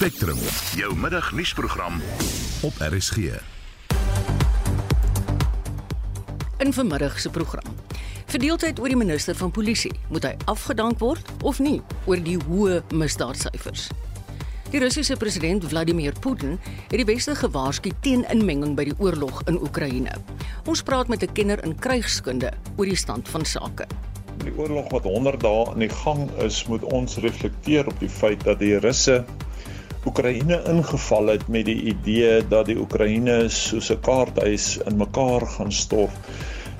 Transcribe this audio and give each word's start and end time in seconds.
Spectrum, 0.00 0.38
jou 0.76 0.96
middagnuusprogram 0.96 2.00
op 2.62 2.72
RSG. 2.78 3.16
In 6.58 6.72
vanmiddag 6.72 7.20
se 7.20 7.30
program. 7.30 7.74
Verdeeldheid 8.26 8.80
oor 8.80 8.88
die 8.88 8.96
minister 8.96 9.36
van 9.36 9.50
polisie, 9.50 9.92
moet 10.08 10.24
hy 10.24 10.30
afgedank 10.48 11.02
word 11.04 11.28
of 11.44 11.60
nie 11.60 11.82
oor 12.08 12.16
die 12.16 12.38
hoë 12.46 12.78
misdaadsyfers? 12.96 13.90
Die 14.72 14.80
Russiese 14.80 15.18
president 15.20 15.68
Vladimir 15.68 16.16
Putin 16.24 16.56
het 16.62 16.96
die 16.96 17.08
weste 17.12 17.36
gewaarsku 17.36 17.92
teen 18.00 18.24
inmenging 18.32 18.72
by 18.80 18.88
die 18.88 18.96
oorlog 18.96 19.42
in 19.52 19.60
Oekraïne. 19.60 20.16
Ons 20.64 20.80
praat 20.80 21.12
met 21.12 21.28
'n 21.28 21.32
kenner 21.36 21.60
in 21.64 21.76
krygskunde 21.76 22.54
oor 22.78 22.88
die 22.88 22.96
stand 22.96 23.28
van 23.28 23.44
sake. 23.44 23.84
Die 24.48 24.56
oorlog 24.56 24.88
wat 24.90 25.04
100 25.04 25.40
dae 25.40 25.68
aan 25.68 25.84
die 25.84 25.92
gang 25.92 26.30
is, 26.40 26.64
moet 26.64 26.82
ons 26.88 27.16
reflekteer 27.16 27.86
op 27.86 28.00
die 28.00 28.08
feit 28.08 28.40
dat 28.44 28.58
die 28.58 28.78
Russe 28.78 29.24
Oekraïne 30.04 30.62
ingeval 30.64 31.26
het 31.26 31.48
met 31.48 31.64
die 31.68 31.82
idee 31.92 32.40
dat 32.48 32.70
die 32.70 32.76
Oekraïne 32.80 33.48
soos 33.52 33.90
'n 33.92 34.00
kaarthuis 34.00 34.78
in 34.88 34.96
mekaar 34.96 35.46
gaan 35.46 35.72
stort 35.72 36.16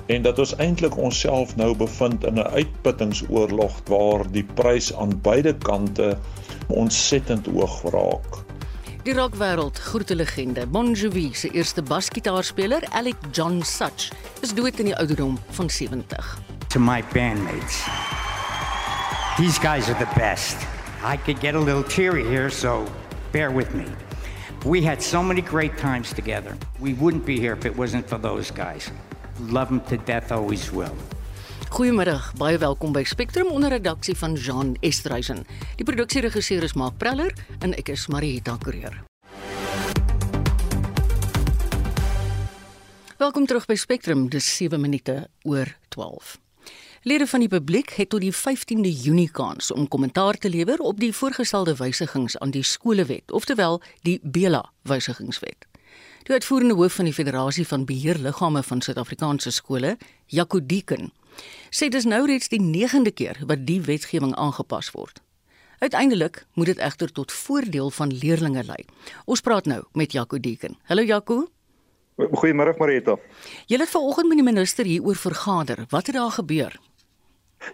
en 0.05 0.21
dat 0.21 0.39
ons 0.39 0.55
eintlik 0.55 0.97
onsself 0.97 1.55
nou 1.55 1.75
bevind 1.77 2.25
in 2.25 2.39
'n 2.39 2.49
uitputtingsoorlog 2.57 3.81
waar 3.85 4.31
die 4.31 4.43
prys 4.43 4.93
aan 4.95 5.21
beide 5.21 5.53
kante 5.53 6.17
ontsettend 6.67 7.45
hoog 7.45 7.81
raak. 7.83 8.41
Die 9.03 9.13
rockwêreld 9.13 9.77
groete 9.79 10.15
legende 10.15 10.67
Bon 10.67 10.91
Jovi 10.93 11.33
se 11.33 11.49
eerste 11.49 11.81
basgitaarspeler, 11.81 12.83
Alec 12.89 13.15
John 13.31 13.61
Such, 13.63 14.09
is 14.41 14.53
dood 14.53 14.79
in 14.79 14.85
die 14.85 14.97
ouderdom 14.97 15.39
van 15.49 15.69
70. 15.69 16.39
To 16.67 16.79
my 16.79 17.03
bandmates. 17.13 17.85
These 19.37 19.59
guys 19.59 19.89
are 19.89 19.97
the 19.97 20.19
best. 20.19 20.55
I 21.03 21.17
could 21.17 21.39
get 21.39 21.55
a 21.55 21.59
little 21.59 21.83
teary 21.83 22.23
here, 22.23 22.49
so 22.49 22.85
bear 23.31 23.51
with 23.51 23.73
me. 23.73 23.85
We 24.65 24.81
had 24.81 25.01
so 25.01 25.23
many 25.23 25.41
great 25.41 25.77
times 25.77 26.13
together. 26.13 26.57
We 26.79 26.93
wouldn't 26.93 27.25
be 27.25 27.39
here 27.39 27.53
if 27.53 27.65
it 27.65 27.75
wasn't 27.75 28.07
for 28.07 28.17
those 28.17 28.51
guys. 28.51 28.91
Love 29.39 29.69
them 29.69 29.81
to 29.89 29.97
death, 29.97 30.31
always 30.31 30.71
will. 30.71 30.95
Goeiemiddag, 31.71 32.33
baie 32.35 32.57
welkom 32.59 32.91
by 32.91 33.03
Spectrum 33.07 33.47
onder 33.47 33.69
redaksie 33.69 34.17
van 34.17 34.35
Jean 34.35 34.75
Estreisen. 34.83 35.45
Die 35.79 35.87
produksieregisseur 35.87 36.67
is 36.67 36.75
Mark 36.75 36.97
Preller 36.99 37.31
en 37.63 37.71
ek 37.79 37.93
is 37.95 38.09
Marieta 38.11 38.57
Kreer. 38.59 38.99
Welkom 43.21 43.45
terug 43.45 43.69
by 43.69 43.79
Spectrum, 43.79 44.27
dis 44.33 44.55
7 44.57 44.81
minute 44.81 45.29
oor 45.47 45.77
12. 45.95 46.40
Lede 47.03 47.25
van 47.27 47.39
die 47.41 47.49
publiek 47.49 47.89
het 47.97 48.11
tot 48.13 48.21
die 48.21 48.33
15de 48.33 48.89
Junie 48.93 49.31
kans 49.33 49.71
om 49.73 49.87
kommentaar 49.87 50.37
te 50.37 50.49
lewer 50.49 50.77
op 50.85 50.99
die 51.01 51.13
voorgestelde 51.13 51.73
wysigings 51.75 52.35
aan 52.37 52.51
die 52.53 52.61
skolewet, 52.63 53.31
oftewel 53.31 53.81
die 54.05 54.19
Bela 54.21 54.69
wysigingswet. 54.85 55.65
Die 56.23 56.33
uitvoerende 56.33 56.75
hoof 56.77 56.93
van 56.93 57.09
die 57.09 57.13
Federasie 57.13 57.65
van 57.67 57.85
Beheerliggame 57.85 58.61
van 58.63 58.81
Suid-Afrikaanse 58.81 59.51
skole, 59.51 59.95
Jaco 60.25 60.61
Deeken, 60.65 61.09
sê 61.73 61.89
dis 61.89 62.05
nou 62.05 62.21
reeds 62.29 62.53
die 62.53 62.61
9de 62.61 63.13
keer 63.13 63.41
wat 63.49 63.65
die 63.65 63.79
wetgewing 63.81 64.35
aangepas 64.35 64.91
word. 64.93 65.23
Uiteindelik 65.79 66.45
moet 66.53 66.69
dit 66.69 66.77
egter 66.77 67.11
tot 67.11 67.31
voordeel 67.31 67.89
van 67.89 68.13
leerders 68.13 68.67
lei. 68.67 68.85
Ons 69.25 69.41
praat 69.41 69.65
nou 69.65 69.81
met 69.93 70.11
Jaco 70.11 70.37
Deeken. 70.39 70.77
Hallo 70.85 71.01
Jaco. 71.01 71.47
Goeiemôre 72.29 72.77
Marita. 72.77 73.17
Jy 73.65 73.81
het 73.81 73.89
vanoggend 73.89 74.27
met 74.27 74.37
die 74.37 74.45
minister 74.45 74.85
hieroor 74.85 75.15
vergader. 75.15 75.85
Wat 75.89 76.05
het 76.05 76.15
daar 76.15 76.31
gebeur? 76.31 76.79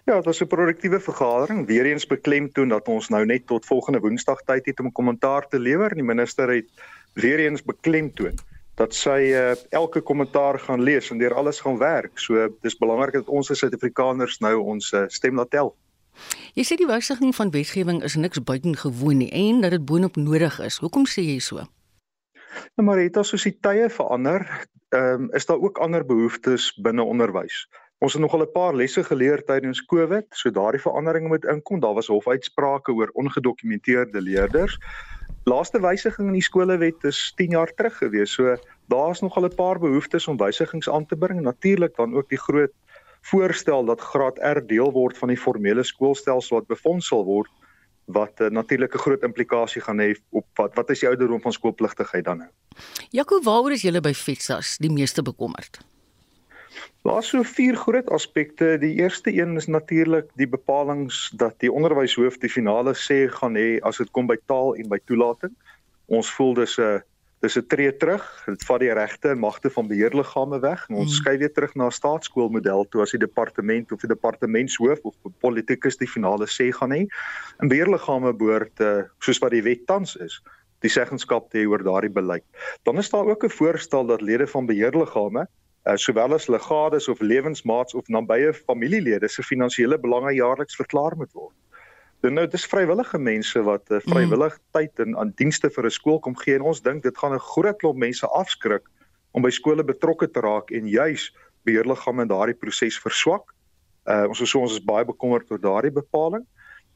Ja, 0.04 0.14
dit 0.14 0.24
was 0.24 0.40
'n 0.42 0.46
produktiewe 0.46 1.00
vergadering. 1.00 1.66
Weereens 1.66 2.06
beklemtoon 2.06 2.68
dat 2.68 2.88
ons 2.88 3.08
nou 3.08 3.24
net 3.24 3.46
tot 3.46 3.66
volgende 3.66 4.00
Woensdag 4.00 4.42
tyd 4.42 4.66
het 4.66 4.80
om 4.80 4.92
kommentaar 4.92 5.48
te 5.48 5.58
lewer. 5.58 5.94
Die 5.94 6.02
minister 6.02 6.48
het 6.50 6.68
weereens 7.12 7.62
beklemtoon 7.62 8.38
dat 8.74 8.94
sy 8.94 9.32
uh, 9.34 9.54
elke 9.74 10.00
kommentaar 10.00 10.58
gaan 10.58 10.82
lees 10.82 11.10
en 11.10 11.18
deur 11.18 11.34
alles 11.34 11.60
gaan 11.60 11.78
werk. 11.78 12.18
So 12.18 12.48
dis 12.62 12.78
belangrik 12.78 13.12
dat 13.12 13.28
ons 13.28 13.50
as 13.50 13.58
Suid-Afrikaners 13.58 14.38
nou 14.38 14.60
ons 14.60 14.92
uh, 14.92 15.04
stem 15.08 15.36
laat 15.36 15.50
tel. 15.50 15.74
Jy 16.54 16.64
sê 16.66 16.78
die 16.78 16.86
wysiging 16.86 17.34
van 17.34 17.50
wetgewing 17.50 18.02
is 18.06 18.14
niks 18.14 18.42
buitengewoon 18.42 19.18
nie 19.22 19.30
en 19.34 19.60
dat 19.60 19.74
dit 19.74 19.84
boonop 19.84 20.16
nodig 20.16 20.60
is. 20.60 20.78
Hoekom 20.82 21.06
sê 21.06 21.22
jy 21.26 21.38
so? 21.42 21.66
Nou 22.78 22.94
as 22.94 23.28
soos 23.28 23.42
die 23.42 23.56
tye 23.60 23.90
verander, 23.90 24.46
um, 24.94 25.28
is 25.34 25.46
daar 25.46 25.58
ook 25.58 25.78
ander 25.78 26.04
behoeftes 26.06 26.72
binne 26.82 27.02
onderwys. 27.02 27.66
Ons 27.98 28.14
het 28.14 28.22
nogal 28.22 28.42
'n 28.42 28.52
paar 28.52 28.74
lesse 28.74 29.02
geleer 29.04 29.44
tydens 29.44 29.84
Covid, 29.84 30.26
so 30.30 30.50
daardie 30.50 30.80
verandering 30.80 31.28
moet 31.28 31.44
inkom. 31.44 31.80
Daar 31.80 31.94
was 31.94 32.06
hofuitsprake 32.06 32.92
oor 32.92 33.10
ongedokumenteerde 33.12 34.20
leerders. 34.20 34.78
Laaste 35.44 35.80
wysiging 35.80 36.28
in 36.28 36.38
die 36.38 36.42
skolewet 36.42 37.04
is 37.04 37.32
10 37.36 37.50
jaar 37.50 37.74
terug 37.74 37.96
gewees. 37.98 38.32
So 38.32 38.56
daar's 38.86 39.20
nogal 39.20 39.44
'n 39.44 39.54
paar 39.54 39.78
behoeftes 39.78 40.28
om 40.28 40.36
wysigings 40.36 40.90
aan 40.90 41.06
te 41.06 41.16
bring. 41.16 41.40
Natuurlik 41.40 41.96
dan 41.96 42.14
ook 42.14 42.28
die 42.28 42.38
groot 42.38 42.72
voorstel 43.20 43.84
dat 43.84 44.00
graad 44.00 44.38
R 44.38 44.66
deel 44.66 44.92
word 44.92 45.18
van 45.18 45.28
die 45.28 45.36
formele 45.36 45.82
skoolstelsel 45.82 46.56
wat 46.56 46.66
befonds 46.66 47.06
sal 47.06 47.24
word 47.24 47.50
wat 48.04 48.40
uh, 48.40 48.48
natuurlik 48.48 48.94
'n 48.94 48.98
groot 48.98 49.22
implikasie 49.22 49.82
gaan 49.82 49.98
hê 49.98 50.14
op 50.30 50.46
wat 50.54 50.74
wat 50.74 50.90
is 50.90 51.00
die 51.00 51.08
ouderdom 51.08 51.40
van 51.40 51.52
skoolpligtigheid 51.52 52.24
dan 52.24 52.38
nou? 52.38 52.50
Jaco, 53.10 53.42
waaroor 53.42 53.72
is 53.72 53.82
julle 53.82 54.00
by 54.00 54.12
FETSAS 54.12 54.76
die 54.78 54.92
meeste 54.92 55.22
bekommerd? 55.22 55.78
Daar's 57.02 57.28
so 57.28 57.42
vier 57.42 57.76
groot 57.76 58.10
aspekte. 58.10 58.76
Die 58.78 58.94
eerste 59.00 59.32
een 59.32 59.56
is 59.56 59.66
natuurlik 59.66 60.30
die 60.36 60.48
bepalinge 60.48 61.14
dat 61.40 61.54
die 61.58 61.72
onderwyshoof 61.72 62.38
die 62.42 62.50
finale 62.50 62.94
sê 62.94 63.26
gaan 63.32 63.56
hê 63.56 63.78
as 63.80 64.00
dit 64.02 64.10
kom 64.10 64.26
by 64.26 64.36
taal 64.46 64.74
en 64.76 64.88
by 64.88 64.98
toelating. 65.04 65.54
Ons 66.06 66.30
voel 66.36 66.54
dis 66.54 66.78
'n 66.78 67.02
dis 67.40 67.56
'n 67.56 67.66
tree 67.66 67.96
terug. 67.96 68.24
Dit 68.46 68.64
vat 68.64 68.80
die 68.80 68.92
regte 68.92 69.28
en 69.28 69.38
magte 69.38 69.70
van 69.70 69.86
beheerliggame 69.86 70.58
weg 70.60 70.84
en 70.88 70.94
ons 70.96 71.10
mm. 71.10 71.18
skuif 71.20 71.38
weer 71.38 71.52
terug 71.52 71.74
na 71.74 71.86
'n 71.86 71.98
staatskoolmodel 72.00 72.88
toe 72.88 73.02
as 73.02 73.10
die 73.10 73.24
departement 73.24 73.92
of 73.92 74.00
die 74.00 74.08
departementshoof 74.08 74.98
of 75.02 75.14
politikus 75.40 75.96
die 75.96 76.10
finale 76.10 76.46
sê 76.46 76.72
gaan 76.72 76.90
hê. 76.90 77.06
En 77.58 77.68
beheerliggame 77.68 78.34
behoort 78.34 78.80
uh, 78.80 79.02
soos 79.18 79.38
wat 79.38 79.50
die 79.50 79.62
wet 79.62 79.86
tans 79.86 80.16
is 80.16 80.42
die 80.80 80.90
seggenskap 80.90 81.50
te 81.50 81.58
hê 81.58 81.66
oor 81.66 81.82
daardie 81.82 82.12
beleid. 82.12 82.44
Dan 82.82 82.98
is 82.98 83.10
daar 83.10 83.26
ook 83.26 83.44
'n 83.44 83.50
voorstel 83.50 84.06
dat 84.06 84.20
lede 84.20 84.46
van 84.46 84.66
beheerliggame 84.66 85.48
uh, 85.86 85.96
sowel 85.96 86.34
as 86.34 86.48
legades 86.48 87.08
of 87.08 87.20
lewensmaats 87.20 87.94
of 87.94 88.08
nabye 88.08 88.52
familielede 88.54 89.28
se 89.28 89.42
finansiële 89.42 89.98
belange 89.98 90.34
jaarliks 90.34 90.76
verklaar 90.76 91.16
moet 91.16 91.32
word. 91.32 91.54
Dan 92.20 92.34
nou 92.34 92.46
dis 92.50 92.66
vrywillige 92.66 93.18
mense 93.18 93.62
wat 93.62 93.90
uh, 93.90 94.00
vrywillig 94.02 94.56
mm. 94.56 94.64
tyd 94.74 95.04
en 95.04 95.16
aan 95.16 95.32
dienste 95.38 95.70
vir 95.70 95.86
'n 95.86 95.90
skool 95.90 96.18
kom 96.18 96.36
gee 96.36 96.56
en 96.58 96.66
ons 96.72 96.82
dink 96.82 97.02
dit 97.02 97.18
gaan 97.18 97.34
'n 97.34 97.48
groot 97.54 97.78
klomp 97.78 97.98
mense 97.98 98.26
afskrik 98.26 98.82
om 99.32 99.42
by 99.42 99.50
skole 99.50 99.84
betrokke 99.84 100.30
te 100.30 100.40
raak 100.40 100.70
en 100.70 100.88
juis 100.88 101.30
beheerliggame 101.64 102.22
in 102.22 102.28
daardie 102.28 102.58
proses 102.58 102.98
verswak. 102.98 103.54
Uh, 104.08 104.24
ons 104.28 104.40
is 104.40 104.50
so 104.50 104.60
ons 104.60 104.72
is 104.72 104.84
baie 104.84 105.04
bekommerd 105.04 105.50
oor 105.50 105.60
daardie 105.60 105.92
bepaling. 105.92 106.46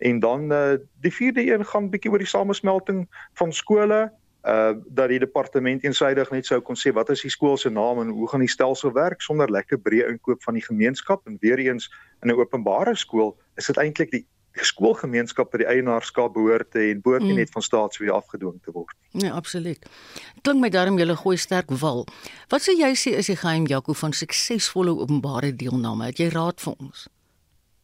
En 0.03 0.19
dan 0.19 0.53
uh, 0.53 0.77
die 1.01 1.13
vierde 1.13 1.45
een 1.47 1.65
gaan 1.65 1.91
bietjie 1.91 2.11
oor 2.11 2.19
die 2.19 2.27
samesmelting 2.27 3.07
van 3.39 3.53
skole 3.53 4.11
uh 4.43 4.75
dat 4.87 5.09
die 5.09 5.19
departement 5.23 5.85
eensydig 5.85 6.31
net 6.31 6.47
sou 6.47 6.61
kon 6.61 6.77
sê 6.77 6.93
wat 6.93 7.11
is 7.11 7.23
die 7.23 7.31
skool 7.31 7.57
se 7.57 7.71
naam 7.71 8.01
en 8.03 8.09
hoe 8.09 8.29
gaan 8.29 8.43
die 8.43 8.51
stelsel 8.51 8.93
werk 8.93 9.23
sonder 9.23 9.51
lekker 9.51 9.79
breë 9.79 10.09
inkoop 10.11 10.43
van 10.43 10.55
die 10.59 10.65
gemeenskap 10.65 11.27
en 11.27 11.39
weer 11.41 11.59
eens 11.59 11.91
in 12.23 12.31
'n 12.31 12.39
openbare 12.39 12.97
skool 12.97 13.37
is 13.57 13.67
dit 13.67 13.77
eintlik 13.77 14.11
die 14.11 14.27
skoolgemeenskap 14.61 15.53
wat 15.53 15.63
die 15.63 15.69
eienaarskap 15.69 16.35
behoort 16.35 16.75
en 16.75 17.01
behoort 17.01 17.23
nie 17.23 17.33
mm. 17.33 17.41
net 17.45 17.53
van 17.55 17.63
staat 17.63 17.95
sou 17.95 18.09
afgedwing 18.13 18.59
te 18.65 18.73
word. 18.73 18.93
Ja, 19.11 19.33
absoluut. 19.33 19.87
Klink 20.43 20.61
my 20.61 20.69
daarom 20.69 20.99
julle 20.99 21.17
gooi 21.17 21.37
sterk 21.37 21.71
wal. 21.81 22.05
Wat 22.53 22.65
sê 22.65 22.77
jy 22.77 22.93
sê 22.99 23.17
is 23.17 23.31
die 23.33 23.37
geheim 23.37 23.67
Jaco 23.67 23.97
van 23.97 24.13
suksesvolle 24.13 24.93
openbare 24.99 25.55
deelname? 25.57 26.11
Het 26.11 26.19
jy 26.19 26.29
raad 26.37 26.61
vir 26.61 26.75
ons? 26.79 27.09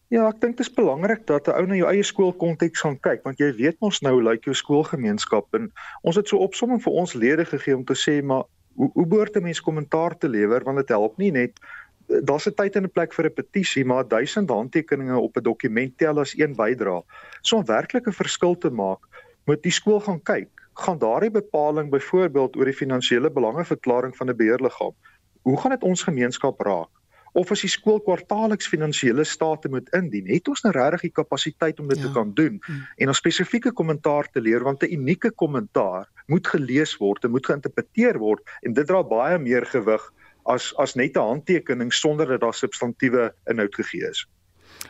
Ja, 0.09 0.23
ek 0.25 0.39
dink 0.41 0.57
dit 0.57 0.65
is 0.65 0.73
belangrik 0.73 1.27
dat 1.29 1.49
'n 1.49 1.57
ou 1.61 1.67
na 1.67 1.75
jou 1.77 1.89
eie 1.89 2.03
skoolkonteks 2.03 2.81
gaan 2.81 2.97
kyk 3.07 3.25
want 3.25 3.39
jy 3.39 3.53
weet 3.57 3.77
mos 3.81 4.01
nou 4.01 4.23
lyk 4.23 4.45
jou 4.45 4.55
skoolgemeenskap 4.55 5.55
en 5.55 5.69
ons 6.03 6.17
het 6.17 6.29
so 6.29 6.39
opsomming 6.39 6.81
vir 6.83 6.93
ons 6.93 7.13
lede 7.15 7.45
gegee 7.45 7.77
om 7.77 7.85
te 7.85 7.95
sê 7.95 8.23
maar 8.25 8.45
hoe 8.77 8.91
hoe 8.95 9.07
behoort 9.07 9.37
'n 9.37 9.43
mens 9.43 9.61
kommentaar 9.61 10.17
te 10.19 10.29
lewer 10.29 10.65
want 10.65 10.79
dit 10.79 10.89
help 10.89 11.19
nie 11.19 11.31
net 11.31 11.61
daar's 12.09 12.49
'n 12.49 12.55
tyd 12.55 12.77
en 12.77 12.85
'n 12.85 12.91
plek 12.91 13.13
vir 13.13 13.27
'n 13.27 13.35
petisie 13.35 13.85
maar 13.85 14.09
duisend 14.09 14.49
handtekeninge 14.51 15.19
op 15.19 15.37
'n 15.37 15.43
dokument 15.43 15.99
tel 15.99 16.19
as 16.19 16.39
een 16.39 16.57
bydra. 16.57 17.03
So 17.43 17.57
om 17.57 17.65
werklik 17.65 18.07
'n 18.07 18.21
verskil 18.23 18.59
te 18.59 18.71
maak, 18.71 19.01
moet 19.45 19.63
die 19.63 19.73
skool 19.73 20.01
gaan 20.01 20.23
kyk. 20.23 20.49
Gaan 20.75 20.99
daardie 20.99 21.31
bepaling 21.31 21.91
byvoorbeeld 21.91 22.57
oor 22.57 22.65
die 22.65 22.81
finansiële 22.83 23.31
belangeverklaring 23.31 24.17
van 24.17 24.31
'n 24.31 24.37
beheerliggaam, 24.37 24.95
hoe 25.43 25.61
gaan 25.61 25.71
dit 25.71 25.83
ons 25.83 26.03
gemeenskap 26.03 26.61
raak? 26.61 26.98
Of 27.39 27.53
as 27.55 27.63
die 27.65 27.71
skool 27.71 28.01
kwartaalliks 28.03 28.69
finansiële 28.71 29.25
state 29.25 29.71
moet 29.73 29.89
indien, 29.97 30.27
het 30.27 30.49
ons 30.51 30.65
nou 30.67 30.73
regtig 30.75 31.09
die 31.09 31.15
kapasiteit 31.21 31.81
om 31.81 31.89
dit 31.89 32.01
ja. 32.01 32.07
te 32.07 32.13
kan 32.13 32.33
doen 32.35 32.59
mm. 32.59 32.87
en 32.97 33.09
'n 33.09 33.15
spesifieke 33.15 33.73
kommentaar 33.73 34.29
te 34.33 34.41
leer 34.41 34.65
want 34.67 34.83
'n 34.83 34.93
unieke 34.93 35.31
kommentaar 35.31 36.09
moet 36.27 36.47
gelees 36.47 36.97
word 36.97 37.25
en 37.25 37.31
moet 37.31 37.47
geïnterpreteer 37.47 38.19
word 38.19 38.43
en 38.63 38.75
dit 38.75 38.87
dra 38.87 39.03
baie 39.03 39.39
meer 39.39 39.67
gewig 39.67 40.03
as 40.45 40.73
as 40.77 40.95
net 40.95 41.17
'n 41.17 41.29
handtekening 41.33 41.93
sonder 41.93 42.27
dat 42.27 42.41
daar 42.41 42.55
substantiëre 42.55 43.33
inhoud 43.47 43.75
gegee 43.75 44.09
is. 44.09 44.27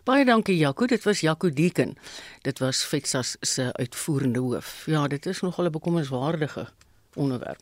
Baie 0.05 0.25
dankie 0.25 0.57
Jaco, 0.57 0.87
dit 0.87 1.05
was 1.05 1.21
Jaco 1.21 1.51
Deken. 1.51 1.97
Dit 2.43 2.59
was 2.59 2.85
Fetsas 2.85 3.37
se 3.41 3.73
uitvoerende 3.73 4.39
hoof. 4.39 4.83
Ja, 4.87 5.07
dit 5.07 5.27
is 5.27 5.41
nogal 5.41 5.65
'n 5.65 5.71
bekommerniswaardige 5.71 6.69
onderwerp. 7.15 7.61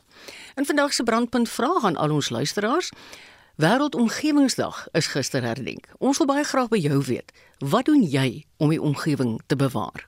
In 0.55 0.67
vandag 0.67 0.93
se 0.93 1.03
brandpunt 1.03 1.49
vraag 1.49 1.85
aan 1.85 1.97
al 1.97 2.11
ons 2.11 2.29
luisteraars. 2.29 2.91
Wêreldomgewingsdag 3.57 4.89
is 4.93 5.07
gister 5.07 5.41
herdenk. 5.41 5.87
Ons 5.97 6.19
wil 6.21 6.27
baie 6.29 6.45
graag 6.45 6.69
by 6.69 6.77
jou 6.77 6.99
weet, 7.09 7.33
wat 7.65 7.89
doen 7.89 8.03
jy 8.05 8.45
om 8.61 8.69
die 8.69 8.81
omgewing 8.85 9.41
te 9.49 9.57
bewaar? 9.57 10.05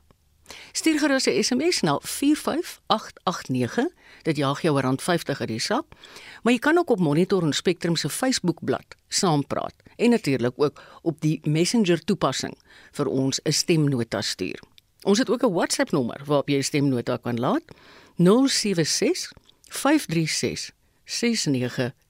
Stuur 0.76 0.98
gerus 1.00 1.24
'n 1.24 1.42
SMS 1.42 1.80
na 1.80 1.96
45889. 2.02 3.88
Dit 4.22 4.36
jaag 4.36 4.60
jou 4.60 4.80
rand 4.80 5.02
50 5.02 5.40
uit 5.40 5.48
die 5.48 5.60
sak. 5.60 5.84
Maar 6.42 6.52
jy 6.52 6.58
kan 6.58 6.78
ook 6.78 6.90
op 6.90 6.98
Monitor 6.98 7.42
en 7.42 7.52
Spectrum 7.52 7.96
se 7.96 8.08
Facebookblad 8.08 8.94
saampraat 9.08 9.74
en 9.96 10.10
natuurlik 10.10 10.54
ook 10.56 10.82
op 11.02 11.20
die 11.20 11.40
Messenger 11.42 12.04
toepassing 12.04 12.58
vir 12.92 13.06
ons 13.06 13.40
'n 13.44 13.52
stemnota 13.52 14.20
stuur. 14.20 14.60
Ons 15.02 15.18
het 15.18 15.30
ook 15.30 15.42
'n 15.42 15.52
WhatsApp 15.52 15.90
nommer 15.90 16.20
waarop 16.24 16.48
jy 16.48 16.56
'n 16.56 16.62
stemnota 16.62 17.16
kan 17.16 17.38
laat. 17.40 17.62
076 18.16 19.32
536 19.68 20.72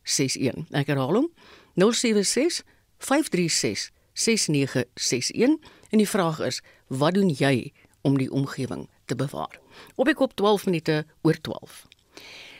6961. 0.09 0.67
Ek 0.81 0.91
herhaal 0.91 1.21
hom. 1.21 1.29
076 1.79 2.65
536 2.99 3.91
6961 4.19 5.59
en 5.91 6.03
die 6.03 6.09
vraag 6.09 6.41
is, 6.41 6.61
wat 6.89 7.15
doen 7.15 7.31
jy 7.31 7.71
om 8.01 8.19
die 8.19 8.31
omgewing 8.33 8.89
te 9.05 9.17
bewaar. 9.17 9.61
Op 9.95 10.09
ek 10.09 10.21
op 10.25 10.35
12 10.35 10.67
minute 10.67 11.05
oor 11.23 11.41
12. 11.41 11.85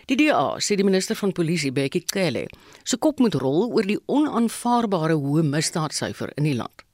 Die 0.09 0.17
DA 0.17 0.57
sê 0.65 0.79
die 0.79 0.87
minister 0.87 1.19
van 1.21 1.35
polisie 1.37 1.73
Bekkie 1.75 2.05
Cele 2.09 2.47
se 2.85 2.97
kop 2.97 3.19
moet 3.21 3.37
rol 3.37 3.67
oor 3.69 3.85
die 3.85 3.99
onaanvaarbare 4.07 5.19
hoë 5.21 5.45
misdaadsyfer 5.45 6.33
in 6.41 6.49
die 6.49 6.57
land. 6.57 6.85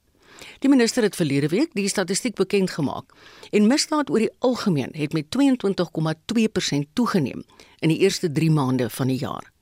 Die 0.59 0.69
minister 0.69 1.05
het 1.05 1.15
verlede 1.15 1.47
week 1.53 1.71
die 1.77 1.87
statistiek 1.87 2.35
bekend 2.35 2.73
gemaak 2.75 3.15
en 3.55 3.69
misdaad 3.71 4.11
oor 4.11 4.25
die 4.25 4.33
algemeen 4.43 4.91
het 4.97 5.15
met 5.15 5.31
22,2% 5.31 6.91
toegeneem 6.93 7.45
in 7.79 7.93
die 7.93 8.01
eerste 8.03 8.31
3 8.31 8.51
maande 8.51 8.89
van 8.89 9.07
die 9.07 9.21
jaar. 9.21 9.54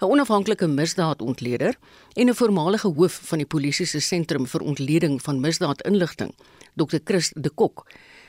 'n 0.00 0.08
Onafhanklike 0.08 0.66
misdaadontleder 0.66 1.74
en 2.16 2.28
'n 2.28 2.34
voormalige 2.34 2.88
hoof 2.88 3.20
van 3.28 3.38
die 3.38 3.46
polisie 3.46 3.86
se 3.86 4.00
sentrum 4.00 4.46
vir 4.46 4.60
ontleding 4.60 5.22
van 5.22 5.40
misdaadinligting, 5.40 6.32
Dr. 6.74 6.98
Chris 7.04 7.32
de 7.36 7.50
Kok, 7.50 7.86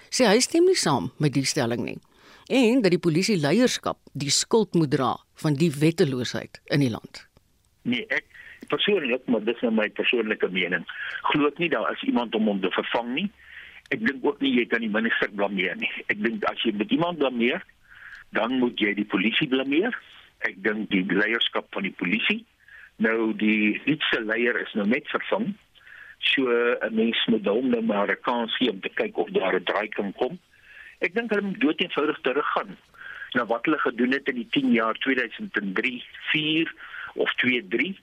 sê 0.10 0.26
hy 0.28 0.40
stem 0.40 0.66
nie 0.66 0.76
saam 0.76 1.12
met 1.18 1.34
die 1.34 1.46
stelling 1.46 1.84
nie 1.84 2.00
en 2.52 2.82
dat 2.82 2.92
die 2.92 3.00
polisie 3.00 3.38
leierskap 3.38 3.98
die 4.14 4.30
skuld 4.30 4.74
moet 4.74 4.92
dra 4.92 5.16
van 5.44 5.56
die 5.56 5.72
wetteloosheid 5.72 6.60
in 6.66 6.80
die 6.84 6.90
land. 6.90 7.28
Nee, 7.88 8.06
ek 8.10 8.26
persoonlik, 8.68 9.24
maar 9.28 9.44
dis 9.44 9.62
net 9.62 9.70
nou 9.70 9.76
my 9.80 9.90
persoonlike 9.90 10.50
mening, 10.52 10.84
glo 11.32 11.48
ek 11.48 11.58
nie 11.58 11.70
daar 11.70 11.92
is 11.94 12.04
iemand 12.04 12.36
om 12.36 12.50
hom 12.52 12.60
te 12.62 12.72
vervang 12.76 13.14
nie. 13.14 13.30
Ek 13.92 14.04
dink 14.04 14.26
ook 14.26 14.42
nie 14.42 14.52
jy 14.58 14.66
kan 14.66 14.84
die 14.84 14.92
minister 14.92 15.32
blameer 15.32 15.76
nie. 15.80 15.92
Ek 16.08 16.20
dink 16.20 16.44
as 16.52 16.60
jy 16.66 16.72
met 16.76 16.92
iemand 16.92 17.20
blameer, 17.20 17.64
dan 18.36 18.60
moet 18.60 18.80
jy 18.80 18.94
die 18.96 19.08
polisie 19.08 19.48
blameer. 19.48 19.96
Ek 20.48 20.64
dink 20.64 20.90
die 20.90 21.06
leierskap 21.06 21.68
van 21.72 21.84
die 21.84 21.96
polisie 21.98 22.46
nou 23.02 23.34
die 23.38 23.82
nuutste 23.86 24.22
leier 24.22 24.58
is 24.62 24.74
nou 24.78 24.86
net 24.88 25.08
vervang 25.10 25.54
so 26.22 26.46
'n 26.50 26.96
mens 26.96 27.26
moet 27.26 27.46
hom 27.46 27.70
nou 27.70 27.82
maar 27.82 28.10
'n 28.12 28.22
kans 28.22 28.56
gee 28.58 28.70
om 28.70 28.82
te 28.82 28.90
kyk 28.90 29.18
of 29.18 29.30
daar 29.30 29.56
'n 29.56 29.64
draai 29.64 29.88
kan 29.88 30.14
kom. 30.14 30.40
Ek 31.00 31.14
dink 31.14 31.30
hulle 31.30 31.48
moet 31.48 31.60
dood 31.60 31.82
eenvoudig 31.82 32.20
teruggaan 32.22 32.78
na 33.34 33.46
wat 33.46 33.66
hulle 33.66 33.80
gedoen 33.80 34.12
het 34.12 34.28
in 34.28 34.36
die 34.36 34.48
10 34.50 34.72
jaar 34.72 34.94
2003, 34.94 36.04
4 36.32 36.74
of 37.14 37.34
23 37.34 37.98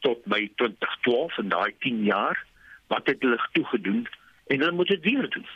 tot 0.00 0.24
by 0.24 0.50
2012 0.56 1.38
en 1.38 1.48
daai 1.48 1.74
10 1.78 2.04
jaar 2.04 2.44
wat 2.86 3.06
het 3.06 3.22
hulle 3.22 3.38
toe 3.52 3.64
gedoen 3.64 4.08
en 4.46 4.58
hulle 4.58 4.72
moet 4.72 4.88
dit 4.88 5.02
weer 5.02 5.28
doen. 5.28 5.46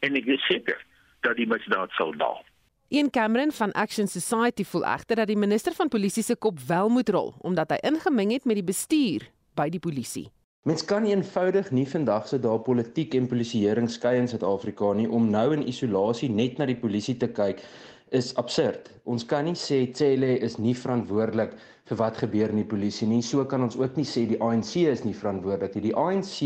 En 0.00 0.16
ek 0.16 0.26
is 0.26 0.46
seker 0.46 0.84
dat 1.20 1.36
die 1.36 1.46
misdaad 1.46 1.90
sal 1.90 2.16
daal. 2.16 2.44
Ian 2.92 3.10
Cameron 3.10 3.52
van 3.52 3.72
Action 3.72 4.06
Society 4.06 4.64
voel 4.64 4.84
egter 4.84 5.16
dat 5.16 5.30
die 5.30 5.36
minister 5.36 5.72
van 5.72 5.88
polisie 5.88 6.22
se 6.22 6.34
kop 6.36 6.58
wel 6.68 6.90
moet 6.92 7.08
rol 7.08 7.30
omdat 7.40 7.70
hy 7.72 7.78
ingemeng 7.88 8.34
het 8.34 8.44
met 8.44 8.58
die 8.58 8.64
bestuur 8.68 9.24
by 9.56 9.70
die 9.72 9.80
polisie. 9.80 10.26
Mens 10.68 10.84
kan 10.84 11.06
eenvoudig 11.08 11.70
nie 11.72 11.86
vandag 11.88 12.28
se 12.28 12.36
dae 12.44 12.60
politiek 12.66 13.16
en 13.16 13.30
polisieering 13.30 13.88
skei 13.88 14.18
in 14.20 14.28
Suid-Afrika 14.28 14.92
nie 14.98 15.08
om 15.08 15.30
nou 15.32 15.46
in 15.56 15.64
isolasie 15.72 16.28
net 16.28 16.60
na 16.60 16.68
die 16.68 16.76
polisie 16.84 17.16
te 17.16 17.32
kyk 17.32 17.64
is 18.12 18.34
absurd. 18.36 18.92
Ons 19.08 19.24
kan 19.24 19.48
nie 19.48 19.56
sê 19.56 19.86
Cele 19.96 20.34
is 20.44 20.58
nie 20.60 20.76
verantwoordelik 20.76 21.56
vir 21.88 22.00
wat 22.04 22.20
gebeur 22.20 22.52
in 22.52 22.60
die 22.60 22.70
polisie 22.76 23.08
nie. 23.08 23.22
So 23.24 23.48
kan 23.48 23.64
ons 23.64 23.80
ook 23.80 23.96
nie 23.96 24.04
sê 24.04 24.26
die 24.28 24.42
ANC 24.44 24.76
is 24.84 25.06
nie 25.08 25.16
verantwoordelik 25.16 25.80
nie. 25.80 25.88
Die 25.88 25.96
ANC, 25.96 26.36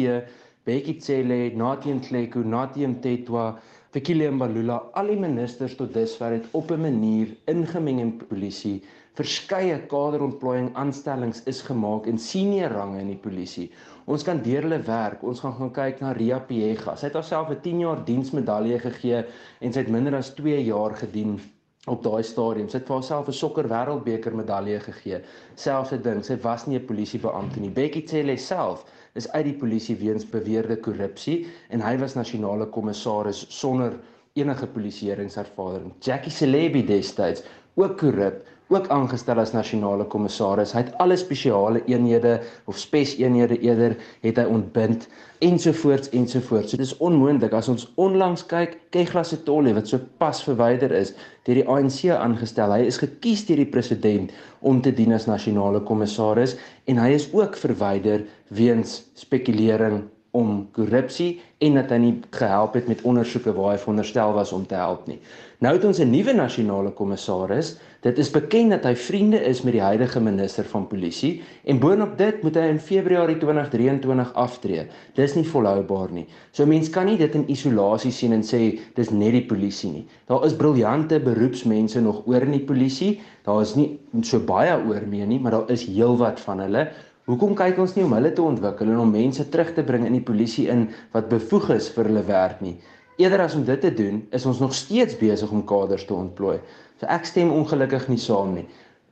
Bekkie 0.67 1.01
Cele, 1.03 1.51
Nathi 1.59 1.93
Nhleko, 1.95 2.47
Nathi 2.47 2.87
Mtetwa, 2.87 3.57
Fikile 3.97 4.27
Mbalula, 4.29 4.75
al 5.01 5.09
die 5.09 5.17
ministers 5.17 5.79
tot 5.79 5.95
dusver 5.95 6.35
het 6.37 6.51
op 6.53 6.71
'n 6.71 6.83
manier 6.83 7.31
ingemeng 7.49 8.01
in 8.01 8.11
polisie 8.29 8.83
Verskeie 9.17 9.79
kaderontplooiing 9.89 10.75
aanstellings 10.77 11.39
is 11.49 11.63
gemaak 11.65 12.05
in 12.11 12.19
senior 12.21 12.75
range 12.77 12.99
in 13.01 13.09
die 13.09 13.17
polisie. 13.17 13.71
Ons 14.05 14.27
kan 14.29 14.43
deur 14.45 14.67
hulle 14.67 14.83
werk. 14.85 15.23
Ons 15.25 15.41
gaan 15.41 15.55
gaan 15.57 15.73
kyk 15.79 16.03
na 16.05 16.11
Ria 16.19 16.37
Piega. 16.51 16.93
Sy 17.01 17.09
het 17.09 17.17
haarself 17.17 17.49
'n 17.55 17.63
10 17.65 17.81
jaar 17.81 18.05
diensmedalje 18.05 18.79
gegee 18.79 19.25
en 19.61 19.73
sy 19.73 19.81
het 19.81 19.89
minder 19.89 20.15
as 20.15 20.35
2 20.35 20.61
jaar 20.65 20.93
gedien 21.01 21.39
op 21.87 22.03
daai 22.03 22.23
stadium. 22.27 22.69
Sy 22.69 22.81
het 22.81 22.89
vir 22.89 22.97
haarself 22.97 23.29
'n 23.29 23.39
sokker 23.41 23.69
wêreldbeker 23.71 24.35
medalje 24.35 24.81
gegee. 24.81 25.21
Selfs 25.55 25.93
'n 25.93 26.03
ding, 26.03 26.25
sy 26.25 26.37
was 26.43 26.67
nie 26.67 26.79
'n 26.79 26.87
polisiebeampte 26.87 27.61
nie. 27.61 27.71
Bekkie 27.71 28.07
Cele 28.09 28.37
self 28.37 28.85
is 29.15 29.29
uit 29.33 29.45
die 29.45 29.59
polisie 29.61 29.97
weens 29.97 30.25
beweerde 30.25 30.77
korrupsie 30.77 31.47
en 31.71 31.81
hy 31.81 31.97
was 31.99 32.15
nasionale 32.15 32.67
kommissaris 32.67 33.47
sonder 33.49 33.99
enige 34.35 34.67
polisieeringservaring. 34.67 35.93
Jackie 36.01 36.33
Celebi 36.33 36.85
destyds 36.85 37.43
ook 37.75 37.99
korrup 37.99 38.45
ook 38.69 38.89
aangestel 38.91 39.39
as 39.39 39.53
nasionale 39.55 40.05
kommissaris. 40.11 40.73
Hy 40.75 40.83
het 40.83 40.97
alle 41.03 41.17
spesiale 41.19 41.83
eenhede 41.87 42.41
of 42.67 42.79
spes 42.79 43.15
eenhede 43.21 43.59
eerder 43.63 43.95
het 44.25 44.41
hy 44.41 44.47
ontbind 44.51 45.07
ensovoorts 45.45 46.11
ensovoorts. 46.17 46.73
So 46.73 46.81
dis 46.81 46.97
onmoontlik 47.05 47.55
as 47.55 47.71
ons 47.71 47.87
onlangs 48.01 48.43
kyk, 48.51 48.79
Kegla 48.91 49.23
Setole 49.27 49.75
wat 49.77 49.93
so 49.93 50.03
pas 50.19 50.43
verwyder 50.49 50.95
is 50.97 51.15
deur 51.47 51.61
die 51.61 51.69
ANC 51.71 52.11
aangestel. 52.11 52.75
Hy 52.75 52.91
is 52.91 52.99
gekies 53.03 53.47
deur 53.47 53.63
die 53.63 53.71
president 53.71 54.35
om 54.67 54.83
te 54.83 54.91
dien 54.91 55.15
as 55.15 55.31
nasionale 55.31 55.85
kommissaris 55.87 56.57
en 56.91 56.99
hy 56.99 57.13
is 57.15 57.31
ook 57.37 57.55
verwyder 57.61 58.27
weens 58.51 59.05
spekulering 59.15 60.03
om 60.37 60.67
korrupsie 60.77 61.39
en 61.65 61.79
dat 61.79 61.93
hy 61.95 61.99
nie 62.03 62.15
gehelp 62.37 62.75
het 62.77 62.89
met 62.91 63.03
ondersoeke 63.09 63.55
waar 63.57 63.73
hy 63.73 63.81
veronderstel 63.81 64.35
was 64.37 64.53
om 64.53 64.67
te 64.69 64.77
help 64.77 65.07
nie. 65.09 65.21
Nou 65.65 65.73
het 65.77 65.85
ons 65.89 66.01
'n 66.01 66.11
nuwe 66.11 66.35
nasionale 66.37 66.91
kommissaris. 66.93 67.77
Dit 68.07 68.21
is 68.23 68.29
bekend 68.31 68.71
dat 68.71 68.85
hy 68.87 68.93
vriende 68.95 69.39
is 69.43 69.65
met 69.67 69.75
die 69.75 69.83
huidige 69.83 70.21
minister 70.23 70.67
van 70.71 70.85
polisie 70.87 71.41
en 71.67 71.81
boonop 71.83 72.13
dit 72.21 72.45
moet 72.47 72.55
hy 72.55 72.67
in 72.71 72.79
Februarie 72.79 73.35
2023 73.41 74.29
aftree. 74.39 74.85
Dis 75.19 75.35
nie 75.35 75.43
volhoubaar 75.49 76.13
nie. 76.15 76.23
So 76.55 76.71
mense 76.71 76.93
kan 76.95 77.11
nie 77.11 77.17
dit 77.19 77.35
in 77.35 77.49
isolasie 77.51 78.13
sien 78.15 78.37
en 78.37 78.47
sê 78.47 78.61
dis 78.95 79.11
net 79.11 79.35
die 79.35 79.43
polisie 79.51 79.91
nie. 79.91 80.05
Daar 80.31 80.47
is 80.47 80.55
briljante 80.55 81.19
beroepsmense 81.25 82.05
nog 82.05 82.23
oor 82.31 82.47
in 82.47 82.55
die 82.55 82.63
polisie. 82.69 83.17
Daar 83.49 83.65
is 83.67 83.75
nie 83.75 83.89
so 84.23 84.39
baie 84.39 84.79
oor 84.79 85.03
mee 85.11 85.27
nie, 85.27 85.41
maar 85.43 85.59
daar 85.59 85.75
is 85.75 85.89
heelwat 85.91 86.39
van 86.47 86.63
hulle. 86.63 86.87
Hoekom 87.27 87.59
kyk 87.59 87.81
ons 87.83 87.97
nie 87.97 88.07
om 88.07 88.15
hulle 88.15 88.31
te 88.31 88.45
ontwikkel 88.45 88.93
en 88.93 89.03
om 89.03 89.11
mense 89.11 89.49
terug 89.51 89.75
te 89.75 89.83
bring 89.83 90.07
in 90.07 90.15
die 90.15 90.23
polisie 90.23 90.69
in 90.71 90.93
wat 91.11 91.27
bevoeg 91.33 91.73
is 91.81 91.91
vir 91.91 92.07
hulle 92.13 92.23
werk 92.31 92.63
nie? 92.63 92.77
Eerder 93.17 93.41
as 93.41 93.55
om 93.55 93.65
dit 93.65 93.81
te 93.81 93.93
doen, 93.95 94.21
is 94.31 94.45
ons 94.45 94.59
nog 94.61 94.75
steeds 94.75 95.17
besig 95.17 95.51
om 95.51 95.65
kaders 95.65 96.05
te 96.05 96.15
ontplooi. 96.15 96.59
So 97.01 97.09
ek 97.13 97.25
stem 97.29 97.53
ongelukkig 97.53 98.09
nie 98.13 98.21
saam 98.21 98.55
nie. 98.59 98.67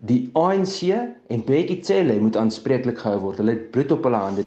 Die 0.04 0.28
ANC 0.36 0.82
en 1.32 1.44
Bekkie 1.44 1.80
Cele 1.84 2.18
moet 2.20 2.36
aanspreeklik 2.36 3.00
gehou 3.00 3.20
word. 3.22 3.40
Hulle 3.40 3.56
het 3.56 3.70
bloed 3.72 3.92
op 3.96 4.04
hulle 4.04 4.20
hande. 4.20 4.44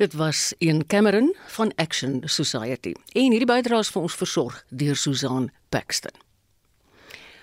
Dit 0.00 0.16
was 0.16 0.54
een 0.58 0.86
Cameron 0.86 1.34
van 1.46 1.72
Action 1.76 2.22
Society. 2.24 2.94
En 3.12 3.28
hierdie 3.30 3.48
bydraes 3.48 3.92
vir 3.92 4.02
ons 4.08 4.16
versorg 4.16 4.62
deur 4.70 4.96
Susan 4.96 5.50
Paxton. 5.68 6.16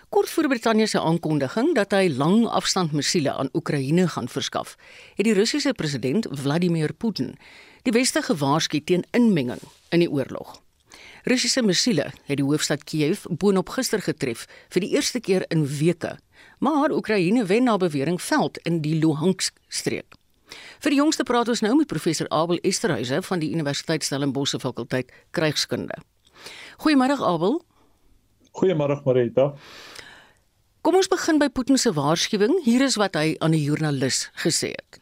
Kort 0.10 0.29
voor 0.29 0.48
Brittanje 0.50 0.88
se 0.89 0.98
aankondiging 1.00 1.75
dat 1.77 1.91
hy 1.94 2.08
lang 2.10 2.48
afstand 2.48 2.91
missiele 2.98 3.29
aan 3.32 3.51
Oekraïne 3.53 4.08
gaan 4.10 4.27
verskaf, 4.27 4.74
het 5.15 5.27
die 5.29 5.36
Russiese 5.38 5.75
president 5.77 6.25
Vladimir 6.32 6.94
Putin 6.98 7.36
die 7.83 7.93
weste 7.95 8.21
gewaarsku 8.21 8.81
teen 8.83 9.05
inmenging 9.12 9.62
in 9.91 10.03
die 10.03 10.12
oorlog. 10.12 10.59
Russiese 11.24 11.62
missiele 11.62 12.12
het 12.27 12.38
die 12.39 12.45
hoofstad 12.45 12.83
Kiev 12.88 13.25
boonop 13.29 13.69
gister 13.75 14.01
getref 14.01 14.45
vir 14.74 14.86
die 14.86 14.93
eerste 14.95 15.19
keer 15.19 15.45
in 15.53 15.65
weke, 15.67 16.15
maar 16.59 16.91
Oekraïne 16.95 17.45
wen 17.45 17.67
na 17.67 17.77
bewering 17.77 18.21
veld 18.21 18.57
in 18.63 18.81
die 18.81 18.95
Luhansk 19.00 19.55
streek. 19.67 20.15
Vir 20.79 20.93
die 20.93 21.00
jongste 21.00 21.25
praat 21.27 21.50
ons 21.51 21.62
nou 21.62 21.75
met 21.77 21.89
professor 21.91 22.29
Abel 22.33 22.62
Esterhuise 22.65 23.21
van 23.27 23.41
die 23.43 23.51
Universiteit 23.53 24.03
Stellenbosch 24.03 24.55
se 24.55 24.59
fakulteit 24.59 25.12
krygskunde. 25.36 26.00
Goeiemôre 26.79 27.19
Abel. 27.19 27.59
Goeiemôre 28.57 29.01
Marita. 29.05 29.51
Kom 30.81 30.95
ons 30.95 31.12
begin 31.12 31.38
by 31.41 31.50
Putin 31.51 31.77
se 31.77 31.91
waarskuwing. 31.93 32.62
Hier 32.63 32.81
is 32.86 32.95
wat 32.98 33.15
hy 33.19 33.36
aan 33.39 33.51
'n 33.51 33.62
joernalis 33.62 34.29
gesê 34.43 34.71
het. 34.71 34.99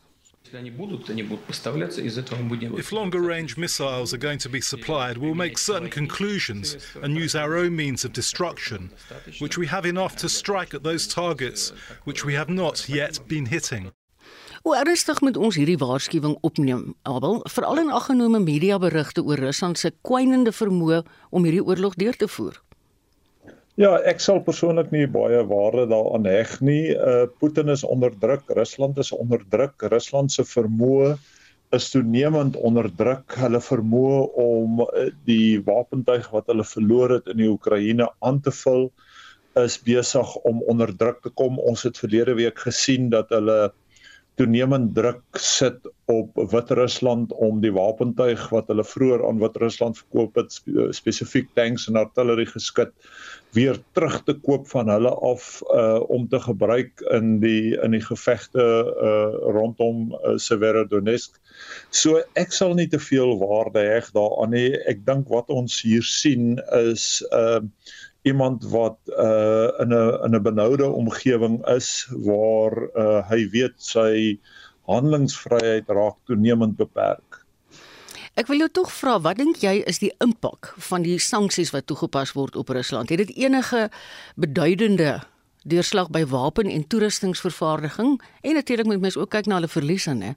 If 2.80 2.92
longer 2.92 3.22
range 3.22 3.58
missiles 3.58 4.14
are 4.14 4.18
going 4.18 4.40
to 4.40 4.50
be 4.50 4.62
supplied, 4.62 5.18
we'll 5.18 5.34
make 5.36 5.58
certain 5.58 5.90
conclusions 5.90 6.78
and 7.02 7.16
use 7.16 7.36
our 7.36 7.58
own 7.58 7.76
means 7.76 8.06
of 8.06 8.14
destruction, 8.14 8.92
which 9.40 9.58
we 9.58 9.68
have 9.68 9.86
enough 9.86 10.16
to 10.18 10.30
strike 10.30 10.74
at 10.74 10.84
those 10.84 11.08
targets 11.08 11.72
which 12.04 12.24
we 12.26 12.34
have 12.34 12.50
not 12.50 12.88
yet 12.88 13.20
been 13.28 13.46
hitting. 13.46 13.92
Hoe 14.68 14.76
ernstig 14.76 15.22
moet 15.22 15.38
ons 15.38 15.56
hierdie 15.56 15.78
waarskuwing 15.80 16.38
opneem, 16.44 16.96
Abel, 17.08 17.40
veral 17.54 17.80
in 17.80 17.92
aggenome 17.94 18.42
mediaberigte 18.44 19.24
oor 19.24 19.40
Rusland 19.40 19.80
se 19.80 19.94
kwynende 20.04 20.52
vermoë 20.52 21.04
om 21.30 21.46
hierdie 21.48 21.64
oorlog 21.64 21.96
deur 21.96 22.18
te 22.20 22.28
voer? 22.28 22.58
Ja, 23.78 23.92
ek 24.10 24.24
sal 24.26 24.40
persoonlik 24.42 24.88
nie 24.90 25.04
baie 25.06 25.44
waarde 25.46 25.84
daaraan 25.92 26.24
heg 26.26 26.56
nie. 26.66 26.96
Uh 26.98 27.28
Putin 27.38 27.70
is 27.70 27.84
onder 27.86 28.16
druk, 28.24 28.48
Rusland 28.58 28.98
is 28.98 29.12
onder 29.14 29.44
druk, 29.54 29.84
Rusland 29.94 30.34
se 30.34 30.46
vermoë 30.50 31.12
is 31.78 31.90
toenemend 31.94 32.58
onder 32.58 32.90
druk. 33.02 33.36
Hulle 33.38 33.62
vermoë 33.62 34.24
om 34.42 34.82
uh, 34.82 35.04
die 35.30 35.60
wapentuig 35.68 36.26
wat 36.34 36.50
hulle 36.50 36.66
verloor 36.66 37.20
het 37.20 37.30
in 37.30 37.44
die 37.44 37.52
Oekraïne 37.52 38.10
aan 38.26 38.42
te 38.42 38.56
vul 38.64 38.88
is 39.62 39.78
besig 39.86 40.34
om 40.50 40.64
onder 40.74 40.96
druk 40.98 41.22
te 41.22 41.30
kom. 41.30 41.62
Ons 41.62 41.86
het 41.86 42.02
verlede 42.02 42.34
week 42.42 42.58
gesien 42.66 43.12
dat 43.14 43.30
hulle 43.36 43.60
toenemend 44.38 44.94
druk 44.96 45.40
sit 45.42 45.88
op 46.08 46.38
Wit-Rusland 46.52 47.34
om 47.34 47.58
die 47.64 47.72
wapentuig 47.74 48.44
wat 48.54 48.70
hulle 48.72 48.86
vroeër 48.86 49.24
aan 49.28 49.42
Wit-Rusland 49.42 49.98
verkoop 49.98 50.38
het 50.40 50.54
spesifiek 50.96 51.50
tanks 51.58 51.88
en 51.90 51.98
artillerie 52.00 52.46
geskit 52.48 52.94
weer 53.58 53.80
terug 53.98 54.20
te 54.28 54.36
koop 54.46 54.68
van 54.70 54.92
hulle 54.94 55.12
af 55.26 55.50
uh 55.74 56.00
om 56.14 56.28
te 56.30 56.40
gebruik 56.40 57.02
in 57.18 57.40
die 57.42 57.76
in 57.84 57.98
die 57.98 58.04
gevegte 58.04 58.62
uh 58.62 59.52
rondom 59.58 60.14
uh, 60.14 60.36
Severodonetsk. 60.38 61.42
So 61.90 62.22
ek 62.38 62.54
sal 62.54 62.76
nie 62.78 62.88
te 62.92 63.02
veel 63.02 63.34
waarde 63.42 63.84
heg 63.90 64.12
daaraan 64.16 64.54
nie. 64.54 64.70
Ek 64.88 65.02
dink 65.08 65.32
wat 65.34 65.50
ons 65.50 65.82
hier 65.82 66.06
sien 66.06 66.60
is 66.78 67.24
uh 67.32 67.64
iemand 68.28 68.68
wat 68.72 68.98
uh 69.08 69.72
in 69.84 69.94
'n 69.94 70.24
in 70.26 70.36
'n 70.36 70.44
benoude 70.44 70.88
omgewing 70.90 71.60
is 71.76 72.08
waar 72.12 72.74
uh 72.96 73.22
hy 73.30 73.50
weet 73.56 73.76
sy 73.78 74.40
handelingsvryheid 74.88 75.88
raak 75.88 76.18
toenemend 76.26 76.76
beperk. 76.78 77.46
Ek 78.38 78.48
wil 78.48 78.62
jou 78.62 78.70
tog 78.70 78.92
vra, 78.94 79.16
wat 79.26 79.40
dink 79.42 79.64
jy 79.66 79.80
is 79.90 79.98
die 79.98 80.12
impak 80.22 80.74
van 80.90 81.02
die 81.02 81.18
sanksies 81.18 81.72
wat 81.74 81.88
toegepas 81.90 82.36
word 82.38 82.56
op 82.56 82.70
Rusland? 82.70 83.10
Het 83.10 83.26
dit 83.26 83.34
enige 83.36 83.90
beduidende 84.36 85.24
deurslag 85.66 86.12
by 86.14 86.22
wapen 86.30 86.70
en 86.70 86.88
toerustingsvervaardiging? 86.88 88.22
En 88.42 88.54
natuurlik 88.54 88.86
moet 88.86 89.02
mens 89.02 89.18
ook 89.18 89.30
kyk 89.34 89.50
na 89.50 89.58
hulle 89.58 89.68
verliese, 89.68 90.14
né? 90.14 90.36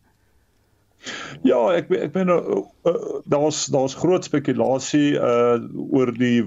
Ja, 1.46 1.58
ek 1.72 1.88
ek 1.96 2.12
meen 2.12 2.28
uh, 2.28 2.60
uh, 2.84 2.94
daar's 3.32 3.62
daar's 3.72 3.94
groot 3.96 4.26
spekulasie 4.26 5.16
uh 5.16 5.56
oor 5.96 6.12
die 6.12 6.42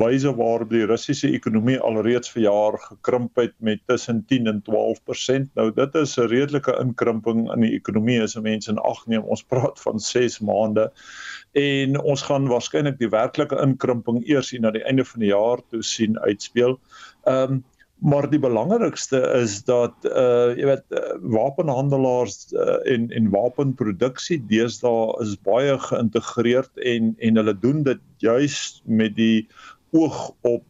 wyse 0.00 0.32
waarop 0.38 0.70
die 0.72 0.86
Russiese 0.88 1.28
ekonomie 1.36 1.76
alreeds 1.84 2.32
vir 2.32 2.46
jaar 2.46 2.78
gekrimp 2.86 3.36
het 3.40 3.52
met 3.58 3.82
tussen 3.90 4.22
10 4.32 4.48
en 4.54 4.62
12%. 4.68 5.50
Nou 5.60 5.68
dit 5.76 5.98
is 6.00 6.16
'n 6.16 6.30
redelike 6.32 6.76
inkrimping 6.80 7.44
in 7.52 7.66
die 7.66 7.74
ekonomie 7.76 8.22
as 8.22 8.38
mense 8.40 8.70
in 8.70 8.78
ag 8.78 9.04
neem. 9.06 9.24
Ons 9.24 9.44
praat 9.44 9.80
van 9.80 10.00
6 10.00 10.40
maande 10.40 10.90
en 11.52 12.00
ons 12.00 12.22
gaan 12.22 12.48
waarskynlik 12.48 12.98
die 12.98 13.10
werklike 13.10 13.58
inkrimping 13.60 14.22
eers 14.24 14.50
hier 14.50 14.60
na 14.60 14.70
die 14.70 14.84
einde 14.84 15.04
van 15.04 15.20
die 15.20 15.32
jaar 15.34 15.60
toe 15.68 15.82
sien 15.82 16.18
uitspeel. 16.18 16.78
Ehm 17.26 17.52
um, 17.52 17.64
maar 18.00 18.30
die 18.30 18.40
belangrikste 18.40 19.20
is 19.40 19.60
dat 19.68 20.06
uh 20.08 20.56
jy 20.56 20.66
weet 20.70 20.96
uh, 20.96 21.16
wapenhandelaars 21.36 22.52
uh, 22.52 22.78
en 22.88 23.10
en 23.16 23.28
wapenproduksie 23.32 24.40
deesdae 24.50 25.12
is 25.24 25.36
baie 25.46 25.76
geïntegreerd 25.88 26.84
en 26.94 27.12
en 27.18 27.40
hulle 27.42 27.56
doen 27.60 27.84
dit 27.84 28.00
juis 28.24 28.80
met 28.84 29.16
die 29.16 29.46
oog 29.96 30.30
op 30.40 30.64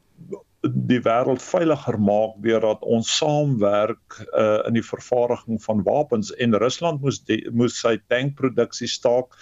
die 0.60 0.98
wêreld 1.00 1.40
veiliger 1.40 1.96
maak 2.04 2.34
deurdat 2.44 2.82
ons 2.84 3.08
saamwerk 3.16 4.18
uh, 4.36 4.60
in 4.68 4.76
die 4.76 4.84
vervaardiging 4.84 5.60
van 5.64 5.80
wapens. 5.86 6.34
En 6.36 6.56
Rusland 6.60 7.00
moes 7.00 7.22
de, 7.24 7.38
moes 7.56 7.78
sy 7.80 7.94
tankproduksie 8.12 8.88
staak 8.90 9.38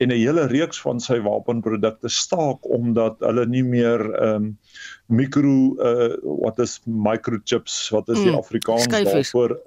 en 0.00 0.08
'n 0.08 0.16
hele 0.16 0.46
reeks 0.48 0.80
van 0.80 1.00
sy 1.00 1.20
wapenprodukte 1.20 2.08
staak 2.08 2.64
omdat 2.64 3.20
hulle 3.20 3.46
nie 3.46 3.64
meer 3.64 4.08
ehm 4.14 4.34
um, 4.34 4.58
mikro 5.06 5.76
uh, 5.84 6.16
wat 6.40 6.58
is 6.58 6.80
microchips 6.84 7.90
wat 7.92 8.08
is 8.08 8.22
die 8.24 8.32
mm, 8.32 8.40
Afrikaans 8.40 8.88
daarvoor 8.88 9.58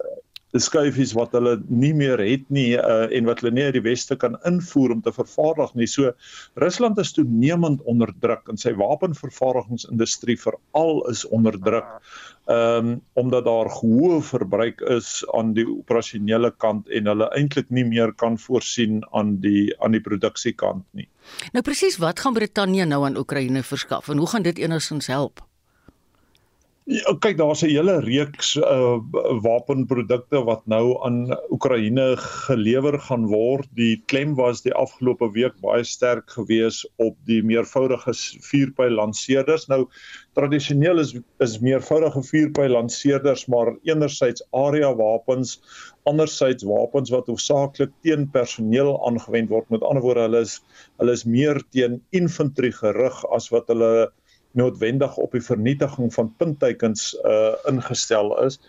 skuifies 0.63 1.13
wat 1.17 1.33
hulle 1.35 1.57
nie 1.67 1.93
meer 1.97 2.21
het 2.21 2.45
nie 2.53 2.75
uh, 2.77 3.07
en 3.13 3.27
wat 3.29 3.41
hulle 3.41 3.53
nie 3.55 3.65
uit 3.67 3.75
die 3.77 3.85
weste 3.85 4.17
kan 4.19 4.37
invoer 4.47 4.95
om 4.95 5.01
te 5.05 5.13
vervaardig 5.15 5.73
nie. 5.79 5.87
So 5.89 6.13
Rusland 6.61 6.99
is 7.01 7.13
toenemend 7.15 7.83
onder 7.85 8.13
druk 8.21 8.49
en 8.51 8.59
sy 8.61 8.73
wapenvervaardigingsindustrie 8.77 10.37
veral 10.41 11.03
is 11.11 11.25
onder 11.27 11.59
druk. 11.59 11.89
Ehm 12.47 12.93
um, 12.93 12.93
omdat 13.19 13.43
daar 13.43 13.67
hoë 13.67 14.21
verbruik 14.23 14.81
is 14.93 15.25
aan 15.35 15.51
die 15.57 15.65
operasionele 15.67 16.53
kant 16.63 16.87
en 16.87 17.09
hulle 17.11 17.27
eintlik 17.35 17.67
nie 17.69 17.83
meer 17.83 18.13
kan 18.15 18.37
voorsien 18.39 19.01
aan 19.11 19.35
die 19.43 19.73
aan 19.83 19.91
die 19.97 20.01
produksiekant 20.01 20.85
nie. 20.91 21.09
Nou 21.51 21.63
presies 21.65 21.99
wat 21.99 22.23
gaan 22.23 22.37
Brittanje 22.37 22.85
nou 22.85 23.03
aan 23.05 23.19
Oekraïne 23.19 23.63
verskaf 23.63 24.07
en 24.09 24.23
hoe 24.23 24.29
gaan 24.31 24.47
dit 24.47 24.63
enigstens 24.63 25.11
help? 25.11 25.43
Ja, 26.87 27.11
kyk, 27.19 27.35
daar's 27.35 27.61
'n 27.65 27.73
hele 27.75 27.93
reeks 27.99 28.53
uh 28.55 28.99
wapenprodukte 29.43 30.39
wat 30.47 30.61
nou 30.71 30.95
aan 31.03 31.17
Oekraïne 31.51 32.05
gelewer 32.47 32.95
gaan 33.07 33.25
word. 33.27 33.67
Die 33.75 33.97
klem 34.07 34.35
was 34.37 34.61
die 34.63 34.71
afgelope 34.71 35.27
week 35.35 35.57
baie 35.59 35.83
sterk 35.83 36.31
geweest 36.31 36.87
op 36.95 37.17
die 37.27 37.41
meervoudige 37.43 38.13
vuurpyl 38.47 38.95
lanseerders. 38.95 39.67
Nou 39.67 39.89
tradisioneel 40.39 41.03
is 41.03 41.11
is 41.43 41.59
meervoudige 41.59 42.23
vuurpyl 42.23 42.71
lanseerders 42.71 43.45
maar 43.51 43.73
enerzijds 43.83 44.47
area 44.51 44.93
wapens, 44.95 45.59
anderzijds 46.05 46.63
wapens 46.63 47.11
wat 47.11 47.27
hoofsaaklik 47.27 47.91
teen 48.01 48.29
personeel 48.31 48.95
aangewend 49.09 49.49
word. 49.49 49.67
Met 49.69 49.83
ander 49.83 50.03
woorde, 50.07 50.23
hulle 50.29 50.45
is 50.47 50.61
hulle 51.03 51.11
is 51.11 51.25
meer 51.27 51.59
teen 51.69 51.99
infantry 52.11 52.71
gerig 52.71 53.25
as 53.35 53.51
wat 53.51 53.67
hulle 53.67 54.07
noodwendig 54.51 55.17
op 55.17 55.31
die 55.31 55.41
vernietiging 55.43 56.13
van 56.13 56.33
puntteikens 56.37 57.13
uh 57.25 57.53
ingestel 57.65 58.31
is. 58.45 58.59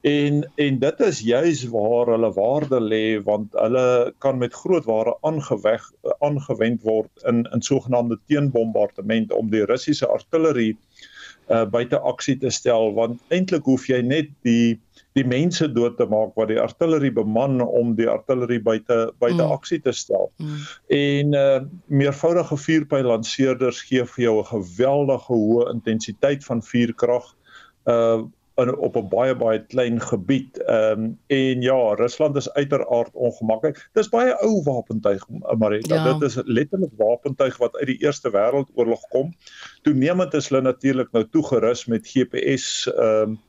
En 0.00 0.42
en 0.54 0.78
dit 0.78 1.00
is 1.00 1.20
juis 1.20 1.64
waar 1.74 2.12
hulle 2.14 2.32
waarde 2.32 2.80
lê 2.80 3.04
want 3.22 3.52
hulle 3.52 4.14
kan 4.18 4.38
met 4.38 4.54
groot 4.54 4.84
ware 4.84 5.16
aangeweg 5.20 5.90
aangewend 6.18 6.82
word 6.82 7.10
in 7.24 7.44
in 7.52 7.62
sogenaamde 7.62 8.18
teenbombardement 8.26 9.32
om 9.32 9.50
die 9.50 9.64
Russiese 9.64 10.06
artillerie 10.06 10.72
uh 10.76 11.14
buite 11.46 11.98
aksie 12.00 12.34
te 12.38 12.50
stel 12.50 12.92
want 12.94 13.20
eintlik 13.30 13.68
hoef 13.70 13.86
jy 13.88 14.00
net 14.02 14.32
die 14.42 14.78
die 15.16 15.24
mense 15.24 15.68
dood 15.72 15.96
te 15.96 16.06
maak 16.10 16.34
wat 16.36 16.50
die 16.50 16.60
artillerie 16.60 17.12
beman 17.14 17.60
om 17.64 17.94
die 17.96 18.08
artillerie 18.10 18.60
buite 18.60 18.98
buite 19.22 19.40
mm. 19.40 19.52
aksie 19.54 19.78
te 19.80 19.94
stel. 19.96 20.30
Mm. 20.36 20.66
En 20.98 21.36
uh 21.40 21.60
meervoudige 21.86 22.58
vuurpyllanseerders 22.66 23.80
gee 23.88 24.04
vir 24.04 24.24
jou 24.24 24.36
'n 24.40 24.50
geweldige 24.50 25.32
hoë 25.32 25.70
intensiteit 25.72 26.44
van 26.44 26.62
vuurkrag 26.62 27.32
uh 27.86 28.26
in 28.56 28.76
op 28.76 28.96
'n 28.96 29.08
baie 29.08 29.34
baie 29.36 29.64
klein 29.66 30.00
gebied. 30.00 30.58
Ehm 30.58 31.00
um, 31.00 31.18
en 31.26 31.62
ja, 31.62 31.94
Rusland 31.94 32.36
is 32.36 32.52
uiteraard 32.52 33.12
ongemaklik. 33.12 33.88
Dis 33.92 34.08
baie 34.08 34.36
ou 34.40 34.62
wapentuig, 34.62 35.26
Marita. 35.58 35.94
Ja. 35.94 36.12
Dit 36.12 36.22
is 36.22 36.40
letterlik 36.44 36.92
wapentuig 36.96 37.56
wat 37.56 37.76
uit 37.76 37.86
die 37.86 37.98
Eerste 38.02 38.30
Wêreldoorlog 38.30 39.08
kom. 39.08 39.34
Toenemend 39.82 40.34
is 40.34 40.48
hulle 40.48 40.62
natuurlik 40.62 41.12
nou 41.12 41.28
toegerus 41.30 41.86
met 41.86 42.08
GPS 42.08 42.86
ehm 42.96 43.22
um, 43.22 43.40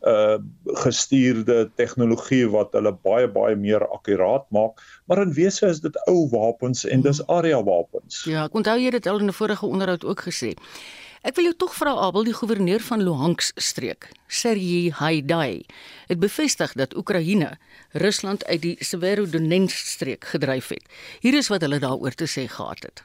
uh 0.00 0.38
gestuurde 0.64 1.70
tegnologie 1.76 2.46
wat 2.48 2.72
hulle 2.72 2.92
baie 3.04 3.28
baie 3.28 3.56
meer 3.56 3.84
akkuraat 3.92 4.46
maak 4.48 4.80
maar 5.04 5.20
in 5.20 5.32
wese 5.36 5.66
is 5.66 5.80
dit 5.80 5.96
ou 6.08 6.28
wapens 6.32 6.86
en 6.86 7.02
dis 7.04 7.20
area 7.26 7.62
wapens. 7.64 8.24
Ja, 8.24 8.46
ek 8.48 8.56
onthou 8.56 8.78
jy 8.78 8.88
het 8.88 9.02
dit 9.02 9.06
al 9.06 9.20
in 9.20 9.28
'n 9.28 9.36
vorige 9.36 9.66
onderhoud 9.66 10.04
ook 10.04 10.24
gesê. 10.24 10.54
Ek 11.20 11.36
wil 11.36 11.50
jou 11.50 11.56
tog 11.60 11.74
vra 11.76 11.90
Abel, 12.00 12.24
die 12.24 12.32
goewerneur 12.32 12.80
van 12.80 13.02
Luhansk 13.04 13.58
streek, 13.60 14.06
Sergei 14.24 14.88
Haidai, 14.88 15.66
het 16.08 16.18
bevestig 16.18 16.72
dat 16.80 16.94
Oekraïne 16.96 17.58
Rusland 17.92 18.44
uit 18.46 18.62
die 18.62 18.76
Severodonetsk 18.80 19.86
streek 19.86 20.24
gedryf 20.24 20.70
het. 20.72 20.86
Hier 21.20 21.36
is 21.36 21.50
wat 21.52 21.60
hulle 21.60 21.78
daaroor 21.82 22.16
te 22.16 22.24
sê 22.24 22.46
gehad 22.48 22.86
het. 22.88 23.02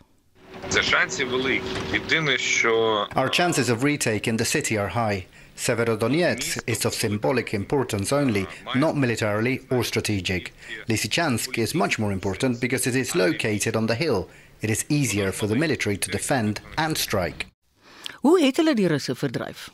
Our 3.15 3.29
chances 3.29 3.69
of 3.69 3.83
retaking 3.83 4.37
the 4.37 4.45
city 4.45 4.77
are 4.79 4.89
high. 4.89 5.25
Severodonetsk 5.55 6.63
is 6.65 6.85
of 6.85 6.93
symbolic 6.93 7.51
importance 7.51 8.15
only, 8.15 8.45
not 8.75 8.95
militarily 8.95 9.59
or 9.69 9.83
strategic. 9.83 10.53
Lysychansk 10.87 11.57
is 11.57 11.73
much 11.73 11.99
more 11.99 12.13
important 12.13 12.61
because 12.61 12.87
it 12.87 12.95
is 12.95 13.13
located 13.13 13.75
on 13.75 13.87
the 13.87 13.95
hill. 13.95 14.29
It 14.61 14.69
is 14.69 14.85
easier 14.87 15.33
for 15.33 15.47
the 15.47 15.55
military 15.55 15.97
to 15.97 16.09
defend 16.09 16.61
and 16.77 16.97
strike. 16.97 17.47
Hoe 18.25 18.39
het 18.41 18.57
hulle 18.57 18.73
die 18.73 18.87
Russe 18.89 19.13
verdryf? 19.15 19.67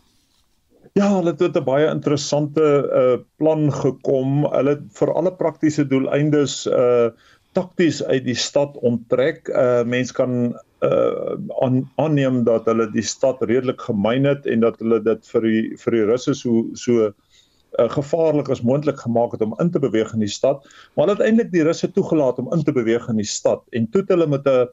Ja, 1.00 1.08
hulle 1.16 1.32
het 1.40 1.56
'n 1.56 1.64
baie 1.64 1.88
interessante 1.88 2.64
uh 3.02 3.18
plan 3.40 3.72
gekom. 3.72 4.44
Hulle 4.52 4.74
het 4.76 4.84
vir 5.00 5.14
alle 5.14 5.32
praktiese 5.32 5.88
doeleindes 5.88 6.66
uh 6.68 7.10
takties 7.56 8.04
uit 8.04 8.26
die 8.26 8.36
stad 8.36 8.76
onttrek. 8.78 9.48
Uh 9.48 9.84
mense 9.84 10.14
kan 10.14 10.52
uh 10.84 11.38
aan 11.64 11.80
aanneem 11.96 12.44
dat 12.44 12.66
hulle 12.66 12.92
die 12.92 13.08
stad 13.08 13.40
redelik 13.42 13.82
gemyn 13.88 14.28
het 14.28 14.46
en 14.46 14.60
dat 14.60 14.80
hulle 14.80 15.00
dit 15.00 15.28
vir 15.34 15.42
die 15.42 15.64
vir 15.78 15.92
die 15.92 16.06
russe 16.12 16.34
so 16.34 16.66
so 16.74 17.08
uh, 17.08 17.90
gevaarlik 17.96 18.50
as 18.50 18.62
moontlik 18.62 19.00
gemaak 19.00 19.32
het 19.32 19.42
om 19.42 19.56
in 19.60 19.72
te 19.72 19.80
beweeg 19.80 20.14
in 20.14 20.26
die 20.26 20.36
stad 20.40 20.66
maar 20.96 21.08
hulle 21.08 21.18
het 21.20 21.28
eintlik 21.28 21.52
die 21.52 21.64
russe 21.64 21.92
toegelaat 21.92 22.40
om 22.40 22.52
in 22.54 22.64
te 22.64 22.76
beweeg 22.76 23.08
in 23.08 23.22
die 23.22 23.32
stad 23.38 23.64
en 23.72 23.88
toe 23.92 24.02
het 24.02 24.10
hulle 24.10 24.28
met 24.28 24.48
'n 24.48 24.68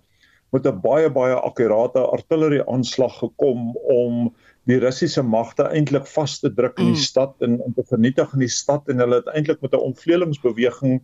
met 0.51 0.67
'n 0.67 0.81
baie 0.81 1.11
baie 1.11 1.35
akkurate 1.35 2.01
artillerie 2.01 2.65
aanslag 2.69 3.19
gekom 3.19 3.77
om 3.77 4.35
die 4.69 4.79
Russiese 4.81 5.23
magte 5.23 5.65
eintlik 5.73 6.07
vas 6.07 6.39
te 6.41 6.51
druk 6.53 6.79
in 6.79 6.93
die 6.93 7.01
mm. 7.01 7.05
stad 7.09 7.35
en 7.45 7.57
om 7.65 7.75
te 7.75 7.85
vernietig 7.89 8.33
in 8.37 8.45
die 8.45 8.53
stad 8.53 8.89
en 8.93 9.01
hulle 9.01 9.21
het 9.23 9.31
eintlik 9.33 9.61
met 9.65 9.73
'n 9.73 9.85
omvleuelingsbeweging 9.91 11.01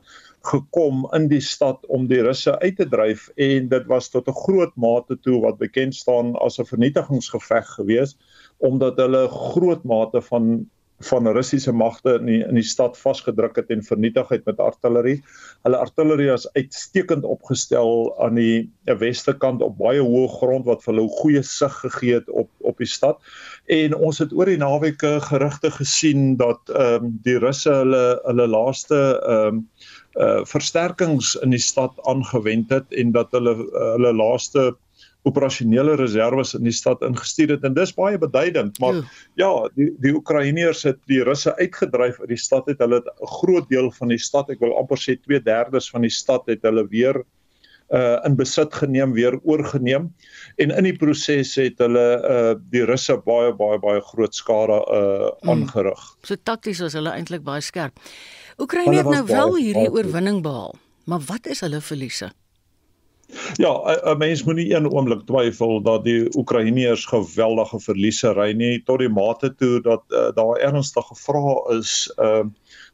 gekom 0.53 1.07
in 1.17 1.29
die 1.29 1.41
stad 1.41 1.87
om 1.87 2.07
die 2.07 2.23
Russe 2.23 2.59
uit 2.61 2.77
te 2.77 2.89
dryf 2.89 3.29
en 3.37 3.69
dit 3.69 3.87
was 3.87 4.09
tot 4.09 4.29
'n 4.29 4.41
groot 4.45 4.77
mate 4.77 5.17
toe 5.21 5.41
wat 5.41 5.59
bekend 5.59 5.95
staan 5.95 6.35
as 6.37 6.59
'n 6.59 6.69
vernietigingsgeveg 6.73 7.69
gewees 7.79 8.17
omdat 8.59 8.97
hulle 8.97 9.29
groot 9.29 9.85
mate 9.85 10.23
van 10.23 10.69
van 11.09 11.29
Russiese 11.37 11.73
magte 11.73 12.17
in 12.19 12.29
die, 12.29 12.41
in 12.45 12.59
die 12.59 12.67
stad 12.67 12.99
vasgedruk 12.99 13.57
het 13.61 13.71
en 13.75 13.83
vernietig 13.85 14.29
het 14.33 14.45
met 14.49 14.61
artillerie. 14.63 15.19
Hulle 15.67 15.81
artillerie 15.81 16.31
is 16.33 16.47
uitstekend 16.57 17.25
opgestel 17.25 18.13
aan 18.25 18.39
die 18.39 18.71
weste 19.01 19.35
kant 19.39 19.63
op 19.65 19.79
baie 19.81 20.03
hoë 20.05 20.29
grond 20.39 20.69
wat 20.69 20.85
vir 20.85 20.95
hulle 20.95 21.09
goeie 21.21 21.43
sig 21.47 21.75
gegee 21.83 22.21
het 22.21 22.31
op 22.31 22.51
op 22.65 22.79
die 22.81 22.89
stad. 22.89 23.21
En 23.71 23.95
ons 23.95 24.19
het 24.23 24.33
oor 24.33 24.49
die 24.49 24.61
naweek 24.61 25.03
gerugte 25.29 25.71
gesien 25.75 26.37
dat 26.41 26.73
ehm 26.73 27.11
um, 27.11 27.13
die 27.27 27.39
Russe 27.39 27.73
hulle 27.83 28.05
hulle 28.25 28.49
laaste 28.49 29.03
ehm 29.21 29.61
um, 29.61 29.69
uh 30.15 30.45
versterkings 30.47 31.35
in 31.43 31.51
die 31.51 31.63
stad 31.63 31.97
aangewend 32.07 32.71
het 32.71 32.93
en 32.95 33.11
dat 33.13 33.33
hulle 33.35 33.57
hulle 33.73 34.13
laaste 34.15 34.75
operasionele 35.25 35.97
reserves 35.97 36.55
in 36.55 36.67
die 36.69 36.75
stad 36.75 37.03
ingestuur 37.07 37.57
het 37.57 37.65
en 37.65 37.77
dis 37.77 37.95
baie 37.97 38.19
beduidend 38.21 38.79
maar 38.83 38.99
ja, 39.01 39.05
ja 39.45 39.53
die 39.77 39.91
die 40.05 40.15
Oekraïners 40.17 40.85
het 40.89 41.01
die 41.11 41.23
Russe 41.25 41.55
uitgedryf 41.57 42.21
uit 42.21 42.33
die 42.35 42.41
stad 42.41 42.69
het 42.71 42.83
hulle 42.85 43.01
'n 43.01 43.33
groot 43.39 43.69
deel 43.69 43.91
van 43.99 44.13
die 44.13 44.21
stad 44.21 44.51
ek 44.51 44.61
wil 44.61 44.77
amper 44.79 45.01
sê 45.01 45.17
2/3 45.17 45.91
van 45.93 46.03
die 46.03 46.13
stad 46.13 46.47
het 46.47 46.63
hulle 46.63 46.87
weer 46.89 47.25
uh 47.93 48.19
in 48.25 48.37
besit 48.37 48.75
geneem 48.75 49.13
weer 49.13 49.37
oorgeneem 49.43 50.09
en 50.57 50.71
in 50.71 50.85
die 50.85 50.97
proses 50.97 51.55
het 51.61 51.79
hulle 51.79 52.07
uh 52.35 52.55
die 52.73 52.85
Russe 52.85 53.17
baie 53.27 53.53
baie 53.53 53.79
baie 53.79 54.01
groot 54.01 54.35
skade 54.35 54.79
uh 54.89 55.31
mm. 55.43 55.51
aangerig. 55.51 56.01
Mm. 56.01 56.27
So 56.27 56.37
takties 56.43 56.81
was 56.81 56.97
hulle 56.97 57.13
eintlik 57.13 57.45
baie 57.45 57.61
skerp. 57.61 58.01
Oekraïne 58.59 58.97
het 59.03 59.11
nou 59.11 59.27
wel 59.27 59.57
hierdie 59.57 59.91
oorwinning 59.91 60.43
behaal, 60.43 60.75
maar 61.05 61.21
wat 61.27 61.47
is 61.47 61.61
hulle 61.61 61.81
verliese? 61.81 62.31
Ja, 63.57 63.73
'n 64.05 64.19
mens 64.19 64.45
moenie 64.45 64.75
een 64.75 64.91
oomblik 64.91 65.27
twyfel 65.27 65.83
dat 65.83 66.05
die 66.05 66.37
Oekraïners 66.37 67.07
geweldige 67.07 67.81
verliese 67.81 68.33
ry 68.33 68.53
nie 68.53 68.83
tot 68.83 68.99
die 68.99 69.09
mate 69.09 69.55
toe 69.55 69.81
dat 69.81 70.03
uh, 70.09 70.31
daar 70.35 70.61
ernstige 70.61 71.15
vrae 71.15 71.79
is 71.79 72.13
uh 72.19 72.45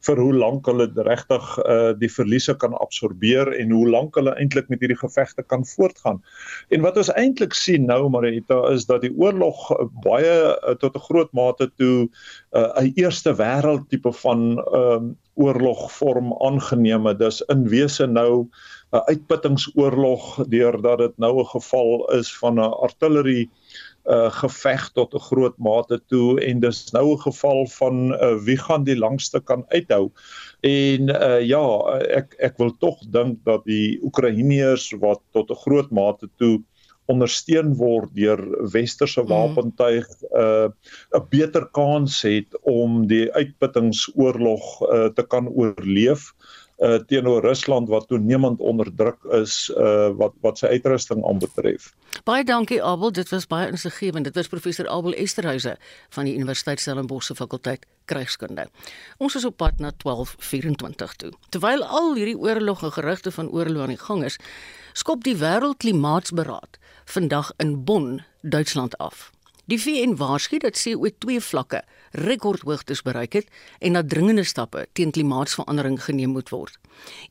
vir 0.01 0.17
hoe 0.17 0.33
lank 0.33 0.65
hulle 0.67 0.87
regtig 1.05 1.47
uh 1.59 1.93
die 1.93 2.09
verliese 2.09 2.55
kan 2.57 2.73
absorbeer 2.81 3.53
en 3.53 3.71
hoe 3.71 3.89
lank 3.89 4.15
hulle 4.17 4.33
eintlik 4.41 4.69
met 4.69 4.81
hierdie 4.81 4.97
gevegte 5.01 5.43
kan 5.43 5.67
voortgaan. 5.67 6.23
En 6.71 6.81
wat 6.81 6.97
ons 6.97 7.13
eintlik 7.13 7.53
sien 7.53 7.85
nou 7.85 8.09
Marita 8.09 8.63
is 8.73 8.87
dat 8.87 9.03
die 9.05 9.13
oorlog 9.13 9.69
baie 10.05 10.37
uh, 10.57 10.75
tot 10.81 10.97
'n 10.97 11.07
groot 11.09 11.33
mate 11.33 11.71
toe 11.77 12.09
'n 12.09 12.87
uh, 12.87 12.93
eerste 12.95 13.35
wêreld 13.37 13.89
tipe 13.89 14.13
van 14.13 14.57
um 14.73 15.17
oorlog 15.41 15.93
vorm 15.93 16.35
aangeneem 16.45 17.07
het. 17.07 17.19
Dis 17.19 17.41
in 17.49 17.69
wese 17.69 18.07
nou 18.07 18.49
'n 18.93 19.03
uitputtingsoorlog 19.13 20.45
deurdat 20.51 20.99
dit 20.99 21.19
nou 21.19 21.35
'n 21.41 21.47
geval 21.47 22.11
is 22.19 22.31
van 22.39 22.55
'n 22.59 22.73
artillerie 22.87 23.51
uh 24.05 24.31
geveg 24.33 24.89
tot 24.97 25.15
'n 25.15 25.27
groot 25.31 25.59
mate 25.59 26.01
toe 26.07 26.41
en 26.41 26.61
dis 26.61 26.91
nou 26.93 27.13
'n 27.13 27.21
geval 27.21 27.67
van 27.67 28.13
uh, 28.13 28.35
wie 28.47 28.57
gaan 28.57 28.85
die 28.85 28.99
langste 28.99 29.41
kan 29.41 29.65
uithou. 29.69 30.11
En 30.61 31.09
uh 31.09 31.41
ja, 31.41 31.67
ek 32.19 32.35
ek 32.39 32.57
wil 32.57 32.73
tog 32.79 32.99
dink 33.11 33.39
dat 33.45 33.65
die 33.65 34.01
Oekraïners 34.03 34.91
wat 34.99 35.21
tot 35.31 35.51
'n 35.51 35.63
groot 35.65 35.91
mate 35.91 36.29
toe 36.37 36.63
ondersteun 37.07 37.75
word 37.75 38.11
deur 38.15 38.41
westerse 38.73 39.23
mm. 39.23 39.29
wapentuig 39.29 40.09
uh 40.33 40.69
'n 41.15 41.27
beter 41.31 41.69
kans 41.71 42.23
het 42.23 42.59
om 42.63 43.07
die 43.07 43.33
uitputtingsoorlog 43.33 44.65
uh 44.83 45.09
te 45.15 45.23
kan 45.23 45.49
oorleef 45.49 46.35
uh 46.35 46.60
teenoor 46.81 47.43
Rusland 47.45 47.89
wat 47.89 48.07
toenemend 48.09 48.61
onder 48.61 48.89
druk 48.97 49.25
is 49.37 49.69
uh 49.77 50.09
wat 50.17 50.33
wat 50.41 50.59
sy 50.59 50.67
uitrusting 50.67 51.25
aanbetref. 51.29 51.91
Baie 52.25 52.45
dankie 52.45 52.81
Abel, 52.83 53.13
dit 53.13 53.29
was 53.29 53.47
baie 53.47 53.69
insiggewend. 53.69 54.25
Dit 54.25 54.35
was 54.35 54.49
professor 54.49 54.89
Abel 54.89 55.13
Esterhuise 55.13 55.77
van 56.09 56.25
die 56.25 56.35
Universiteit 56.35 56.81
Stellenbosch 56.81 57.27
se 57.27 57.35
fakulteit 57.35 57.87
krygskunde. 58.05 58.69
Ons 59.19 59.37
is 59.37 59.45
op 59.45 59.57
pad 59.57 59.79
na 59.79 59.93
1224 59.97 61.15
toe. 61.17 61.33
Terwyl 61.49 61.85
al 61.85 62.15
hierdie 62.15 62.39
oorlog 62.39 62.83
en 62.83 62.93
gerugte 62.93 63.31
van 63.31 63.51
oorlog 63.51 63.83
aan 63.83 63.95
die 63.95 64.01
gang 64.01 64.25
is, 64.25 64.39
skop 64.93 65.25
die 65.25 65.37
Wêreldklimaatsberaad 65.37 66.81
vandag 67.05 67.53
in 67.57 67.85
Bonn, 67.85 68.23
Duitsland 68.41 68.99
af. 68.99 69.31
Die 69.71 69.79
VN 69.79 70.17
waarsku 70.19 70.59
dat 70.59 70.79
CO2 70.81 71.39
vlakke 71.39 71.85
rekordhoogtes 72.11 73.03
bereik 73.03 73.33
het 73.33 73.49
en 73.79 73.93
dat 73.93 74.09
dringende 74.09 74.45
stappe 74.45 74.89
teen 74.93 75.11
klimaatsverandering 75.11 76.05
geneem 76.05 76.31
moet 76.31 76.49
word. 76.49 76.79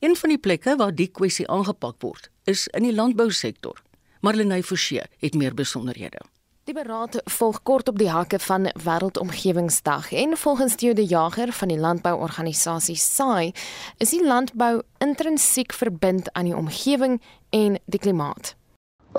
Een 0.00 0.16
van 0.16 0.28
die 0.28 0.38
plekke 0.38 0.76
waar 0.76 0.94
die 0.94 1.08
kwessie 1.08 1.48
aangepak 1.48 2.02
word, 2.02 2.30
is 2.44 2.66
in 2.68 2.82
die 2.82 2.94
landbousektor. 2.94 3.82
Marlenae 4.20 4.62
Forsie 4.62 5.02
het 5.18 5.34
meer 5.34 5.54
besonderhede. 5.54 6.20
Die 6.64 6.74
beraad 6.74 7.16
volg 7.24 7.62
kort 7.62 7.88
op 7.88 7.96
die 7.98 8.10
hakke 8.12 8.38
van 8.38 8.68
Wêreldomgewingsdag 8.84 10.12
en 10.12 10.36
volgens 10.36 10.74
Theo 10.74 10.92
de 10.92 11.04
Jager 11.04 11.52
van 11.52 11.68
die 11.68 11.78
landbouorganisasie 11.78 12.96
SAI 12.96 13.52
is 13.96 14.12
die 14.14 14.22
landbou 14.26 14.82
intrinsiek 14.98 15.72
verbind 15.72 16.32
aan 16.32 16.44
die 16.44 16.56
omgewing 16.56 17.18
en 17.50 17.78
die 17.86 17.98
klimaat. 17.98 18.54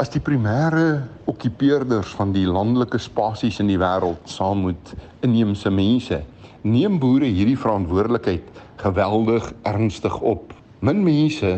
As 0.02 0.10
die 0.10 0.20
primêre 0.26 1.04
okkupeerders 1.30 2.16
van 2.18 2.32
die 2.34 2.48
landelike 2.50 2.98
spasies 2.98 3.60
in 3.62 3.68
die 3.70 3.78
wêreld 3.78 4.32
saam 4.34 4.64
met 4.66 4.94
inheemse 5.22 5.70
mense, 5.70 6.18
neem 6.66 6.96
boere 7.04 7.28
hierdie 7.30 7.60
verantwoordelikheid 7.62 8.48
geweldig 8.82 9.52
ernstig 9.70 10.16
op. 10.26 10.56
Min 10.82 11.04
mense 11.06 11.52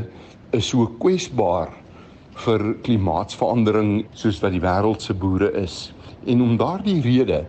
is 0.52 0.74
so 0.74 0.90
kwesbaar 1.00 1.72
vir 2.44 2.66
klimaatsverandering 2.84 3.94
soos 4.12 4.44
wat 4.44 4.52
die 4.58 4.64
wêreld 4.66 5.08
se 5.08 5.16
boere 5.16 5.54
is. 5.64 5.94
En 6.28 6.44
om 6.44 6.60
daardie 6.60 7.00
rede 7.06 7.46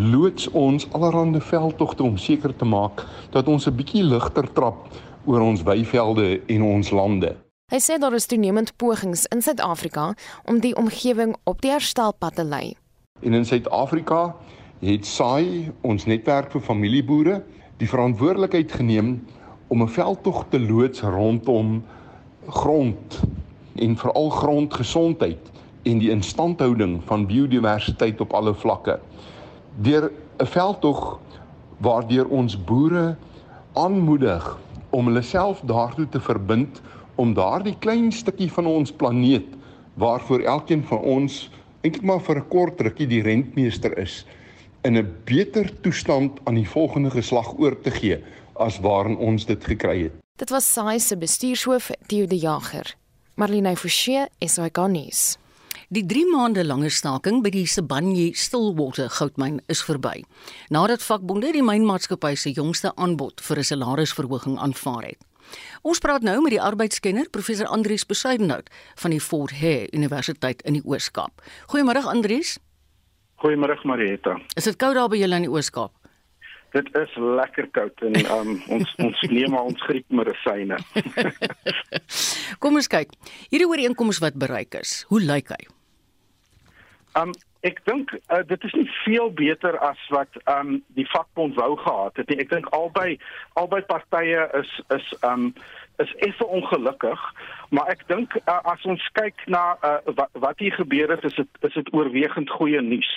loods 0.00 0.48
ons 0.56 0.88
allerhande 0.96 1.44
veldtogte 1.44 2.06
om 2.06 2.16
seker 2.16 2.56
te 2.56 2.64
maak 2.64 3.04
dat 3.36 3.44
ons 3.44 3.68
'n 3.68 3.76
bietjie 3.76 4.08
ligter 4.08 4.48
trap 4.56 4.88
oor 5.26 5.40
ons 5.40 5.62
weivelde 5.68 6.40
en 6.48 6.62
ons 6.62 6.90
lande. 6.90 7.36
Hy 7.70 7.78
sê 7.78 8.00
daar 8.02 8.16
is 8.18 8.24
toenemend 8.26 8.72
pogings 8.82 9.28
in 9.30 9.44
Suid-Afrika 9.46 10.08
om 10.50 10.56
die 10.58 10.72
omgewing 10.74 11.36
op 11.46 11.60
die 11.62 11.70
herstelpad 11.70 12.34
te 12.34 12.42
lei. 12.42 12.72
En 13.22 13.36
in 13.38 13.44
Suid-Afrika 13.46 14.34
het 14.80 15.06
SAI, 15.06 15.70
ons 15.86 16.08
netwerk 16.10 16.50
vir 16.50 16.64
familieboere, 16.66 17.36
die 17.78 17.86
verantwoordelikheid 17.86 18.74
geneem 18.74 19.12
om 19.70 19.84
'n 19.86 19.88
veldtog 19.88 20.48
te 20.50 20.58
loods 20.58 21.00
rondom 21.00 21.84
grond 22.48 23.20
en 23.78 23.96
veral 23.96 24.30
grondgesondheid 24.30 25.50
en 25.82 25.98
die 25.98 26.10
instandhouding 26.10 27.00
van 27.06 27.26
biodiversiteit 27.26 28.20
op 28.20 28.32
alle 28.32 28.54
vlakke. 28.54 28.98
Deur 29.78 30.10
'n 30.42 30.46
veldtog 30.46 31.20
waardeur 31.78 32.26
ons 32.28 32.64
boere 32.64 33.16
aanmoedig 33.72 34.58
om 34.90 35.06
hulle 35.06 35.22
self 35.22 35.60
daartoe 35.60 36.08
te 36.08 36.20
verbind 36.20 36.82
om 37.20 37.34
daardie 37.36 37.76
klein 37.84 38.08
stukkie 38.12 38.48
van 38.52 38.66
ons 38.66 38.92
planeet 38.92 39.48
waarvoor 40.00 40.46
elkeen 40.48 40.84
van 40.88 41.02
ons 41.14 41.40
eintlik 41.84 42.04
maar 42.08 42.22
vir 42.24 42.36
'n 42.40 42.48
kort 42.48 42.80
rukkie 42.80 43.06
die 43.06 43.22
rentmeester 43.22 43.92
is 43.98 44.24
in 44.84 44.96
'n 44.96 45.12
beter 45.24 45.68
toestand 45.82 46.40
aan 46.44 46.54
die 46.54 46.68
volgende 46.68 47.10
geslag 47.10 47.58
oor 47.58 47.76
te 47.80 47.90
gee 47.90 48.24
as 48.54 48.80
waarin 48.80 49.16
ons 49.16 49.46
dit 49.46 49.64
gekry 49.64 50.02
het. 50.02 50.12
Dit 50.36 50.50
was 50.50 50.72
SAI 50.72 50.98
se 50.98 51.16
bestuurshoof 51.16 51.90
Theo 52.06 52.26
de 52.26 52.38
Jager. 52.38 52.96
Marlene 53.34 53.76
Forsie 53.76 54.26
is 54.38 54.56
hy 54.56 54.68
garnis. 54.72 55.36
Die 55.88 56.06
3 56.06 56.26
maande 56.30 56.64
lange 56.64 56.90
staking 56.90 57.42
by 57.42 57.50
die 57.50 57.66
Sibanye 57.66 58.34
Stillwater 58.34 59.08
goudmyn 59.10 59.60
is 59.66 59.82
verby. 59.82 60.24
Nadat 60.68 61.02
vakbonde 61.02 61.52
die 61.52 61.62
mynmaatskappy 61.62 62.34
se 62.34 62.52
jongste 62.52 62.92
aanbod 62.96 63.40
vir 63.40 63.58
'n 63.58 63.64
salarisverhoging 63.64 64.58
aanvaar 64.58 65.02
het. 65.02 65.29
Ons 65.82 66.02
praat 66.02 66.24
nou 66.26 66.38
met 66.44 66.54
die 66.54 66.62
arbeidskenner 66.62 67.30
professor 67.32 67.66
Andrius 67.66 68.06
Besuidenhout 68.06 68.70
van 69.02 69.14
die 69.14 69.20
Fort 69.20 69.54
Hare 69.60 69.88
Universiteit 69.96 70.62
in 70.62 70.78
die 70.78 70.84
Oos-Kaap. 70.84 71.42
Goeiemôre 71.72 72.04
Andrius. 72.06 72.58
Goeiemôre 73.40 73.78
Marieta. 73.84 74.36
Is 74.56 74.68
dit 74.68 74.76
koud 74.76 74.98
daar 74.98 75.08
by 75.08 75.20
julle 75.20 75.40
in 75.40 75.48
die 75.48 75.52
Oos-Kaap? 75.52 75.94
Dit 76.70 76.86
is 76.94 77.14
lekker 77.18 77.66
koud 77.74 78.02
en 78.06 78.18
um, 78.30 78.50
ons 78.70 78.94
ons 79.06 79.22
neem 79.32 79.50
maar 79.50 79.66
ons 79.72 79.86
griepmedisyne. 79.88 80.78
Kom 82.62 82.78
ons 82.78 82.90
kyk. 82.90 83.16
Hierdie 83.50 83.66
ooreenkoms 83.66 84.20
wat 84.22 84.38
bereik 84.38 84.78
is, 84.78 85.00
hoe 85.10 85.22
lyk 85.24 85.50
hy? 85.56 85.62
Um 87.18 87.34
ek 87.66 87.80
dink 87.84 88.12
uh, 88.16 88.40
dit 88.46 88.64
is 88.64 88.72
nie 88.72 88.88
veel 89.04 89.30
beter 89.36 89.78
as 89.84 90.00
wat 90.14 90.40
um 90.48 90.78
die 90.96 91.08
vakbond 91.12 91.54
wou 91.54 91.76
gehad 91.76 92.16
het 92.16 92.28
nie. 92.28 92.40
Ek 92.40 92.52
dink 92.52 92.70
albei 92.76 93.18
albei 93.60 93.82
partye 93.88 94.46
is 94.60 94.72
is 94.96 95.12
um 95.26 95.52
is 96.00 96.14
effe 96.24 96.46
ongelukkig, 96.46 97.20
maar 97.68 97.90
ek 97.92 98.06
dink 98.08 98.32
uh, 98.46 98.56
as 98.72 98.84
ons 98.88 99.04
kyk 99.18 99.42
na 99.52 99.76
uh, 99.84 99.98
wat, 100.16 100.30
wat 100.32 100.62
hier 100.64 100.72
gebeur 100.72 101.12
het, 101.12 101.24
is 101.28 101.36
dit 101.36 101.68
is 101.68 101.76
dit 101.76 101.92
oorwegend 101.92 102.50
goeie 102.56 102.80
nuus. 102.80 103.10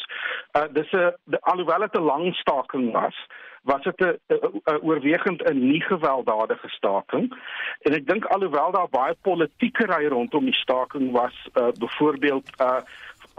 Uh, 0.58 0.68
dis 0.76 0.92
'n 0.92 1.40
alhoewel 1.54 1.88
dit 1.88 1.96
'n 1.96 2.10
lang 2.12 2.36
staking 2.36 2.92
was, 2.92 3.16
was 3.64 3.84
dit 3.84 4.02
'n 4.02 4.20
oorwegend 4.82 5.48
'n 5.48 5.68
nie 5.70 5.82
gewelddadige 5.82 6.70
staking. 6.70 7.32
En 7.82 7.94
ek 7.94 8.08
dink 8.08 8.26
alhoewel 8.26 8.72
daar 8.72 8.90
baie 8.90 9.16
politieke 9.22 9.88
ry 9.88 10.08
rondom 10.08 10.46
die 10.46 10.60
staking 10.66 11.12
was, 11.12 11.36
uh, 11.54 11.72
byvoorbeeld 11.80 12.50
uh 12.60 12.82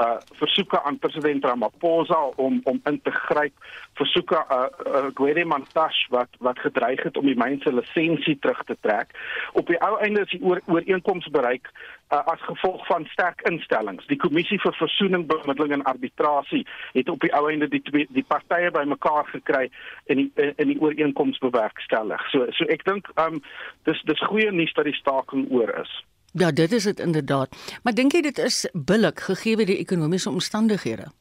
uh 0.03 0.19
versoeke 0.41 0.83
aan 0.83 0.99
president 0.99 1.45
Ramaphosa 1.45 2.21
om 2.37 2.61
om 2.65 2.81
in 2.85 3.01
te 3.03 3.11
gryp. 3.11 3.53
Versoeke 3.95 4.45
uh, 4.51 4.67
uh 4.87 5.07
Gwede 5.15 5.45
Mantashe 5.45 6.07
wat 6.11 6.29
wat 6.39 6.59
gedreig 6.59 7.03
het 7.03 7.17
om 7.17 7.27
die 7.27 7.39
myn 7.39 7.61
se 7.63 7.75
lisensie 7.75 8.39
terug 8.39 8.65
te 8.65 8.77
trek. 8.81 9.15
Op 9.53 9.67
die 9.67 9.81
ou 9.81 9.99
einde 9.99 10.21
is 10.21 10.31
die 10.31 10.43
oor, 10.43 10.61
ooreenkoms 10.67 11.29
bereik 11.31 11.71
uh, 12.11 12.25
as 12.25 12.41
gevolg 12.41 12.87
van 12.87 13.07
sterk 13.13 13.41
instellings. 13.51 14.07
Die 14.07 14.19
kommissie 14.19 14.61
vir 14.61 14.75
versoening 14.79 15.27
bemiddeling 15.27 15.73
en 15.73 15.87
arbitrasie 15.91 16.67
het 16.93 17.09
op 17.09 17.21
die 17.21 17.33
ou 17.35 17.47
einde 17.51 17.69
die 17.69 17.83
twee 17.83 18.07
die 18.11 18.25
partye 18.27 18.71
bymekaar 18.75 19.27
gekry 19.31 19.69
in 20.05 20.17
die 20.17 20.53
in 20.57 20.73
die 20.73 20.81
ooreenkoms 20.81 21.39
bewerkstellig 21.39 22.25
so 22.33 22.47
so 22.59 22.67
ek 22.73 22.85
dink 22.89 23.11
um 23.21 23.41
dis 23.89 24.03
dis 24.11 24.27
goeie 24.29 24.51
nuus 24.53 24.75
dat 24.79 24.89
die 24.89 24.99
staking 24.99 25.47
oor 25.55 25.73
is 25.83 25.93
Ja, 26.37 26.51
dit 26.51 26.73
is 26.73 26.83
dit 26.83 27.01
inderdaad. 27.01 27.57
Maar 27.83 27.95
dink 27.95 28.13
jy 28.13 28.21
dit 28.27 28.39
is 28.43 28.65
billik 28.73 29.21
gegee 29.21 29.57
die 29.71 29.79
ekonomiese 29.79 30.31
omstandighede? 30.31 31.13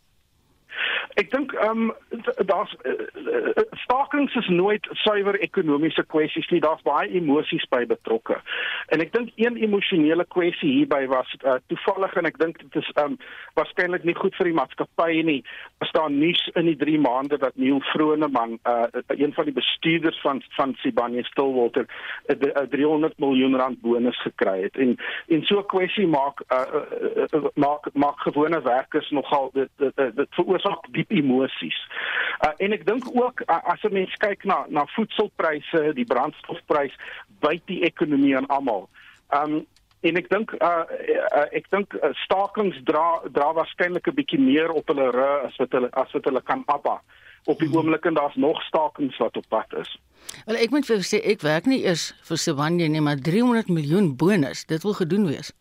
Ek 1.13 1.29
dink 1.31 1.53
ehm 1.53 1.89
um, 1.89 1.91
daar's 2.49 2.73
uh, 2.89 3.63
stakings 3.83 4.35
is 4.35 4.47
nooit 4.47 4.87
suiwer 5.03 5.37
ekonomiese 5.45 6.03
kwessies 6.09 6.47
nie. 6.49 6.61
Daar's 6.63 6.81
baie 6.81 7.09
emosies 7.19 7.65
by 7.69 7.83
betrokke. 7.89 8.39
En 8.93 9.03
ek 9.03 9.13
dink 9.13 9.29
een 9.37 9.59
emosionele 9.61 10.25
kwessie 10.33 10.71
hierby 10.71 11.05
was 11.11 11.29
uh, 11.43 11.59
toevallig 11.69 12.15
en 12.17 12.29
ek 12.29 12.39
dink 12.41 12.57
dit 12.63 12.79
is 12.81 12.89
ehm 12.95 13.13
um, 13.13 13.17
waarskynlik 13.53 14.07
nie 14.09 14.15
goed 14.17 14.33
vir 14.39 14.49
die 14.49 14.55
maatskappy 14.57 15.21
nie. 15.27 15.39
As 15.85 15.93
daar 15.93 16.09
nuus 16.09 16.41
in 16.57 16.71
die 16.71 16.77
3 16.81 16.97
maande 17.05 17.37
dat 17.37 17.57
Neil 17.61 17.81
Vroneman, 17.91 18.57
uh, 18.65 18.87
een 19.13 19.33
van 19.37 19.45
die 19.45 19.55
bestuurders 19.59 20.17
van 20.25 20.41
van 20.57 20.73
Sibanye 20.81 21.23
Stillwater, 21.29 21.85
'n 22.33 22.49
uh, 22.49 22.65
300 22.73 23.19
miljoen 23.19 23.57
rand 23.61 23.81
bonus 23.81 24.17
gekry 24.21 24.63
het. 24.63 24.77
En 24.77 24.97
en 25.27 25.45
so 25.45 25.59
'n 25.59 25.69
kwessie 25.75 26.07
maak 26.07 26.41
uh, 26.49 26.65
uh, 26.73 27.25
uh, 27.29 27.45
maak 27.53 27.93
maak 27.93 28.19
gewone 28.19 28.61
werkers 28.61 29.09
nogal 29.09 29.49
dit 29.53 29.69
dit, 29.77 29.95
dit, 29.95 30.15
dit 30.15 30.27
veroorsaak 30.29 30.91
diep 31.03 31.11
emosies. 31.23 31.77
Uh, 32.43 32.51
en 32.63 32.75
ek 32.75 32.87
dink 32.87 33.07
ook 33.11 33.43
uh, 33.45 33.59
as 33.71 33.83
'n 33.83 33.93
mens 33.93 34.15
kyk 34.23 34.47
na 34.47 34.63
na 34.69 34.87
voedselpryse, 34.95 35.93
die 35.93 36.07
brandstofprys 36.07 36.95
byt 37.43 37.63
die 37.67 37.83
ekonomie 37.83 38.35
aan 38.37 38.47
almal. 38.47 38.89
Um 39.29 39.65
en 40.03 40.19
ek 40.19 40.27
dink 40.29 40.51
uh, 40.59 40.83
uh, 40.83 41.47
ek 41.55 41.69
dink 41.71 41.93
uh, 41.95 42.11
stakings 42.25 42.75
dra 42.87 43.23
dra 43.31 43.53
waarskynlik 43.55 44.07
'n 44.07 44.17
bietjie 44.19 44.39
meer 44.39 44.71
op 44.71 44.87
hulle 44.91 45.11
rug 45.15 45.47
as 45.47 45.55
wat 45.61 45.71
hulle 45.71 45.89
as 45.91 46.11
wat 46.11 46.25
hulle 46.27 46.41
kan 46.43 46.63
abba 46.67 46.99
op 47.45 47.59
die 47.59 47.67
hmm. 47.67 47.77
oomblik 47.77 48.05
en 48.05 48.13
daar's 48.19 48.35
nog 48.35 48.59
stakings 48.67 49.17
wat 49.17 49.37
op 49.37 49.47
pad 49.47 49.71
is. 49.79 49.91
Wel 50.45 50.59
ek 50.59 50.75
moet 50.75 50.87
vir 50.87 51.03
sê 51.07 51.23
ek 51.23 51.43
werk 51.43 51.65
nie 51.71 51.83
eers 51.87 52.11
vir 52.27 52.37
Sibanye 52.37 52.87
nie 52.91 53.03
maar 53.03 53.19
300 53.19 53.71
miljoen 53.71 54.15
bonus 54.15 54.65
dit 54.67 54.83
wil 54.83 54.93
gedoen 54.99 55.27
wees. 55.27 55.53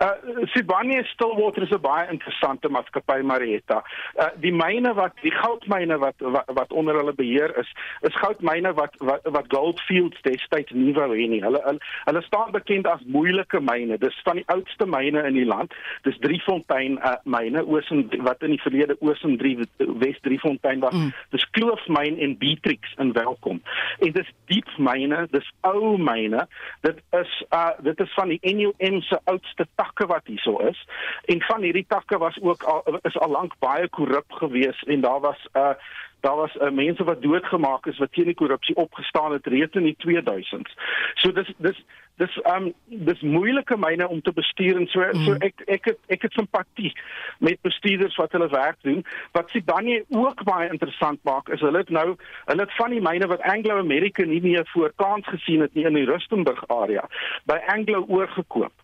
Uh 0.00 0.46
Sibanye 0.54 1.04
Stillwater 1.12 1.62
is 1.62 1.72
'n 1.72 1.80
baie 1.80 2.06
interessante 2.10 2.68
maatskappy 2.68 3.22
Marietta. 3.22 3.82
Uh 4.16 4.28
die 4.36 4.52
myne 4.52 4.94
wat 4.94 5.14
die 5.22 5.32
goudmyne 5.34 5.98
wat, 5.98 6.14
wat 6.18 6.44
wat 6.46 6.72
onder 6.72 6.94
hulle 6.94 7.12
beheer 7.12 7.56
is, 7.58 7.70
is 8.00 8.14
goudmyne 8.14 8.74
wat 8.74 8.94
wat 8.98 9.20
wat 9.24 9.48
Goldfields 9.48 10.22
destyds 10.22 10.72
nie 10.72 10.94
wou 10.94 11.10
hê 11.14 11.28
nie. 11.28 11.42
Hulle, 11.42 11.62
hulle 11.64 11.80
hulle 12.04 12.22
staan 12.22 12.52
bekend 12.52 12.86
as 12.86 13.02
moeilike 13.06 13.60
myne. 13.60 13.98
Dis 13.98 14.20
van 14.24 14.40
die 14.40 14.46
oudste 14.46 14.86
myne 14.86 15.24
in 15.26 15.34
die 15.34 15.46
land. 15.48 15.74
Dis 16.02 16.18
Driefontein 16.18 16.98
uh 16.98 17.16
myne 17.24 17.64
Osen 17.66 18.06
wat 18.24 18.42
in 18.42 18.54
die 18.56 18.62
verlede 18.62 18.96
Osen 19.00 19.38
3 19.38 19.66
Wes 19.78 20.20
Driefontein 20.22 20.80
was. 20.80 20.94
Mm. 20.94 21.12
Dis 21.30 21.50
Kloofmyn 21.50 22.18
en 22.18 22.38
Beatrix 22.38 22.94
in 22.98 23.12
Welkom. 23.12 23.62
En 23.98 24.12
dis 24.12 24.32
diep 24.46 24.70
myne, 24.78 25.26
dis 25.30 25.50
ou 25.66 25.96
myne. 25.98 26.46
Dit 26.86 27.02
is 27.18 27.34
uh 27.50 27.70
dit 27.82 28.00
is 28.00 28.14
van 28.14 28.28
die 28.28 28.40
NUM 28.42 29.02
se 29.02 29.18
oudste 29.24 29.57
takke 29.74 30.06
wat 30.06 30.26
hierso 30.26 30.58
is 30.58 30.86
en 31.24 31.42
van 31.42 31.62
hierdie 31.62 31.86
takke 31.88 32.18
was 32.18 32.38
ook 32.40 32.62
al 32.62 32.98
is 33.02 33.18
al 33.18 33.30
lank 33.30 33.58
baie 33.58 33.88
korrup 33.88 34.32
geweest 34.32 34.82
en 34.86 35.00
daar 35.00 35.20
was 35.20 35.48
'n 35.52 35.58
uh, 35.58 35.74
daar 36.20 36.36
was 36.36 36.54
uh, 36.54 36.70
mense 36.70 37.04
wat 37.04 37.22
doodgemaak 37.22 37.86
is 37.86 37.98
wat 37.98 38.12
teen 38.12 38.24
die 38.24 38.34
korrupsie 38.34 38.76
opgestaan 38.76 39.32
het 39.32 39.46
reeds 39.46 39.74
in 39.74 39.82
die 39.82 39.96
2000s. 40.06 40.74
So 41.14 41.32
dis 41.32 41.52
dis 41.56 41.84
dis 42.16 42.38
um 42.54 42.72
dis 42.84 43.20
moeilike 43.20 43.76
myne 43.78 44.08
om 44.08 44.22
te 44.22 44.32
bestuur 44.32 44.76
en 44.80 44.86
so 44.86 45.04
mm. 45.04 45.22
so 45.26 45.36
ek 45.48 45.62
ek 45.66 45.84
het 45.92 45.98
ek 46.16 46.26
het 46.26 46.32
simpatie 46.32 46.90
met 47.38 47.60
bestuurders 47.62 48.16
wat 48.18 48.34
hulle 48.34 48.48
werk 48.54 48.80
doen. 48.82 49.04
Wat 49.36 49.50
Sibanye 49.54 50.02
ook 50.08 50.42
baie 50.48 50.70
interessant 50.72 51.22
maak 51.22 51.48
is 51.54 51.62
hulle 51.62 51.84
het 51.84 51.94
nou 51.94 52.08
hulle 52.50 52.66
het 52.66 52.76
van 52.80 52.96
die 52.96 53.04
myne 53.04 53.30
wat 53.30 53.46
Anglo 53.54 53.78
American 53.78 54.32
nie 54.34 54.42
meer 54.42 54.66
voor 54.74 54.92
kans 54.96 55.26
gesien 55.30 55.62
het 55.66 55.74
nie 55.74 55.86
in 55.86 55.98
die 56.00 56.08
Rustenburg 56.10 56.66
area 56.66 57.06
by 57.46 57.62
Anglo 57.76 58.04
oorgekoop. 58.08 58.74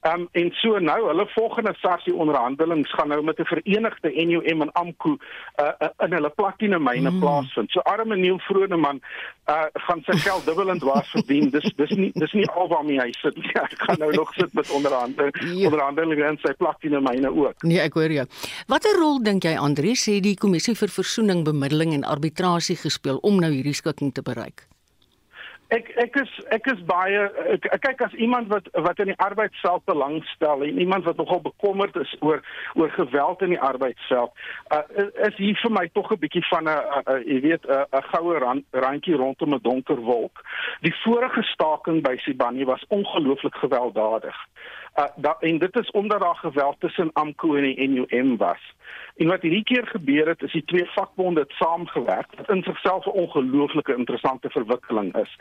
Ehm 0.00 0.20
um, 0.20 0.28
en 0.32 0.50
so 0.52 0.78
nou, 0.78 0.98
hulle 1.08 1.26
volgende 1.28 1.74
sarsie 1.80 2.14
onderhandelings 2.14 2.92
gaan 2.94 3.08
nou 3.08 3.22
met 3.22 3.38
'n 3.38 3.44
verenigde 3.44 4.10
NUM 4.14 4.62
en 4.62 4.72
AMKU 4.72 5.08
uh, 5.10 5.66
uh, 5.78 5.88
in 6.04 6.12
hulle 6.12 6.30
platine 6.30 6.78
myne 6.78 7.10
mm. 7.10 7.18
plaasvind. 7.18 7.70
So 7.70 7.80
arme 7.80 8.16
Neil 8.16 8.38
Vroneman 8.38 9.00
uh 9.50 9.66
gaan 9.72 10.02
sy 10.04 10.16
geld 10.18 10.44
dubbel 10.44 10.68
en 10.68 10.78
dwars 10.78 11.10
verdien. 11.10 11.50
Dis 11.50 11.72
dis 11.76 11.90
nie 11.90 12.10
dis 12.14 12.32
nie 12.32 12.46
al 12.50 12.68
waarmee 12.68 13.00
hy 13.00 13.10
sit. 13.18 13.34
Ja, 13.54 13.66
hy 13.70 13.76
gaan 13.76 13.98
nou 13.98 14.12
nog 14.12 14.32
sit 14.34 14.52
met 14.52 14.70
onderhandeling 14.70 15.34
ja. 15.40 15.66
onderhandelinge 15.66 16.28
in 16.28 16.38
sy 16.42 16.52
platine 16.52 17.00
myne 17.00 17.34
ook. 17.34 17.62
Nee, 17.62 17.80
ek 17.80 17.94
hoor 17.94 18.12
jou. 18.12 18.26
Watter 18.66 18.98
rol 19.00 19.22
dink 19.22 19.42
jy 19.42 19.56
Andre 19.58 19.96
sê 19.98 20.20
die 20.20 20.36
kommissie 20.36 20.76
vir 20.78 20.88
versoening, 20.88 21.44
bemiddeling 21.44 21.92
en 21.92 22.04
arbitrasie 22.04 22.76
gespeel 22.76 23.18
om 23.22 23.40
nou 23.40 23.50
hierdie 23.50 23.74
skikking 23.74 24.14
te 24.14 24.22
bereik? 24.22 24.68
Ek 25.68 25.90
ek 26.00 26.14
is 26.16 26.30
ek 26.48 26.66
is 26.72 26.78
baie 26.88 27.24
ek, 27.54 27.66
ek 27.76 27.82
kyk 27.84 28.04
as 28.06 28.14
iemand 28.16 28.48
wat 28.48 28.70
wat 28.72 29.00
in 29.04 29.10
die 29.12 29.18
arbeidsveld 29.20 29.84
belangstel 29.84 30.64
en 30.64 30.80
iemand 30.80 31.04
wat 31.04 31.20
nogal 31.20 31.42
bekommerd 31.44 31.96
is 32.00 32.14
oor 32.24 32.40
oor 32.74 32.88
geweld 32.96 33.44
in 33.44 33.52
die 33.52 33.60
arbeidsveld. 33.60 34.32
Uh, 34.72 34.80
is 35.28 35.36
hier 35.36 35.60
vir 35.60 35.74
my 35.76 35.84
tog 35.92 36.08
'n 36.12 36.20
bietjie 36.24 36.44
van 36.48 36.72
'n 36.72 37.20
jy 37.28 37.40
weet 37.44 37.68
'n 37.68 38.04
goue 38.12 38.38
rand, 38.38 38.64
randjie 38.72 39.20
rondom 39.20 39.54
'n 39.54 39.60
donker 39.62 40.00
wolk. 40.00 40.40
Die 40.80 40.94
vorige 41.04 41.42
staking 41.52 42.02
by 42.02 42.16
Sibanye 42.16 42.64
was 42.64 42.84
ongelooflik 42.88 43.54
gewelddadig. 43.54 44.36
Uh, 44.98 45.04
da, 45.16 45.36
en 45.40 45.58
dit 45.58 45.76
is 45.78 45.90
omdat 45.90 46.20
daar 46.20 46.36
geweld 46.36 46.76
tussen 46.78 47.10
AMKU 47.12 47.56
en 47.56 47.62
die 47.62 47.88
NUM 47.88 48.36
was. 48.36 48.74
En 49.16 49.26
wat 49.26 49.42
hierdie 49.42 49.64
keer 49.64 49.86
gebeur 49.86 50.28
het, 50.28 50.42
is 50.42 50.52
die 50.52 50.64
twee 50.64 50.84
vakbonde 50.84 51.40
het 51.40 51.50
saamgewerk 51.50 52.26
wat 52.36 52.50
in 52.50 52.62
sigself 52.62 53.06
'n 53.06 53.10
ongelooflike 53.10 53.96
interessante 53.96 54.50
verwikkeling 54.50 55.16
is. 55.16 55.38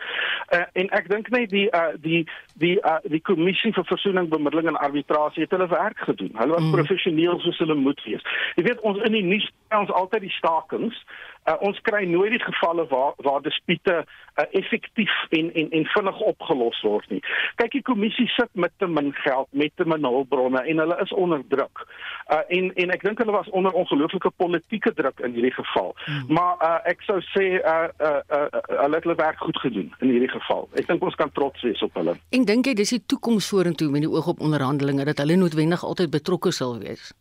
Uh, 0.50 0.62
en 0.74 0.90
ek 0.90 1.10
dink 1.10 1.30
net 1.30 1.50
die 1.50 1.68
uh, 1.72 1.94
die 1.96 2.28
die 2.54 2.78
uh, 2.82 2.96
die 3.04 3.22
kommissie 3.22 3.74
vir 3.74 3.86
versoening, 3.86 4.30
bemiddeling 4.30 4.68
en 4.68 4.80
arbitrasie 4.80 5.44
het 5.44 5.52
hulle 5.52 5.68
werk 5.68 5.98
gedoen. 5.98 6.32
Hulle 6.34 6.54
was 6.54 6.64
mm. 6.64 6.72
professioneel 6.72 7.40
soos 7.40 7.58
hulle 7.58 7.76
moet 7.76 8.04
wees. 8.04 8.22
Jy 8.56 8.64
weet 8.64 8.80
ons 8.80 9.02
in 9.02 9.12
die 9.12 9.24
nuus 9.24 9.52
ons 9.70 9.92
altyd 9.92 10.22
die 10.22 10.38
stakings 10.38 11.06
Uh, 11.48 11.56
ons 11.64 11.80
kry 11.88 12.04
nooit 12.06 12.34
die 12.36 12.44
gevalle 12.44 12.84
waar 12.92 13.14
waar 13.24 13.42
dispute 13.42 13.94
uh, 14.04 14.46
effektief 14.52 15.14
en 15.30 15.54
en 15.54 15.70
en 15.72 15.86
vinnig 15.94 16.20
opgelos 16.32 16.82
word 16.84 17.10
nie. 17.10 17.22
Kyk, 17.56 17.72
die 17.72 17.86
kommissie 17.88 18.28
sit 18.34 18.50
met 18.54 18.74
te 18.78 18.88
min 18.88 19.14
geld, 19.24 19.48
met 19.52 19.72
te 19.76 19.86
min 19.88 20.04
hulpbronne 20.04 20.60
en 20.60 20.82
hulle 20.84 20.98
is 21.04 21.14
onder 21.14 21.44
druk. 21.48 21.86
Uh, 22.28 22.42
en 22.58 22.74
en 22.84 22.92
ek 22.96 23.06
dink 23.08 23.22
hulle 23.24 23.36
was 23.36 23.50
onder 23.50 23.72
ongelooflike 23.72 24.32
politieke 24.44 24.92
druk 24.94 25.24
in 25.24 25.38
hierdie 25.38 25.54
geval. 25.56 25.94
Hmm. 26.06 26.26
Maar 26.40 26.66
uh, 26.70 26.74
ek 26.92 27.06
sou 27.08 27.22
sê 27.30 27.46
uh, 27.62 27.88
uh, 28.04 28.20
uh, 28.40 28.42
hulle 28.82 29.00
het 29.00 29.08
hulle 29.08 29.16
werk 29.22 29.40
goed 29.44 29.62
gedoen 29.64 29.94
in 30.02 30.12
hierdie 30.12 30.34
geval. 30.34 30.68
Ek 30.76 30.90
dink 30.92 31.04
ons 31.04 31.16
kan 31.16 31.32
trots 31.32 31.64
wees 31.64 31.86
op 31.86 31.96
hulle. 32.02 32.18
En 32.36 32.50
dink 32.50 32.68
jy 32.68 32.76
dis 32.82 32.92
die 32.98 33.04
toekoms 33.16 33.48
vorentoe 33.54 33.88
met 33.94 34.04
die 34.04 34.12
oog 34.12 34.28
op 34.36 34.44
onderhandelinge 34.44 35.08
dat 35.08 35.24
hulle 35.24 35.40
noodwendig 35.40 35.88
altyd 35.88 36.12
betrokke 36.20 36.52
sal 36.52 36.76
wees? 36.84 37.14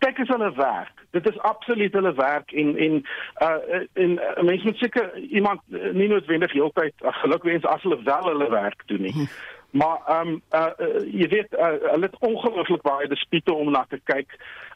Kyk 0.00 0.18
as 0.24 0.32
hulle 0.32 0.50
werk. 0.56 1.04
Dit 1.16 1.28
is 1.30 1.38
absoluut 1.38 1.92
hulle 1.92 2.12
werk 2.18 2.52
en 2.52 2.76
en 2.76 2.98
uh 3.46 3.80
en 3.92 4.10
uh, 4.10 4.42
mense 4.42 4.64
moet 4.64 4.82
seker 4.82 5.16
iemand 5.18 5.60
uh, 5.68 5.92
nie 5.92 6.08
noodwendig 6.08 6.52
heeltyd 6.52 6.94
uh, 7.04 7.14
gelukwens 7.22 7.66
as 7.68 7.82
hulle 7.82 8.02
wel 8.04 8.28
hulle 8.32 8.50
werk 8.50 8.82
doen 8.86 9.02
nie. 9.08 9.28
Maar 9.70 10.00
ehm 10.06 10.28
um, 10.28 10.40
uh, 10.50 10.72
uh 10.78 11.02
jy 11.20 11.28
weet 11.28 11.52
uh, 11.52 11.66
hulle 11.92 12.08
het 12.08 12.18
ongelooflik 12.18 12.82
baie 12.82 13.08
dispute 13.08 13.54
om 13.54 13.70
na 13.70 13.84
te 13.88 14.00
kyk. 14.04 14.34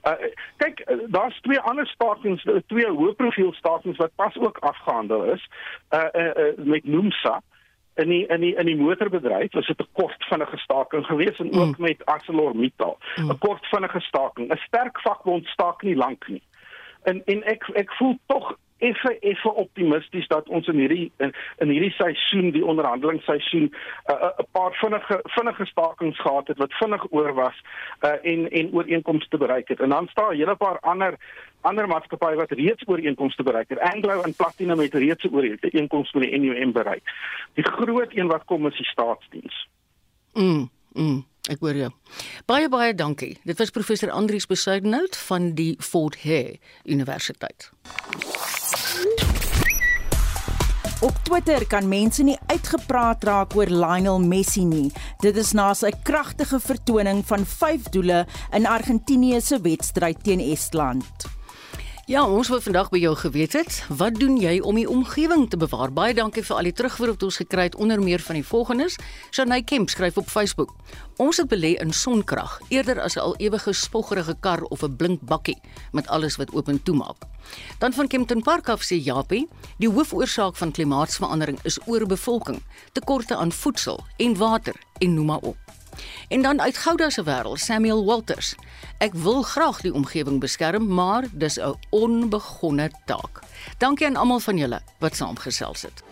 Uh 0.08 0.28
kyk, 0.56 0.84
uh, 0.86 0.98
daar's 1.06 1.40
twee 1.40 1.60
ander 1.60 1.86
stakings, 1.86 2.46
twee 2.66 2.86
hoë 2.86 3.16
profiel 3.16 3.52
stakings 3.52 3.98
wat 3.98 4.14
pas 4.14 4.36
ook 4.36 4.58
afgehandel 4.58 5.24
is 5.24 5.48
uh, 5.90 6.06
uh, 6.12 6.30
uh 6.44 6.64
met 6.64 6.84
Nomsa 6.84 7.40
in 7.94 8.08
die 8.08 8.26
in 8.26 8.40
die 8.40 8.54
in 8.54 8.66
die 8.66 8.76
motorbedryf 8.76 9.52
was 9.52 9.66
dit 9.66 9.80
'n 9.80 9.88
kort 9.92 10.24
vinnige 10.24 10.56
staking 10.56 11.06
geweest 11.06 11.40
en 11.40 11.52
ook 11.52 11.78
mm. 11.78 11.84
met 11.84 12.06
ArcelorMittal 12.06 12.98
'n 13.16 13.22
mm. 13.22 13.38
kort 13.38 13.66
vinnige 13.66 14.00
staking 14.00 14.52
'n 14.52 14.56
sterk 14.66 15.00
vakbond 15.00 15.46
staak 15.46 15.82
nie 15.82 15.96
lank 15.96 16.28
nie 16.28 16.42
en 17.02 17.22
en 17.24 17.42
ek 17.44 17.68
ek 17.74 17.92
voel 17.92 18.18
tog 18.26 18.56
effe 18.78 19.18
effe 19.18 19.54
optimisties 19.54 20.26
dat 20.26 20.48
ons 20.48 20.66
in 20.66 20.78
hierdie 20.78 21.12
in, 21.16 21.32
in 21.62 21.68
hierdie 21.68 21.92
seisoen 21.96 22.50
die 22.50 22.64
onderhandelingsseisoen 22.64 23.68
'n 23.68 23.72
uh, 24.12 24.14
'n 24.14 24.42
uh, 24.42 24.46
paar 24.52 24.72
vinnige 24.72 25.20
vinnige 25.22 25.66
stakings 25.66 26.20
gehad 26.20 26.48
het 26.48 26.58
wat 26.58 26.72
vinnig 26.72 27.06
oor 27.10 27.34
was 27.34 27.62
uh, 28.00 28.10
en 28.22 28.50
en 28.50 28.72
ooreenkomste 28.72 29.38
bereik 29.38 29.68
het 29.68 29.80
en 29.80 29.88
dan 29.88 30.08
staan 30.08 30.32
'n 30.32 30.36
hele 30.36 30.56
paar 30.56 30.78
ander 30.80 31.14
ander 31.68 31.88
maatskappye 31.90 32.40
wat 32.40 32.54
reeds 32.58 32.88
ooreenkomste 32.88 33.46
bereik 33.46 33.74
het 33.74 33.82
Anglo 33.92 34.22
en 34.22 34.34
Platinum 34.34 34.82
het 34.84 34.94
reeds 34.94 35.28
ooreenkomste 35.30 36.18
met 36.18 36.30
die 36.30 36.40
NUM 36.46 36.72
bereik 36.72 37.14
die 37.58 37.66
groot 37.66 38.16
een 38.16 38.32
wat 38.32 38.44
kom 38.50 38.66
is 38.70 38.80
die 38.80 38.90
staatsdiens 38.92 39.62
mm, 40.34 40.68
mm. 40.92 41.22
Ek 41.52 41.60
hoor 41.60 41.76
jou. 41.76 41.90
Baie 42.48 42.70
baie 42.72 42.94
dankie. 42.96 43.34
Dit 43.44 43.58
was 43.60 43.68
professor 43.68 44.08
Andrius 44.08 44.46
Besuidenhout 44.48 45.16
van 45.26 45.50
die 45.58 45.74
Fort 45.76 46.16
Hare 46.22 46.56
Universiteit. 46.88 47.68
Op 51.04 51.18
Twitter 51.28 51.66
kan 51.68 51.84
mense 51.88 52.24
nie 52.24 52.38
uitgepraat 52.48 53.26
raak 53.28 53.52
oor 53.58 53.68
Lionel 53.68 54.24
Messi 54.24 54.64
nie. 54.64 54.88
Dit 55.20 55.36
is 55.36 55.52
na 55.52 55.68
sy 55.76 55.92
kragtige 56.08 56.62
vertoning 56.64 57.20
van 57.28 57.44
5 57.44 57.92
doele 57.92 58.24
in 58.56 58.64
Argentinië 58.64 59.44
se 59.44 59.60
wedstryd 59.60 60.24
teen 60.24 60.40
Estland. 60.40 61.33
Ja, 62.04 62.26
ons 62.28 62.50
wil 62.52 62.60
vandag 62.60 62.90
by 62.92 62.98
jou 63.00 63.14
geweet 63.16 63.54
het, 63.56 63.78
wat 63.88 64.18
doen 64.20 64.34
jy 64.36 64.58
om 64.60 64.76
die 64.76 64.84
omgewing 64.84 65.46
te 65.48 65.56
bewaar? 65.56 65.88
Baie 65.88 66.12
dankie 66.12 66.42
vir 66.44 66.58
al 66.58 66.68
die 66.68 66.74
terugvoer 66.76 67.14
wat 67.14 67.24
ons 67.24 67.38
gekry 67.40 67.64
het 67.70 67.78
onder 67.80 68.02
meer 68.04 68.20
van 68.20 68.36
die 68.36 68.44
volgendes. 68.44 68.98
Shanay 69.32 69.62
Kemp 69.64 69.88
skryf 69.88 70.18
op 70.20 70.28
Facebook: 70.28 70.74
Ons 71.16 71.40
het 71.40 71.48
belê 71.48 71.70
in 71.80 71.96
sonkrag 71.96 72.58
eerder 72.68 73.00
as 73.00 73.16
'n 73.16 73.24
al 73.24 73.34
ewige 73.40 73.72
spoggerige 73.72 74.36
kar 74.40 74.60
of 74.68 74.84
'n 74.84 74.96
blink 74.96 75.20
bakkie 75.24 75.56
met 75.92 76.06
alles 76.08 76.36
wat 76.36 76.52
oop 76.52 76.68
en 76.68 76.82
toe 76.82 76.94
maak. 76.94 77.16
Dan 77.78 77.92
van 77.92 78.08
Kempton 78.08 78.42
Park 78.42 78.68
af 78.68 78.84
sê 78.84 79.00
Japie, 79.00 79.48
die 79.78 79.88
hoofoorsaak 79.88 80.56
van 80.56 80.72
klimaatsverandering 80.72 81.58
is 81.62 81.78
oorbevolking, 81.86 82.62
tekorte 82.92 83.36
aan 83.36 83.52
voedsel 83.52 84.04
en 84.16 84.36
water 84.36 84.74
en 84.98 85.14
noem 85.14 85.26
maar 85.26 85.42
op. 85.42 85.63
En 86.28 86.42
dan 86.42 86.60
uit 86.60 86.76
Gouda 86.76 87.10
se 87.10 87.22
wêreld, 87.22 87.58
Samuel 87.58 88.04
Walters. 88.04 88.54
Ek 88.98 89.14
wil 89.14 89.42
graag 89.42 89.80
die 89.80 89.92
omgewing 89.94 90.40
beskerm, 90.40 90.86
maar 90.86 91.24
dis 91.32 91.58
'n 91.58 91.74
onbegonne 91.90 92.90
taak. 93.04 93.40
Dankie 93.78 94.06
aan 94.06 94.16
almal 94.16 94.40
van 94.40 94.56
julle 94.56 94.80
wat 94.98 95.16
saamgesels 95.16 95.82
het. 95.82 96.02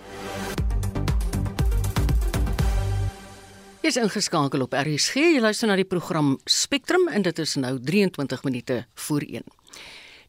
Jy 3.83 3.89
is 3.89 3.97
ingeskakel 3.97 4.63
op 4.63 4.73
RSG. 4.79 5.15
Jy 5.15 5.41
luister 5.43 5.67
na 5.67 5.75
die 5.75 5.85
program 5.85 6.37
Spectrum 6.45 7.09
en 7.09 7.23
dit 7.23 7.39
is 7.39 7.57
nou 7.59 7.81
23 7.83 8.45
minute 8.47 8.85
voor 8.95 9.21
1. 9.27 9.43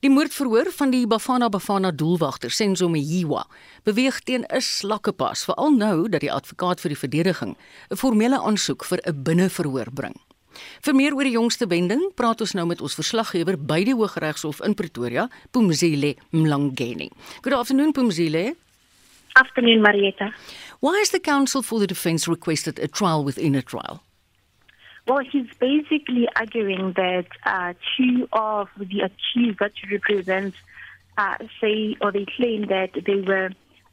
Die 0.04 0.12
moordverhoor 0.12 0.68
van 0.76 0.89
die 0.92 1.06
Bafana 1.08 1.48
Bafana 1.48 1.88
doelwagter 1.96 2.52
Senzo 2.52 2.89
Mjiwa 2.92 3.46
beweeg 3.88 4.18
teen 4.28 4.44
'n 4.44 4.62
slakkepas, 4.62 5.46
veral 5.46 5.72
nou 5.72 6.10
dat 6.10 6.20
die 6.20 6.32
advokaat 6.32 6.82
vir 6.82 6.89
die 6.89 7.00
verdediging 7.00 7.56
'n 7.89 7.96
formele 7.96 8.36
aansoek 8.36 8.84
vir 8.84 9.00
'n 9.08 9.24
binneverhoor 9.24 9.88
bring. 9.94 10.16
Vir 10.82 10.96
meer 10.96 11.13
oor 11.13 11.24
die 11.24 11.39
jongste 11.39 11.68
wending, 11.68 12.12
praat 12.16 12.42
ons 12.42 12.54
nou 12.54 12.66
met 12.66 12.82
ons 12.82 12.96
verslaggewer 12.96 13.58
by 13.58 13.84
die 13.84 13.96
Hooggeregshof 13.96 14.60
in 14.62 14.74
Pretoria, 14.74 15.30
Pumzile 15.52 16.16
Mlangeni. 16.32 17.10
Good 17.42 17.54
afternoon 17.54 17.94
Pumzile. 17.94 18.56
Afternoon 19.36 19.82
Marietta. 19.82 20.34
Why 20.82 21.00
has 21.00 21.12
the 21.12 21.20
counsel 21.20 21.62
for 21.62 21.80
the 21.80 21.88
defence 21.88 22.28
requested 22.28 22.78
a 22.80 22.88
trial 22.88 23.24
within 23.24 23.56
a 23.56 23.62
trial? 23.62 24.02
Well, 25.06 25.20
he's 25.20 25.48
basically 25.60 26.28
arguing 26.36 26.94
that 26.96 27.26
uh, 27.46 27.74
two 27.98 28.28
of 28.32 28.70
the 28.78 29.02
accused 29.02 29.60
that 29.60 29.74
represent 29.92 30.56
uh, 31.18 31.38
say 31.60 31.96
or 32.02 32.12
they 32.12 32.26
claim 32.38 32.68
that 32.68 32.92
they 33.06 33.22
were 33.22 33.50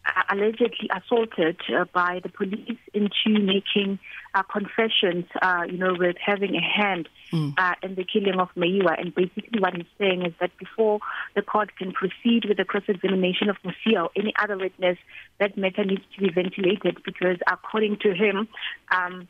uh, 0.06 0.22
allegedly 0.30 0.88
assaulted 0.94 1.60
uh, 1.76 1.84
by 1.92 2.20
the 2.22 2.28
police 2.28 2.78
into 2.94 3.38
making 3.40 3.98
uh, 4.34 4.42
confessions, 4.44 5.26
uh, 5.42 5.64
you 5.68 5.76
know, 5.76 5.94
with 5.98 6.16
having 6.24 6.54
a 6.54 6.60
hand 6.60 7.08
mm. 7.32 7.54
in 7.82 7.96
the 7.96 8.04
killing 8.04 8.40
of 8.40 8.48
Maiwa. 8.56 8.98
And 8.98 9.14
basically, 9.14 9.60
what 9.60 9.74
he's 9.74 9.84
saying 9.98 10.24
is 10.24 10.32
that 10.40 10.56
before 10.58 11.00
the 11.34 11.42
court 11.42 11.76
can 11.76 11.92
proceed 11.92 12.46
with 12.46 12.56
the 12.56 12.64
cross-examination 12.64 13.50
of 13.50 13.56
Musia 13.62 14.04
or 14.04 14.10
any 14.16 14.32
other 14.40 14.56
witness, 14.56 14.96
that 15.38 15.58
matter 15.58 15.84
needs 15.84 16.04
to 16.14 16.20
be 16.20 16.30
ventilated 16.30 17.02
because, 17.04 17.36
according 17.46 17.98
to 17.98 18.14
him. 18.14 18.48
Um, 18.90 19.28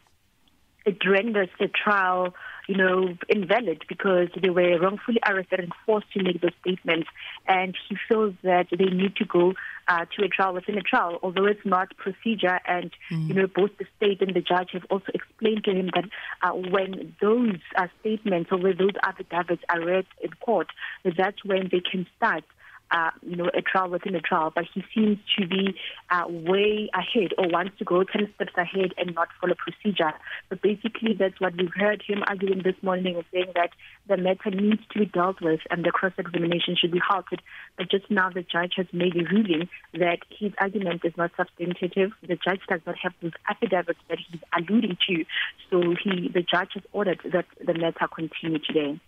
it 0.84 0.98
renders 1.06 1.48
the 1.58 1.68
trial, 1.68 2.34
you 2.68 2.76
know, 2.76 3.16
invalid 3.28 3.84
because 3.88 4.28
they 4.40 4.50
were 4.50 4.78
wrongfully 4.78 5.18
arrested 5.26 5.60
and 5.60 5.72
forced 5.84 6.10
to 6.12 6.22
make 6.22 6.40
those 6.40 6.52
statements. 6.60 7.08
And 7.46 7.76
he 7.88 7.96
feels 8.08 8.34
that 8.42 8.66
they 8.70 8.84
need 8.84 9.16
to 9.16 9.24
go 9.24 9.54
uh, 9.88 10.04
to 10.16 10.24
a 10.24 10.28
trial 10.28 10.54
within 10.54 10.78
a 10.78 10.82
trial, 10.82 11.18
although 11.22 11.46
it's 11.46 11.64
not 11.64 11.96
procedure. 11.96 12.60
And, 12.66 12.90
mm. 13.10 13.28
you 13.28 13.34
know, 13.34 13.46
both 13.46 13.70
the 13.78 13.86
state 13.96 14.22
and 14.22 14.34
the 14.34 14.40
judge 14.40 14.70
have 14.72 14.84
also 14.90 15.10
explained 15.12 15.64
to 15.64 15.72
him 15.72 15.90
that 15.94 16.04
uh, 16.42 16.52
when 16.52 17.14
those 17.20 17.58
uh, 17.76 17.88
statements 18.00 18.50
or 18.52 18.58
when 18.58 18.76
those 18.76 18.94
affidavits 19.02 19.62
are 19.68 19.84
read 19.84 20.06
in 20.20 20.30
court, 20.40 20.68
that's 21.04 21.44
when 21.44 21.68
they 21.70 21.80
can 21.80 22.06
start 22.16 22.44
uh, 22.90 23.10
you 23.22 23.36
know, 23.36 23.50
a 23.54 23.62
trial 23.62 23.90
within 23.90 24.14
a 24.14 24.20
trial, 24.20 24.52
but 24.54 24.64
he 24.72 24.84
seems 24.94 25.18
to 25.38 25.46
be 25.46 25.74
uh, 26.10 26.24
way 26.28 26.90
ahead 26.94 27.32
or 27.38 27.48
wants 27.48 27.78
to 27.78 27.84
go 27.84 28.04
10 28.04 28.32
steps 28.34 28.52
ahead 28.56 28.92
and 28.98 29.14
not 29.14 29.28
follow 29.40 29.54
procedure. 29.54 30.12
But 30.48 30.62
basically, 30.62 31.14
that's 31.14 31.40
what 31.40 31.56
we've 31.56 31.72
heard 31.74 32.02
him 32.06 32.22
arguing 32.26 32.62
this 32.62 32.74
morning, 32.82 33.16
is 33.16 33.24
saying 33.32 33.52
that 33.54 33.70
the 34.08 34.16
matter 34.16 34.50
needs 34.50 34.82
to 34.92 34.98
be 34.98 35.06
dealt 35.06 35.40
with 35.40 35.60
and 35.70 35.84
the 35.84 35.90
cross 35.90 36.12
examination 36.18 36.76
should 36.76 36.92
be 36.92 37.00
halted. 37.06 37.40
But 37.76 37.90
just 37.90 38.10
now, 38.10 38.30
the 38.30 38.42
judge 38.42 38.74
has 38.76 38.86
made 38.92 39.16
a 39.16 39.24
ruling 39.24 39.68
that 39.94 40.18
his 40.28 40.52
argument 40.58 41.02
is 41.04 41.12
not 41.16 41.30
substantive. 41.36 42.12
The 42.26 42.36
judge 42.36 42.60
does 42.68 42.80
not 42.86 42.96
have 42.98 43.12
those 43.22 43.32
affidavits 43.48 44.00
that 44.08 44.18
he's 44.18 44.40
alluding 44.56 44.96
to. 45.08 45.24
So 45.70 45.94
he, 46.02 46.28
the 46.28 46.42
judge 46.42 46.70
has 46.74 46.82
ordered 46.92 47.20
that 47.32 47.46
the 47.64 47.74
matter 47.74 48.08
continue 48.12 48.58
today. 48.58 49.00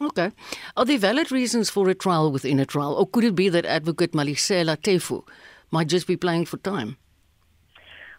Okay. 0.00 0.30
Are 0.76 0.84
there 0.84 0.98
valid 0.98 1.32
reasons 1.32 1.70
for 1.70 1.88
a 1.88 1.94
trial 1.94 2.30
within 2.30 2.60
a 2.60 2.66
trial, 2.66 2.94
or 2.94 3.06
could 3.06 3.24
it 3.24 3.34
be 3.34 3.48
that 3.48 3.66
advocate 3.66 4.12
Malisela 4.12 4.76
Tefu 4.76 5.26
might 5.70 5.88
just 5.88 6.06
be 6.06 6.16
playing 6.16 6.46
for 6.46 6.56
time? 6.58 6.96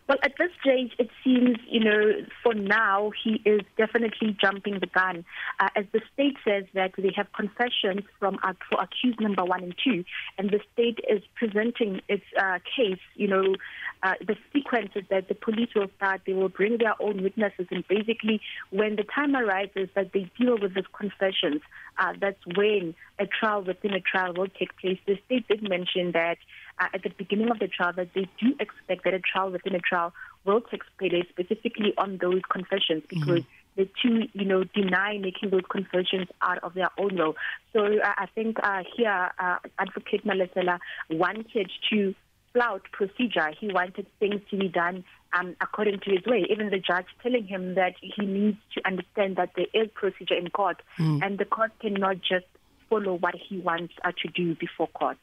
Well, 0.09 0.17
at 0.23 0.33
this 0.39 0.49
stage, 0.59 0.91
it 0.97 1.11
seems, 1.23 1.57
you 1.67 1.81
know, 1.81 2.25
for 2.41 2.55
now, 2.55 3.11
he 3.23 3.43
is 3.45 3.61
definitely 3.77 4.35
jumping 4.41 4.79
the 4.79 4.87
gun. 4.87 5.23
Uh, 5.59 5.69
as 5.75 5.85
the 5.93 6.01
state 6.11 6.35
says 6.43 6.63
that 6.73 6.93
they 6.97 7.13
have 7.15 7.27
confessions 7.31 8.01
from 8.17 8.39
uh, 8.41 8.53
for 8.67 8.81
accused 8.81 9.21
number 9.21 9.45
one 9.45 9.65
and 9.65 9.75
two, 9.83 10.03
and 10.39 10.49
the 10.49 10.61
state 10.73 10.97
is 11.07 11.21
presenting 11.35 12.01
its 12.09 12.23
uh, 12.41 12.57
case, 12.75 12.97
you 13.13 13.27
know, 13.27 13.53
uh, 14.01 14.15
the 14.25 14.35
sequence 14.51 14.89
is 14.95 15.03
that 15.11 15.27
the 15.27 15.35
police 15.35 15.69
will 15.75 15.91
start, 15.97 16.21
they 16.25 16.33
will 16.33 16.49
bring 16.49 16.79
their 16.79 16.99
own 16.99 17.21
witnesses, 17.21 17.67
and 17.69 17.87
basically, 17.87 18.41
when 18.71 18.95
the 18.95 19.03
time 19.03 19.35
arises 19.35 19.89
that 19.93 20.11
they 20.11 20.27
deal 20.39 20.57
with 20.59 20.73
these 20.73 20.85
confessions, 20.97 21.61
uh, 21.99 22.13
that's 22.19 22.43
when 22.55 22.95
a 23.19 23.27
trial 23.27 23.61
within 23.61 23.93
a 23.93 23.99
trial 23.99 24.33
will 24.33 24.47
take 24.47 24.75
place. 24.77 24.97
The 25.05 25.19
state 25.25 25.47
did 25.47 25.61
mention 25.61 26.13
that 26.13 26.37
at 26.79 27.03
the 27.03 27.09
beginning 27.09 27.51
of 27.51 27.59
the 27.59 27.67
trial 27.67 27.93
that 27.95 28.13
they 28.13 28.27
do 28.39 28.55
expect 28.59 29.03
that 29.03 29.13
a 29.13 29.19
trial 29.19 29.51
within 29.51 29.75
a 29.75 29.79
trial 29.79 30.13
will 30.45 30.61
take 30.61 30.81
place 30.97 31.25
specifically 31.29 31.93
on 31.97 32.17
those 32.17 32.41
confessions 32.49 33.03
mm-hmm. 33.03 33.19
because 33.19 33.43
mm-hmm. 33.43 33.81
the 33.81 33.89
two, 34.01 34.27
you 34.33 34.45
know, 34.45 34.63
deny 34.63 35.17
making 35.17 35.49
those 35.49 35.65
confessions 35.69 36.27
out 36.41 36.59
of 36.63 36.73
their 36.73 36.89
own 36.97 37.15
will. 37.15 37.35
So 37.73 37.85
uh, 37.85 38.13
I 38.17 38.27
think 38.33 38.57
uh, 38.61 38.83
here, 38.95 39.31
uh, 39.39 39.57
Advocate 39.77 40.25
Malesela 40.25 40.79
wanted 41.09 41.71
to 41.91 42.15
flout 42.53 42.83
procedure. 42.91 43.51
He 43.59 43.71
wanted 43.71 44.07
things 44.19 44.41
to 44.49 44.57
be 44.57 44.69
done 44.69 45.03
um, 45.33 45.55
according 45.61 45.99
to 45.99 46.11
his 46.11 46.25
way. 46.25 46.45
Even 46.49 46.69
the 46.69 46.79
judge 46.79 47.05
telling 47.21 47.45
him 47.45 47.75
that 47.75 47.93
he 48.01 48.25
needs 48.25 48.57
to 48.75 48.87
understand 48.87 49.35
that 49.35 49.51
there 49.55 49.67
is 49.73 49.89
procedure 49.93 50.35
in 50.35 50.49
court, 50.49 50.81
mm. 50.97 51.23
and 51.23 51.37
the 51.37 51.45
court 51.45 51.71
cannot 51.79 52.17
just 52.21 52.45
follow 52.89 53.15
what 53.15 53.35
he 53.35 53.59
wants 53.59 53.93
uh, 54.03 54.11
to 54.21 54.27
do 54.29 54.55
before 54.55 54.87
court. 54.87 55.17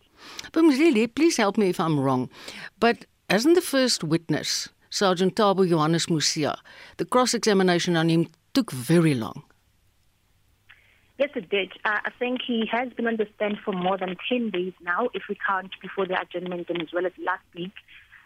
But 0.53 0.63
Ms. 0.63 0.79
Mzili, 0.79 1.15
please 1.15 1.37
help 1.37 1.59
me 1.59 1.69
if 1.69 1.81
I'm 1.81 1.99
wrong. 1.99 2.31
But 2.79 3.07
hasn't 3.29 3.55
the 3.55 3.61
first 3.61 4.05
witness, 4.05 4.69
Sergeant 4.91 5.35
Tabo 5.35 5.69
Johannes 5.69 6.07
Musia, 6.07 6.57
the 6.97 7.05
cross 7.05 7.35
examination 7.35 7.97
on 7.97 8.09
him 8.09 8.29
took 8.55 8.71
very 8.71 9.15
long? 9.15 9.43
Yes, 11.19 11.31
it 11.35 11.49
did. 11.49 11.73
Uh, 11.85 11.99
I 12.05 12.11
think 12.19 12.41
he 12.47 12.69
has 12.71 12.93
been 12.93 13.07
on 13.07 13.17
the 13.17 13.27
stand 13.37 13.59
for 13.65 13.73
more 13.73 13.97
than 13.97 14.17
10 14.29 14.51
days 14.51 14.75
now, 14.83 15.09
if 15.15 15.23
we 15.29 15.37
count 15.47 15.71
before 15.81 16.07
the 16.07 16.21
adjournment 16.21 16.69
and 16.69 16.83
as 16.83 16.89
well 16.93 17.07
as 17.07 17.13
last 17.19 17.45
week. 17.55 17.73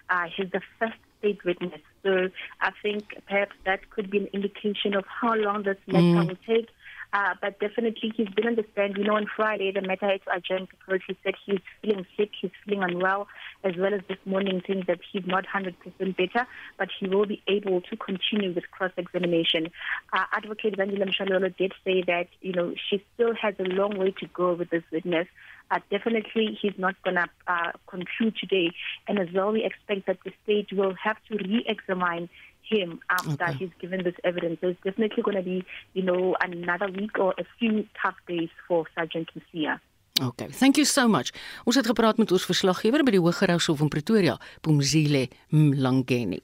Uh, 0.09 0.25
he's 0.37 0.51
the 0.51 0.61
first 0.79 0.99
state 1.21 1.45
witness. 1.45 1.81
So 2.03 2.31
I 2.61 2.73
think 2.83 3.15
perhaps 3.29 3.55
that 3.65 3.91
could 3.91 4.11
be 4.11 4.19
an 4.19 4.29
indication 4.33 4.95
of 4.95 5.05
how 5.07 5.35
long 5.37 5.63
this 5.63 5.77
matter 5.87 6.03
mm. 6.03 6.29
will 6.29 6.37
take. 6.47 6.69
Uh, 7.13 7.35
but 7.41 7.59
definitely 7.59 8.13
he's 8.17 8.29
been 8.29 8.47
on 8.47 8.55
the 8.55 8.65
stand. 8.73 8.97
You 8.97 9.05
know, 9.05 9.17
on 9.17 9.27
Friday 9.35 9.73
the 9.73 9.81
matter 9.81 10.07
had 10.07 10.21
because 10.25 11.01
he 11.07 11.17
said 11.25 11.35
he's 11.45 11.61
feeling 11.83 12.07
sick, 12.17 12.31
he's 12.41 12.51
feeling 12.65 12.83
unwell, 12.83 13.27
as 13.65 13.77
well 13.77 13.93
as 13.95 14.01
this 14.09 14.19
morning 14.25 14.63
saying 14.67 14.85
that 14.87 15.01
he's 15.13 15.27
not 15.27 15.45
100% 15.47 15.75
better, 16.17 16.47
but 16.79 16.89
he 16.99 17.09
will 17.09 17.27
be 17.27 17.43
able 17.49 17.81
to 17.83 17.97
continue 17.97 18.53
with 18.53 18.71
cross-examination. 18.71 19.71
Uh, 20.13 20.25
Advocate 20.33 20.77
Vanilla 20.77 21.07
Mshalolo 21.07 21.57
did 21.57 21.73
say 21.85 22.03
that, 22.07 22.29
you 22.41 22.53
know, 22.53 22.75
she 22.89 23.05
still 23.15 23.35
has 23.35 23.55
a 23.59 23.65
long 23.65 23.99
way 23.99 24.13
to 24.21 24.27
go 24.29 24.55
with 24.55 24.71
this 24.71 24.85
witness. 24.93 25.27
Uh, 25.71 25.79
definitely, 25.91 26.59
he's 26.61 26.77
not 26.79 27.01
going 27.03 27.15
to 27.15 27.27
uh, 27.47 27.73
conclude 27.87 28.37
today. 28.37 28.73
And 29.07 29.19
as 29.19 29.29
well, 29.33 29.53
we 29.53 29.65
expect 29.65 30.07
that 30.07 30.19
the 30.25 30.33
state 30.43 30.73
will 30.73 30.95
have 30.95 31.17
to 31.29 31.37
re-examine 31.37 32.29
him 32.71 33.01
after 33.11 33.45
okay. 33.45 33.59
he's 33.59 33.75
given 33.81 34.03
this 34.05 34.19
evidence. 34.25 34.59
There's 34.61 34.81
definitely 34.85 35.23
going 35.23 35.37
to 35.37 35.43
be, 35.43 35.65
you 35.93 36.03
know, 36.03 36.37
another 36.41 36.89
week 36.89 37.19
or 37.19 37.35
a 37.39 37.45
few 37.59 37.87
tough 38.01 38.19
days 38.27 38.51
for 38.67 38.87
Sergeant 38.95 39.29
Lucia. 39.35 39.81
Okay, 40.23 40.49
thank 40.49 40.77
you 40.77 40.85
so 40.85 41.09
much. 41.09 41.33
Ons 41.65 41.77
het 41.81 41.87
gepraat 41.87 42.19
met 42.21 42.33
ons 42.33 42.45
verslaggewer 42.45 43.05
by 43.05 43.15
die 43.15 43.23
Hooggeregshof 43.23 43.81
in 43.81 43.89
Pretoria, 43.89 44.37
Pumzile 44.61 45.29
Mlangeni. 45.49 46.43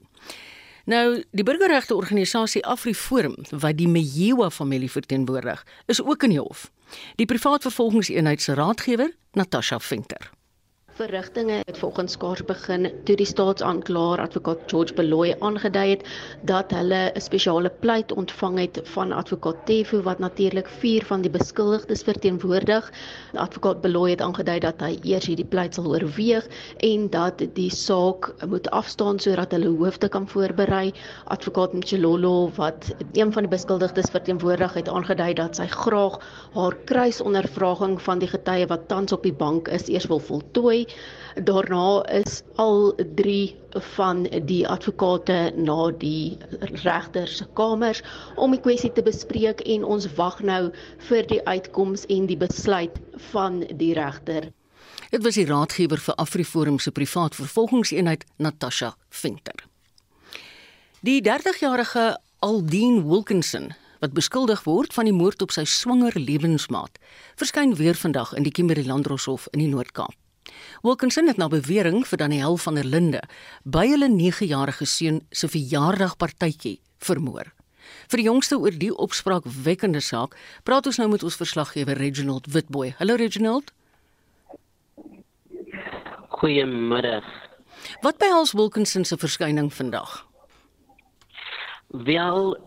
Nou, 0.87 1.19
die 1.35 1.43
burgerregte 1.43 1.95
organisasie 1.95 2.63
AfriForum 2.65 3.35
wat 3.51 3.77
die 3.77 3.89
Mejiwa 3.91 4.49
familie 4.49 4.89
verteenwoordig, 4.89 5.61
is 5.85 6.01
ook 6.01 6.23
in 6.23 6.37
die 6.37 6.41
hof. 6.41 6.69
Die 7.19 7.27
privaat 7.27 7.67
vervolgingseenheid 7.67 8.41
se 8.41 8.55
raadgewer, 8.55 9.11
Natasha 9.35 9.79
Venter. 9.79 10.31
Verrigtinge 10.97 11.59
het 11.65 11.77
volgens 11.77 12.11
Skaars 12.11 12.41
begin 12.45 12.87
toe 13.05 13.15
die 13.19 13.25
staatsaanklaer 13.29 14.21
advokaat 14.23 14.63
George 14.65 14.95
Beloy 14.97 15.35
aangedui 15.45 15.89
het 15.91 16.05
dat 16.49 16.71
hulle 16.73 17.11
'n 17.13 17.21
spesiale 17.21 17.69
pleit 17.69 18.11
ontvang 18.11 18.57
het 18.57 18.79
van 18.83 19.11
advokaat 19.11 19.65
Tefu 19.65 20.01
wat 20.01 20.19
natuurlik 20.19 20.67
vier 20.67 21.05
van 21.05 21.21
die 21.21 21.29
beskuldigdes 21.29 22.01
verteenwoordig. 22.01 22.91
Advokaat 23.33 23.81
Beloy 23.81 24.09
het 24.09 24.21
aangedui 24.21 24.59
dat 24.59 24.81
hy 24.81 24.97
eers 25.03 25.25
hierdie 25.25 25.45
pleit 25.45 25.73
sal 25.73 25.85
oorweeg 25.85 26.47
en 26.77 27.09
dat 27.09 27.45
die 27.53 27.69
saak 27.69 28.33
moet 28.47 28.69
afstaan 28.69 29.19
sodat 29.19 29.51
hulle 29.51 29.77
hoofde 29.77 30.09
kan 30.09 30.27
voorberei. 30.27 30.93
Advokaat 31.25 31.73
Mchelolo 31.73 32.49
wat 32.55 32.95
een 33.13 33.33
van 33.33 33.43
die 33.43 33.51
beskuldigdes 33.51 34.09
verteenwoordig 34.09 34.73
het 34.73 34.89
aangedui 34.89 35.33
dat 35.33 35.55
sy 35.55 35.67
graag 35.67 36.19
haar 36.53 36.75
kruisondervraging 36.85 38.01
van 38.01 38.19
die 38.19 38.33
getuie 38.33 38.67
wat 38.67 38.87
tans 38.87 39.11
op 39.11 39.23
die 39.23 39.33
bank 39.33 39.67
is 39.67 39.87
eers 39.87 40.07
wil 40.07 40.19
voltooi 40.19 40.86
Daarna 41.37 42.01
is 42.09 42.41
al 42.55 42.95
drie 43.15 43.55
van 43.95 44.23
die 44.49 44.63
advokate 44.67 45.53
na 45.55 45.91
die 45.91 46.37
regter 46.83 47.27
se 47.27 47.45
kamers 47.53 48.01
om 48.35 48.55
die 48.55 48.61
kwessie 48.61 48.91
te 48.91 49.03
bespreek 49.05 49.61
en 49.61 49.85
ons 49.85 50.09
wag 50.17 50.41
nou 50.41 50.71
vir 51.09 51.27
die 51.29 51.41
uitkoms 51.45 52.07
en 52.09 52.25
die 52.25 52.37
besluit 52.37 52.97
van 53.31 53.61
die 53.69 53.93
regter. 53.93 54.49
Dit 55.11 55.23
was 55.23 55.37
die 55.37 55.45
raadgewer 55.45 56.01
vir 56.01 56.17
AfriForum 56.19 56.79
se 56.79 56.91
privaat 56.91 57.35
vervolgingseenheid 57.37 58.25
Natasha 58.37 58.95
Venter. 59.09 59.67
Die 61.05 61.21
30-jarige 61.21 62.17
Aldine 62.39 63.05
Wilkinson 63.05 63.75
wat 63.99 64.13
beskuldig 64.13 64.63
word 64.65 64.93
van 64.93 65.07
die 65.09 65.15
moord 65.15 65.41
op 65.41 65.53
sy 65.53 65.63
swanger 65.65 66.13
lewensmaat, 66.17 66.99
verskyn 67.39 67.75
weer 67.79 67.97
vandag 67.97 68.33
in 68.37 68.45
die 68.45 68.53
Kimberley 68.53 68.85
Landroshof 68.85 69.47
in 69.53 69.63
die 69.63 69.71
Noord-Kaap. 69.71 70.13
Wilkinson 70.83 71.27
het 71.27 71.37
na 71.37 71.47
bewering 71.47 72.03
vir 72.07 72.17
Daniel 72.17 72.57
van 72.57 72.75
der 72.75 72.85
Linde 72.85 73.21
by 73.63 73.87
hulle 73.89 74.09
9-jarige 74.13 74.85
seun 74.85 75.21
se 75.31 75.49
verjaardagpartytjie 75.51 76.79
vermoor. 77.03 77.53
Vir 78.11 78.21
die 78.21 78.27
jongste 78.27 78.59
oor 78.59 78.75
die 78.75 78.91
opspraakwekkende 78.93 80.01
saak, 80.03 80.35
praat 80.63 80.87
ons 80.87 80.99
nou 81.01 81.09
met 81.11 81.23
ons 81.23 81.39
verslaggewer 81.39 81.99
Reginald 81.99 82.47
Witboy. 82.53 82.93
Hallo 82.99 83.15
Reginald. 83.19 83.73
Goeiemôre. 86.37 87.21
Wat 88.03 88.17
behels 88.21 88.53
Wilkinson 88.53 89.05
se 89.05 89.17
verskyning 89.17 89.71
vandag? 89.73 90.23
Wel 91.87 92.57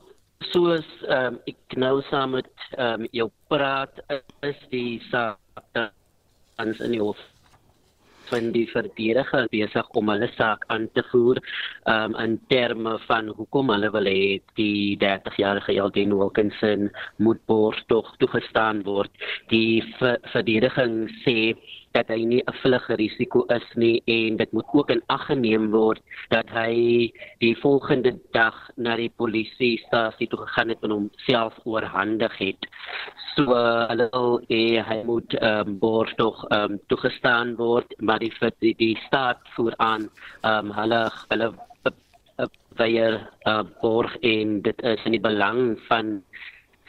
soos 0.50 0.87
um, 1.09 1.37
ek 1.50 1.76
nou 1.76 2.00
saam 2.09 2.35
met 2.38 2.48
um, 2.79 3.05
jou 3.12 3.29
praat 3.53 4.00
is 4.46 4.57
die 4.72 5.00
saak 5.11 5.85
ans 6.61 6.81
in 6.81 6.96
die 6.96 7.03
hof 7.03 7.20
van 8.31 8.51
die 8.55 8.66
verdediger 8.71 9.49
besig 9.53 9.90
om 9.99 10.11
hulle 10.12 10.29
saak 10.37 10.64
aan 10.73 10.88
te 10.95 11.05
voer 11.11 11.40
um, 11.90 12.16
in 12.23 12.38
terme 12.53 12.97
van 13.07 13.31
hoekom 13.37 13.73
hulle 13.75 13.90
wil 13.95 14.09
hê 14.11 14.38
die 14.59 14.97
30-jarige 15.03 15.77
Jaldine 15.77 16.19
Wilkinson 16.19 16.88
moet 17.19 17.43
borgtog 17.51 18.11
toegestaan 18.23 18.85
word. 18.88 19.12
Die 19.53 19.83
verdediging 20.33 21.07
sê 21.25 21.55
dat 21.96 22.09
hy 22.12 22.24
nie 22.24 22.42
'n 22.46 22.59
vlugge 22.62 22.94
risiko 22.94 23.44
is 23.57 23.66
nie 23.74 24.03
en 24.07 24.37
dit 24.37 24.53
moet 24.53 24.68
ook 24.72 24.90
in 24.90 25.03
ag 25.07 25.26
geneem 25.26 25.70
word 25.70 26.03
dat 26.31 26.48
hy 26.50 26.74
die 27.38 27.57
volgende 27.62 28.12
dag 28.33 28.57
na 28.76 28.96
die 28.96 29.12
polisiestasie 29.22 30.29
toe 30.29 30.40
gegaan 30.46 30.68
het 30.68 30.83
en 30.83 30.90
homself 30.90 31.59
oorhandig 31.64 32.37
het. 32.38 32.68
So 33.35 33.44
hulle 33.90 34.11
uh, 34.12 34.83
hy 34.90 35.03
moet 35.05 35.35
ehm 35.35 35.68
um, 35.68 35.79
borg 35.79 36.14
tog 36.14 36.44
ehm 36.50 36.72
um, 36.72 36.81
toegestaan 36.87 37.57
word, 37.57 37.94
maar 37.98 38.18
die 38.18 38.33
die, 38.59 38.74
die 38.76 38.96
staat 39.07 39.40
voer 39.55 39.74
aan 39.76 40.09
ehm 40.42 40.70
um, 40.70 40.72
hulle 40.72 41.11
hulle 41.29 41.53
weier 42.79 43.18
uh, 43.48 43.62
borg 43.81 44.16
en 44.24 44.61
dit 44.62 44.83
is 44.83 45.05
in 45.05 45.16
die 45.16 45.20
belang 45.20 45.79
van 45.88 46.20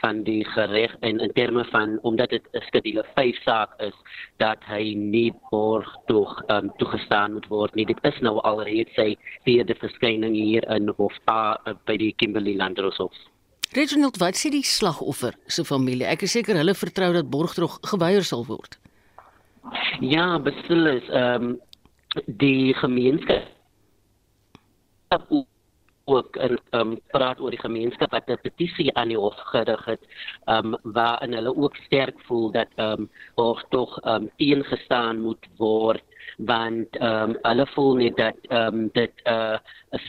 van 0.02 0.22
die 0.26 0.42
gereg 0.54 0.94
en 1.00 1.20
in 1.22 1.32
terme 1.32 1.64
van 1.70 1.98
omdat 2.02 2.30
dit 2.30 2.44
'n 2.52 2.60
skedule 2.68 3.04
5 3.14 3.42
saak 3.42 3.70
is 3.80 3.96
dat 4.36 4.58
hy 4.66 4.94
nie 4.94 5.32
borg 5.50 5.88
tog 6.06 6.42
um, 6.46 6.72
toegestaan 6.76 7.32
moet 7.32 7.46
word 7.46 7.74
nie. 7.74 7.86
Dit 7.86 7.98
is 8.02 8.18
nou 8.20 8.40
alreeds 8.42 8.94
sy 8.94 9.16
vierde 9.44 9.74
verskyning 9.74 10.34
hier 10.34 10.64
in 10.70 10.88
Hof 10.96 11.16
A 11.30 11.60
uh, 11.66 11.74
by 11.86 11.96
die 11.96 12.12
Kimberley 12.16 12.56
Landroshof. 12.56 13.14
Reginald, 13.72 14.18
wat 14.20 14.36
sê 14.36 14.50
die 14.50 14.64
slagoffer 14.64 15.34
se 15.46 15.64
familie? 15.64 16.06
Ek 16.06 16.22
is 16.22 16.34
seker 16.36 16.56
hulle 16.56 16.74
vertrou 16.74 17.12
dat 17.12 17.30
borgtrog 17.30 17.78
geweier 17.80 18.24
sal 18.24 18.44
word. 18.46 18.78
Ja, 20.00 20.38
beslis 20.38 21.08
ehm 21.08 21.44
um, 21.44 21.60
die 22.26 22.74
gemeenskap 22.74 23.48
ook 26.04 26.36
in 26.36 26.58
um 26.70 27.00
praat 27.10 27.40
oor 27.40 27.50
die 27.50 27.60
gemeenskap 27.60 28.10
wat 28.10 28.30
'n 28.30 28.40
petisie 28.42 28.94
aan 28.96 29.08
die 29.08 29.18
hof 29.18 29.36
gerig 29.52 29.84
het 29.84 30.02
um 30.46 30.76
waarin 30.82 31.34
hulle 31.34 31.56
ook 31.56 31.76
sterk 31.76 32.20
voel 32.26 32.50
dat 32.50 32.68
um 32.76 33.10
hof 33.34 33.62
tog 33.70 33.98
um 34.06 34.30
ingestaan 34.36 35.20
moet 35.20 35.46
word 35.58 36.02
want 36.38 36.88
um 37.00 37.36
hulle 37.42 37.66
voel 37.74 37.94
net 37.94 38.16
dat 38.16 38.36
um 38.50 38.88
dit 38.92 39.12
'n 39.24 39.30
uh, 39.30 39.58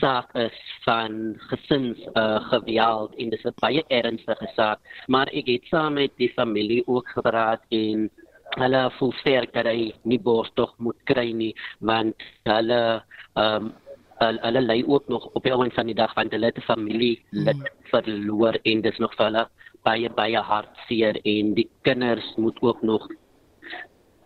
saak 0.00 0.34
is 0.34 0.58
van 0.84 1.34
gesins 1.36 1.98
uh, 2.14 2.40
geweld 2.48 3.14
en 3.14 3.30
dis 3.30 3.44
'n 3.44 3.54
baie 3.60 3.84
ernstige 3.88 4.48
saak. 4.54 4.78
Maar 5.06 5.28
ek 5.28 5.46
het 5.46 5.64
saam 5.64 5.92
met 5.94 6.12
die 6.16 6.32
familie 6.32 6.82
ook 6.86 7.08
gepraat 7.08 7.62
en 7.68 8.10
hulle 8.58 8.90
voel 8.98 9.12
sterk 9.12 9.52
dat 9.52 9.66
hy 9.66 9.92
nie 10.02 10.20
borstog 10.20 10.74
moet 10.78 10.98
kry 11.04 11.32
nie 11.32 11.54
want 11.80 12.14
hulle 12.42 13.02
um 13.34 13.72
hulle 14.18 14.60
lê 14.60 14.84
ook 14.86 15.08
nog 15.08 15.26
op 15.32 15.42
die 15.42 15.52
oomblik 15.52 15.74
van 15.74 15.86
die 15.86 15.94
dag 15.94 16.14
want 16.14 16.32
hulle 16.32 16.46
het 16.46 16.58
'n 16.58 16.68
familie 16.68 17.22
lid 17.30 17.56
mm. 17.56 17.66
verloor 17.90 18.58
en 18.62 18.80
dis 18.80 18.98
nog 18.98 19.14
vir 19.16 19.24
hulle 19.26 19.48
baie 19.82 20.10
baie 20.10 20.38
hartseer 20.38 21.20
en 21.24 21.54
die 21.54 21.68
kinders 21.82 22.34
moet 22.36 22.62
ook 22.62 22.82
nog 22.82 23.08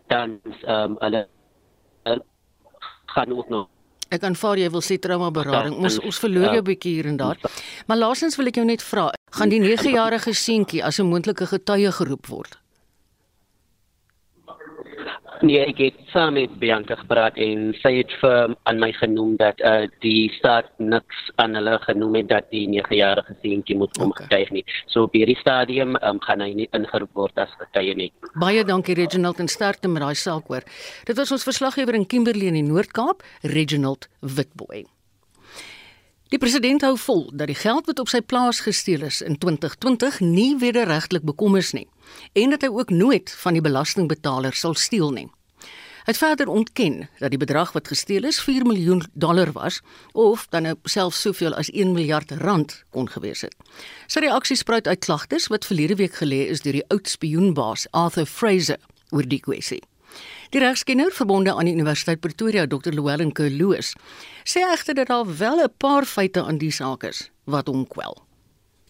dan 0.07 0.41
ehm 0.45 0.91
um, 0.91 0.97
hulle, 0.99 1.27
hulle 2.03 2.25
gaan 3.07 3.33
ook 3.33 3.49
nog 3.49 3.69
Ek 4.09 4.23
aanvaar 4.25 4.57
jy 4.57 4.71
wil 4.73 4.81
sê 4.81 4.97
trauma 4.97 5.29
berading. 5.31 5.75
Ons 5.85 5.99
ons 6.01 6.19
verloor 6.19 6.55
jou 6.55 6.63
'n 6.63 6.65
bietjie 6.65 6.95
hier 6.95 7.07
en 7.07 7.17
daar. 7.17 7.37
Maar 7.87 7.97
laasens 7.97 8.37
wil 8.37 8.47
ek 8.47 8.55
jou 8.55 8.65
net 8.65 8.83
vra, 8.83 9.13
gaan 9.31 9.49
die 9.49 9.61
9-jarige 9.61 10.33
seentjie 10.33 10.85
as 10.85 10.99
'n 10.99 11.07
moontlike 11.07 11.47
getuie 11.47 11.93
geroep 11.93 12.27
word? 12.27 12.59
Nee, 15.47 15.61
ek 15.71 15.79
het 15.79 15.99
saam 16.13 16.35
met 16.35 16.55
Bianca 16.59 16.97
gepraat 16.99 17.37
en 17.39 17.71
sy 17.83 17.93
het 18.01 18.13
vir 18.23 18.55
aan 18.71 18.81
my 18.83 18.91
genoem 18.97 19.37
dat 19.41 19.61
uh, 19.67 19.87
die 20.03 20.31
staat 20.35 20.71
niks 20.83 21.23
aan 21.43 21.55
hulle 21.59 21.77
genoem 21.85 22.19
het 22.21 22.29
dat 22.33 22.51
die 22.55 22.65
9-jarige 22.73 23.37
seentjie 23.43 23.79
moet 23.79 23.95
kom 23.99 24.11
okay. 24.11 24.27
getuig 24.27 24.53
nie. 24.59 24.65
So 24.91 25.07
op 25.07 25.15
hierdie 25.15 25.39
stadium 25.39 25.97
um, 26.03 26.21
gaan 26.27 26.43
hy 26.43 26.51
nie 26.63 26.69
ingeroep 26.77 27.15
word 27.15 27.39
as 27.39 27.55
getuie 27.63 27.95
nie. 27.99 28.11
Baie 28.41 28.67
dankie 28.67 28.99
Reginald 28.99 29.39
en 29.43 29.51
sterkte 29.53 29.91
met 29.93 30.03
daai 30.03 30.19
saak 30.19 30.51
hoor. 30.51 30.67
Dit 31.07 31.19
was 31.21 31.33
ons 31.35 31.47
verslaggewer 31.47 31.99
in 31.99 32.07
Kimberley 32.11 32.51
in 32.51 32.59
die 32.59 32.67
Noord-Kaap, 32.67 33.23
Reginald 33.47 34.11
Witboy. 34.21 34.87
Die 36.29 36.37
president 36.37 36.83
hou 36.85 36.93
vol 37.01 37.23
dat 37.33 37.49
die 37.49 37.57
geld 37.57 37.87
wat 37.89 38.01
op 38.03 38.11
sy 38.13 38.19
plaas 38.21 38.59
gesteel 38.61 39.07
is 39.07 39.23
in 39.25 39.39
2020 39.41 40.19
nie 40.21 40.59
wederregtelik 40.61 41.25
bekom 41.25 41.57
is 41.57 41.73
nie 41.73 41.87
en 42.37 42.53
dat 42.53 42.67
hy 42.67 42.69
ook 42.69 42.93
nooit 42.93 43.33
van 43.45 43.57
die 43.57 43.65
belastingbetaler 43.65 44.53
sal 44.53 44.77
steel 44.77 45.09
nie. 45.17 45.25
Hy 46.05 46.13
het 46.13 46.21
verder 46.21 46.53
ontken 46.53 47.01
dat 47.21 47.33
die 47.33 47.41
bedrag 47.41 47.73
wat 47.73 47.89
gesteel 47.89 48.29
is 48.29 48.43
4 48.45 48.69
miljoen 48.69 49.03
dollar 49.13 49.55
was 49.57 49.81
of 50.13 50.45
dan 50.53 50.69
nou 50.69 50.77
selfs 50.85 51.25
soveel 51.25 51.57
as 51.57 51.73
1 51.73 51.97
miljard 51.97 52.33
rand 52.45 52.77
kon 52.93 53.09
gewees 53.09 53.47
het. 53.49 53.57
Sy 54.05 54.27
reaksie 54.29 54.61
spruit 54.61 54.89
uit 54.89 55.05
klagtes 55.05 55.49
wat 55.49 55.65
verlede 55.65 55.97
week 55.97 56.21
gelê 56.21 56.45
is 56.53 56.61
deur 56.61 56.77
die 56.77 56.89
oud 56.93 57.09
spioenbaas 57.09 57.89
Arthur 57.97 58.29
Fraser 58.29 58.81
oor 59.17 59.25
die 59.25 59.41
kwessie. 59.41 59.81
Die 60.51 60.61
regskenner 60.61 61.13
verbonde 61.13 61.53
aan 61.53 61.69
die 61.69 61.75
Universiteit 61.75 62.21
Pretoria, 62.21 62.67
Dr. 62.67 62.95
Llewellyn 62.97 63.33
Kerloos, 63.33 63.93
sê 64.49 64.65
egter 64.73 64.95
dat 64.95 65.13
daar 65.13 65.27
wel 65.39 65.61
'n 65.65 65.75
paar 65.79 66.05
feite 66.05 66.41
aan 66.43 66.59
die 66.59 66.73
saak 66.73 67.05
is 67.05 67.31
wat 67.45 67.67
hom 67.67 67.87
kwel 67.87 68.29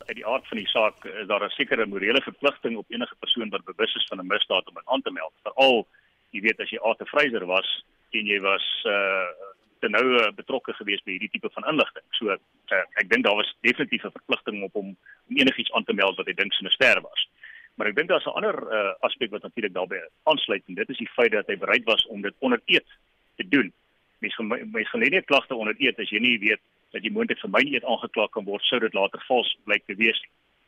uit 0.08 0.16
die 0.16 0.26
aard 0.26 0.46
van 0.48 0.56
die 0.56 0.68
saak 0.68 1.04
is 1.04 1.26
daar 1.26 1.44
'n 1.44 1.56
sekere 1.60 1.86
morele 1.86 2.22
verpligting 2.22 2.76
op 2.76 2.90
enige 2.90 3.14
persoon 3.18 3.50
wat 3.50 3.64
bewus 3.64 3.94
is 3.94 4.06
van 4.08 4.18
'n 4.18 4.26
misdaad 4.26 4.68
om 4.68 4.74
dit 4.74 4.86
aan 4.86 5.02
te 5.02 5.10
meld. 5.10 5.32
Veral, 5.42 5.86
jy 6.30 6.40
weet 6.40 6.60
as 6.60 6.70
jy 6.70 6.78
Arthur 6.78 7.06
Fraser 7.06 7.46
was 7.46 7.84
en 8.10 8.26
jy 8.26 8.40
was 8.40 8.66
uh 8.86 9.28
te 9.80 9.88
nou 9.88 10.06
uh, 10.18 10.32
betrokke 10.34 10.72
gewees 10.72 11.02
by 11.06 11.10
hierdie 11.10 11.30
tipe 11.30 11.50
van 11.52 11.68
inligting. 11.70 12.04
So 12.10 12.26
uh, 12.26 12.36
ek 12.98 13.10
dink 13.10 13.24
daar 13.24 13.36
was 13.36 13.56
definitief 13.60 14.04
'n 14.04 14.10
verpligting 14.10 14.62
op 14.62 14.72
hom 14.72 14.96
om 15.28 15.36
enigiets 15.36 15.72
aan 15.72 15.84
te 15.84 15.92
meld 15.92 16.16
wat 16.16 16.26
hy 16.26 16.34
dink 16.34 16.52
'n 16.52 16.70
ster 16.70 17.00
was. 17.00 17.28
Maar 17.78 17.92
ek 17.92 17.96
dink 17.96 18.08
daar's 18.10 18.26
'n 18.26 18.38
ander 18.38 18.56
uh, 18.58 18.94
aspek 19.06 19.30
wat 19.30 19.42
natuurlik 19.42 19.74
daarbey 19.74 20.02
aansluit 20.22 20.62
en 20.66 20.74
dit 20.74 20.88
is 20.88 20.98
die 20.98 21.14
feit 21.14 21.30
dat 21.32 21.46
hy 21.46 21.56
bereid 21.56 21.84
was 21.84 22.06
om 22.06 22.22
dit 22.22 22.34
onder 22.38 22.60
eed 22.66 22.86
te 23.36 23.48
doen. 23.48 23.72
Mense 24.18 24.42
mense 24.42 24.90
gelê 24.90 25.08
nie 25.10 25.22
klagte 25.22 25.54
onder 25.54 25.74
eed 25.78 25.98
as 25.98 26.10
jy 26.10 26.18
nie 26.18 26.38
weet 26.38 26.60
dat 26.90 27.04
jy 27.04 27.12
moontlik 27.12 27.38
vir 27.38 27.50
my 27.50 27.62
nie 27.62 27.78
aangekla 27.84 28.26
kan 28.34 28.44
word 28.44 28.64
sou 28.66 28.80
dit 28.80 28.94
later 28.94 29.22
vals 29.28 29.54
blyk 29.64 29.86
te 29.86 29.94
wees. 29.94 30.20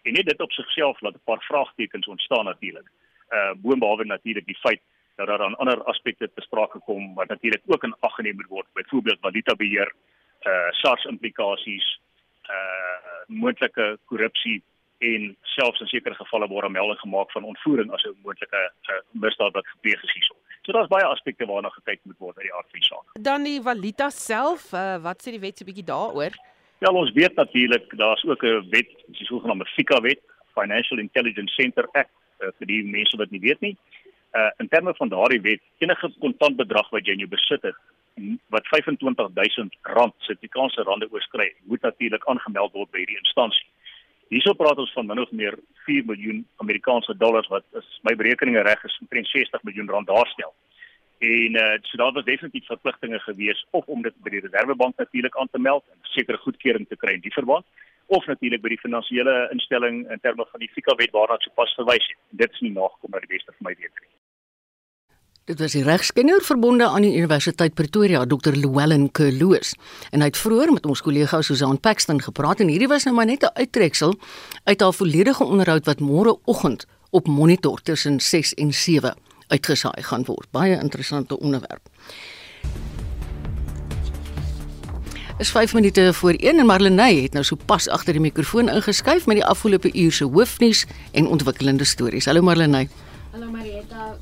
En 0.06 0.12
net 0.12 0.26
dit 0.26 0.40
op 0.40 0.52
sigself 0.52 1.00
laat 1.00 1.14
'n 1.14 1.24
paar 1.24 1.42
vraagtekens 1.48 2.06
ontstaan 2.06 2.44
natuurlik. 2.44 2.86
Uh 3.30 3.52
boonbehalwe 3.54 4.04
natuurlik 4.04 4.46
die 4.46 4.62
feit 4.62 4.82
dat 5.16 5.26
daar 5.26 5.38
dan 5.38 5.56
ander 5.56 5.82
aspekte 5.84 6.30
te 6.34 6.40
sprake 6.40 6.78
kom 6.78 7.14
wat 7.14 7.28
natuurlik 7.28 7.62
ook 7.66 7.84
in 7.84 7.94
ag 8.00 8.14
geneem 8.14 8.46
word, 8.48 8.66
byvoorbeeld 8.72 9.20
valuta 9.20 9.54
beheer, 9.54 9.92
uh 10.46 10.70
SARS 10.70 11.04
implikasies, 11.04 12.00
uh 12.48 13.26
moontlike 13.26 13.98
korrupsie 14.04 14.62
en 15.01 15.36
selfs 15.57 15.80
in 15.80 15.88
sekere 15.88 16.14
gevalle 16.14 16.48
word 16.48 16.66
'n 16.68 16.72
melding 16.72 17.01
gemaak 17.01 17.30
van 17.32 17.44
ontvoering 17.44 17.90
as 17.92 18.05
'n 18.05 18.16
moontlike 18.24 18.61
uh, 18.92 19.01
misdaad 19.12 19.53
wat 19.53 19.66
gepleeg 19.66 20.03
is 20.03 20.12
hierso. 20.12 20.34
So 20.62 20.72
daar's 20.72 20.88
baie 20.88 21.05
aspekte 21.05 21.46
waarna 21.46 21.68
gekyk 21.68 22.01
moet 22.03 22.18
word 22.18 22.36
uit 22.36 22.46
die 22.46 22.55
aard 22.55 22.70
van 22.70 22.80
die 22.80 22.88
saak. 22.88 23.07
Dan 23.28 23.42
die 23.42 23.61
valuta 23.62 24.11
self, 24.11 24.72
uh, 24.72 24.96
wat 25.03 25.22
sê 25.22 25.30
die 25.30 25.44
wet 25.46 25.59
so 25.59 25.64
'n 25.64 25.70
bietjie 25.70 25.90
daaroor? 25.94 26.32
Ja, 26.78 26.92
ons 26.92 27.12
weet 27.12 27.34
natuurlik 27.34 27.96
daar's 27.96 28.24
ook 28.24 28.42
'n 28.44 28.68
wet, 28.70 28.90
die 29.07 29.26
sogenaamde 29.26 29.64
FICA 29.64 30.01
wet, 30.01 30.20
Financial 30.55 30.98
Intelligence 30.98 31.55
Center 31.55 31.88
Act, 31.92 32.12
uh, 32.40 32.48
vir 32.59 32.66
die 32.66 32.84
mense 32.84 33.16
wat 33.16 33.30
nie 33.30 33.40
weet 33.40 33.61
nie. 33.61 33.76
Uh 34.32 34.51
in 34.59 34.68
terme 34.68 34.94
van 34.94 35.09
daardie 35.09 35.40
wet, 35.40 35.61
enige 35.78 36.12
kontantbedrag 36.18 36.90
wat 36.90 37.07
jy 37.07 37.12
in 37.12 37.18
jou 37.18 37.28
besit 37.28 37.62
het 37.62 37.76
wat 38.48 38.64
R25000 38.66 39.78
Suid-Afrikaanse 40.18 40.82
rande 40.82 41.09
oorskry, 41.11 41.55
moet 41.62 41.80
natuurlik 41.80 42.26
aangemeld 42.26 42.72
word 42.72 42.90
by 42.90 42.98
hierdie 42.98 43.18
instansie. 43.18 43.69
Hierso 44.31 44.53
praat 44.55 44.78
ons 44.78 44.93
van 44.95 45.09
min 45.11 45.18
of 45.18 45.31
meer 45.35 45.57
4 45.87 46.05
miljoen 46.07 46.45
Amerikaanse 46.62 47.16
dollars 47.18 47.49
wat 47.51 47.64
is 47.81 47.89
my 48.07 48.12
berekeninge 48.14 48.62
reg 48.62 48.85
is 48.87 48.99
omtrent 49.03 49.26
60 49.26 49.64
miljoen 49.66 49.91
rand 49.91 50.07
daarstel. 50.07 50.53
En 51.18 51.59
uh 51.62 51.72
so 51.89 51.99
daar 51.99 52.12
was 52.12 52.28
definitief 52.28 52.66
verpligtinge 52.66 53.18
gewees 53.24 53.64
of 53.70 53.91
om 53.95 54.07
dit 54.07 54.14
by 54.22 54.31
die 54.37 54.45
Reserwebank 54.45 55.03
natuurlik 55.03 55.37
aan 55.37 55.51
te 55.51 55.59
meld 55.59 55.85
en 55.91 55.99
sekere 56.14 56.39
goedkeuring 56.45 56.87
te 56.89 57.01
kry 57.03 57.16
in 57.18 57.26
die 57.26 57.35
verband 57.35 57.66
of 58.07 58.26
natuurlik 58.26 58.62
by 58.62 58.74
die 58.76 58.83
finansiële 58.87 59.37
instelling 59.57 60.05
in 60.11 60.22
terme 60.22 60.47
van 60.53 60.62
die 60.62 60.70
FICA 60.76 60.95
wet 61.03 61.11
waarna 61.18 61.37
dit 61.41 61.51
sopas 61.51 61.74
verwys 61.83 62.07
het. 62.14 62.18
Dit 62.31 62.55
is 62.55 62.66
nie 62.66 62.74
nagekom 62.78 63.14
uit 63.14 63.26
die 63.26 63.35
beste 63.37 63.57
van 63.57 63.66
my 63.66 63.74
wete 63.74 63.99
nie. 63.99 64.14
Dit 65.51 65.59
was 65.59 65.72
die 65.74 65.82
regskenner 65.82 66.38
verbonde 66.46 66.86
aan 66.86 67.03
die 67.03 67.16
Universiteit 67.16 67.74
Pretoria, 67.74 68.20
Dr. 68.24 68.53
Llewellyn 68.55 69.09
Kerloos. 69.11 69.72
En 70.14 70.22
hy 70.22 70.28
het 70.28 70.38
vroeër 70.38 70.70
met 70.70 70.86
ons 70.86 71.03
kollega 71.03 71.40
Susan 71.42 71.80
Paxton 71.82 72.20
gepraat 72.22 72.62
en 72.62 72.70
hierdie 72.70 72.86
was 72.86 73.09
nou 73.09 73.16
maar 73.16 73.26
net 73.26 73.42
'n 73.42 73.59
uittreksel 73.59 74.14
uit 74.64 74.80
haar 74.80 74.94
volledige 74.94 75.44
onderhoud 75.44 75.84
wat 75.90 75.98
môre 75.98 76.38
oggend 76.44 76.86
op 77.11 77.26
Monitor 77.26 77.82
tussen 77.82 78.20
6 78.20 78.55
en 78.55 78.72
7 78.74 79.14
uitgesaai 79.48 80.03
gaan 80.03 80.24
word. 80.24 80.46
Baie 80.51 80.78
interessante 80.78 81.38
onderwerp. 81.38 81.88
Is 85.38 85.51
5 85.51 85.74
minute 85.74 86.12
voor 86.12 86.34
1 86.36 86.59
en 86.59 86.66
Marlenae 86.66 87.22
het 87.22 87.32
nou 87.32 87.44
so 87.44 87.57
pas 87.57 87.88
agter 87.88 88.12
die 88.12 88.22
mikrofoon 88.22 88.68
ingeskuif 88.68 89.26
met 89.26 89.36
die 89.36 89.46
afgelope 89.46 89.90
uur 89.92 90.12
se 90.12 90.24
hoofnuus 90.24 90.86
en 91.12 91.26
ontwikkelende 91.26 91.84
stories. 91.84 92.24
Hallo 92.24 92.42
Marlenae. 92.42 92.88
Hallo 93.32 93.51
Marieta. 93.51 94.16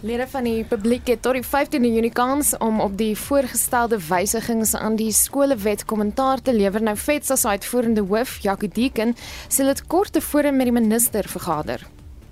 Lede 0.00 0.24
van 0.32 0.46
die 0.48 0.62
publiek 0.64 1.10
het 1.12 1.20
tot 1.20 1.36
die 1.36 1.44
15de 1.44 1.88
Junie 1.92 2.12
kans 2.16 2.54
om 2.64 2.78
op 2.80 2.94
die 2.96 3.12
voorgestelde 3.20 3.98
wysigings 4.00 4.72
aan 4.74 4.94
die 4.96 5.10
skolewet 5.12 5.84
kommentaar 5.84 6.40
te 6.40 6.54
lewer. 6.56 6.80
Nou 6.80 6.94
Fetsa 6.96 7.36
se 7.36 7.48
uitvoerende 7.48 8.00
hoof, 8.00 8.38
Jacques 8.40 8.72
Deeken, 8.72 9.12
sê 9.52 9.66
dit 9.68 9.82
kort 9.92 10.14
tevore 10.16 10.54
met 10.56 10.70
die 10.70 10.72
minister 10.72 11.28
vergader. 11.28 11.84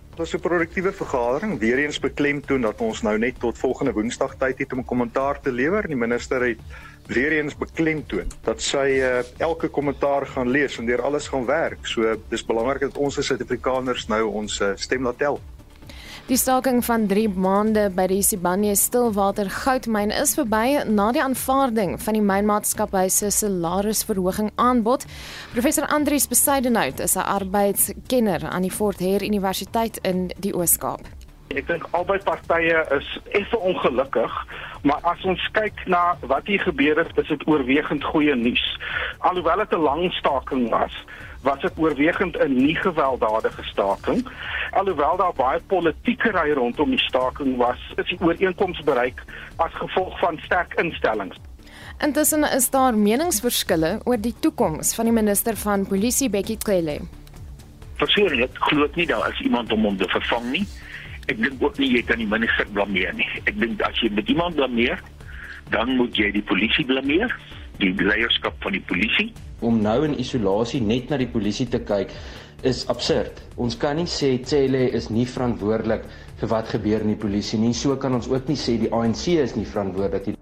Dit 0.09 0.19
was 0.19 0.33
'n 0.35 0.41
produktiewe 0.41 0.93
vergadering. 0.93 1.59
Weereens 1.59 2.01
beklemtoon 2.01 2.61
dat 2.61 2.81
ons 2.81 3.03
nou 3.03 3.19
net 3.19 3.39
tot 3.41 3.59
volgende 3.59 3.93
Woensdag 3.93 4.35
tyd 4.39 4.59
het 4.59 4.73
om 4.73 4.79
'n 4.79 4.85
kommentaar 4.85 5.41
te 5.41 5.53
lewer. 5.53 5.87
Die 5.87 5.97
minister 5.97 6.41
het 6.49 6.59
weereens 7.07 7.57
beklemtoon 7.57 8.33
dat 8.43 8.63
sy 8.63 8.97
uh, 8.97 9.21
elke 9.37 9.69
kommentaar 9.69 10.27
gaan 10.27 10.49
lees 10.49 10.79
en 10.79 10.87
deur 10.87 11.03
alles 11.03 11.29
gaan 11.29 11.45
werk. 11.45 11.87
So 11.87 12.17
dis 12.29 12.45
belangrik 12.45 12.81
dat 12.81 12.97
ons 12.97 13.19
as 13.19 13.27
Suid-Afrikaners 13.27 14.07
nou 14.07 14.25
ons 14.25 14.61
uh, 14.61 14.73
stem 14.75 15.03
laat 15.03 15.19
tel. 15.19 15.41
Die 16.29 16.37
staking 16.37 16.83
van 16.85 17.07
3 17.09 17.31
maande 17.41 17.87
by 17.97 18.05
die 18.11 18.21
Sibanye 18.21 18.75
Stillwater 18.77 19.49
goudmyn 19.49 20.11
is 20.13 20.35
verby 20.37 20.83
na 20.85 21.07
die 21.17 21.23
aanvaarding 21.25 21.95
van 22.05 22.19
die 22.19 22.21
mynmaatskappy 22.21 23.07
se 23.09 23.31
salarisverhoging 23.33 24.51
aanbod. 24.61 25.07
Professor 25.55 25.87
Andrius 25.89 26.29
Besaidenhout 26.29 27.01
is 27.01 27.17
'n 27.17 27.25
arbeidskenner 27.25 28.45
aan 28.45 28.69
die 28.69 28.71
Fort 28.71 29.01
Hare 29.01 29.25
Universiteit 29.25 29.97
in 30.05 30.29
die 30.37 30.53
Oos-Kaap. 30.53 31.01
Ek 31.57 31.67
dink 31.67 31.87
albei 31.97 32.19
partye 32.19 32.77
is 32.99 33.09
effe 33.33 33.59
ongelukkig, 33.59 34.33
maar 34.83 35.01
as 35.03 35.25
ons 35.25 35.49
kyk 35.53 35.87
na 35.87 36.19
wat 36.21 36.47
hier 36.47 36.61
gebeur 36.61 36.97
het, 36.97 37.17
is 37.17 37.29
dit 37.29 37.47
oorwegend 37.49 38.05
goeie 38.05 38.35
nuus. 38.37 38.79
Alhoewel 39.19 39.65
dit 39.65 39.73
'n 39.73 39.81
lang 39.81 40.13
staking 40.13 40.69
was, 40.69 40.93
was 41.43 41.61
dit 41.61 41.73
oorwegend 41.77 42.37
'n 42.37 42.55
nie 42.55 42.77
gewelddadige 42.77 43.63
staking. 43.63 44.27
Alhoewel 44.71 45.17
daar 45.17 45.33
baie 45.35 45.61
politieke 45.67 46.31
ry 46.31 46.53
rondom 46.53 46.91
die 46.91 46.99
staking 46.99 47.57
was, 47.57 47.79
is 47.97 48.09
die 48.09 48.21
ooreenkoms 48.21 48.81
bereik 48.83 49.23
as 49.57 49.73
gevolg 49.73 50.19
van 50.19 50.39
sterk 50.43 50.75
instellings. 50.75 51.37
Intussen 51.99 52.45
is 52.45 52.71
daar 52.71 52.95
meningsverskille 52.95 54.01
oor 54.05 54.21
die 54.21 54.35
toekoms 54.41 54.95
van 54.95 55.05
die 55.05 55.15
minister 55.15 55.57
van 55.57 55.87
Polisie 55.87 56.31
Bekkie 56.31 56.59
Cele. 56.63 57.01
Persoonlik 57.99 58.55
glo 58.55 58.85
ek 58.85 58.95
nie 58.95 59.07
daar 59.07 59.33
is 59.33 59.41
iemand 59.41 59.73
om 59.73 59.83
hom 59.83 59.97
te 59.97 60.09
vervang 60.09 60.51
nie. 60.51 60.67
Ek 61.27 61.43
dink 61.43 61.63
ook 61.63 61.79
nie 61.79 61.91
jy 61.97 62.03
kan 62.03 62.23
die 62.23 62.27
minister 62.31 62.67
blameer 62.73 63.15
nie. 63.19 63.27
Ek 63.45 63.59
dink 63.59 63.83
as 63.83 63.99
jy 63.99 64.13
met 64.15 64.29
iemand 64.29 64.55
blameer, 64.55 65.03
dan 65.75 65.97
moet 65.97 66.17
jy 66.17 66.31
die 66.33 66.43
polisie 66.43 66.87
blameer, 66.87 67.35
die 67.79 67.95
leierskap 67.95 68.59
van 68.63 68.75
die 68.77 68.85
polisie 68.89 69.31
om 69.61 69.81
nou 69.83 70.03
in 70.07 70.19
isolasie 70.19 70.81
net 70.83 71.11
na 71.11 71.19
die 71.19 71.31
polisie 71.31 71.67
te 71.71 71.81
kyk 71.83 72.13
is 72.67 72.85
absurd. 72.91 73.39
Ons 73.57 73.77
kan 73.79 73.99
nie 73.99 74.09
sê 74.11 74.35
Cele 74.43 74.89
is 74.95 75.11
nie 75.15 75.27
verantwoordelik 75.27 76.07
vir 76.41 76.51
wat 76.51 76.71
gebeur 76.75 77.05
in 77.05 77.15
die 77.15 77.21
polisie 77.21 77.59
nie. 77.59 77.75
So 77.75 77.97
kan 77.97 78.15
ons 78.19 78.31
ook 78.31 78.51
nie 78.51 78.59
sê 78.59 78.79
die 78.81 78.91
ANC 78.95 79.29
is 79.39 79.55
nie 79.57 79.67
verantwoordelik 79.67 80.33
nie. 80.33 80.37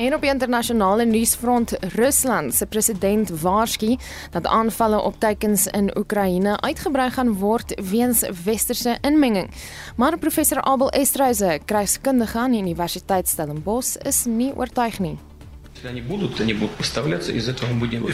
En 0.00 0.14
op 0.16 0.22
die 0.24 0.30
internasionale 0.30 1.04
nuusfront, 1.04 1.74
Rusland 1.96 2.54
se 2.56 2.66
president 2.66 3.32
waarsku 3.42 3.98
dat 4.32 4.46
aanvalle 4.46 5.00
op 5.00 5.18
teikens 5.20 5.66
in 5.66 5.90
Oekraïne 5.98 6.56
uitgebrei 6.60 7.10
gaan 7.10 7.34
word 7.42 7.74
weens 7.90 8.24
westerse 8.44 8.96
inmenging. 9.04 9.50
Maar 9.96 10.18
professor 10.18 10.62
Abel 10.62 10.90
Estreise, 10.90 11.58
krygskundige 11.64 12.38
aan 12.38 12.56
die 12.56 12.62
Universiteit 12.64 13.28
Stellenbosch, 13.28 13.96
is 14.08 14.24
nie 14.24 14.54
oortuig 14.56 14.98
nie. 15.04 15.18
If 15.82 16.12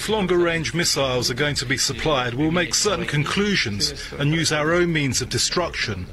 longer 0.09 0.39
range 0.39 0.73
missiles 0.73 1.31
are 1.31 1.35
going 1.35 1.57
to 1.57 1.67
be 1.67 1.77
supplied, 1.77 2.35
we'll 2.35 2.53
make 2.53 2.75
certain 2.75 3.07
conclusions 3.07 3.93
and 4.19 4.33
use 4.33 4.53
our 4.53 4.73
own 4.73 4.93
means 4.93 5.21
of 5.21 5.29
destruction, 5.29 6.07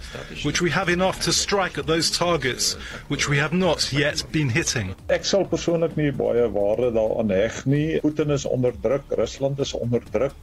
which 0.44 0.62
we 0.62 0.72
have 0.72 0.90
enough 0.90 1.22
to 1.22 1.32
strike 1.32 1.78
at 1.78 1.86
those 1.86 2.10
targets 2.10 2.74
which 3.08 3.30
we 3.30 3.38
have 3.38 3.54
not 3.54 3.94
yet 3.94 4.24
been 4.32 4.50
hitting. 4.50 4.96
Ek 5.10 5.26
sal 5.26 5.46
persoonlik 5.46 5.96
nie 5.96 6.10
baie 6.12 6.50
waarde 6.50 6.90
daaraan 6.96 7.30
heg 7.30 7.66
nie. 7.70 8.00
Putin 8.02 8.32
is 8.34 8.46
onder 8.46 8.74
druk, 8.82 9.04
Rusland 9.18 9.60
is 9.60 9.74
onder 9.78 10.02
druk. 10.12 10.34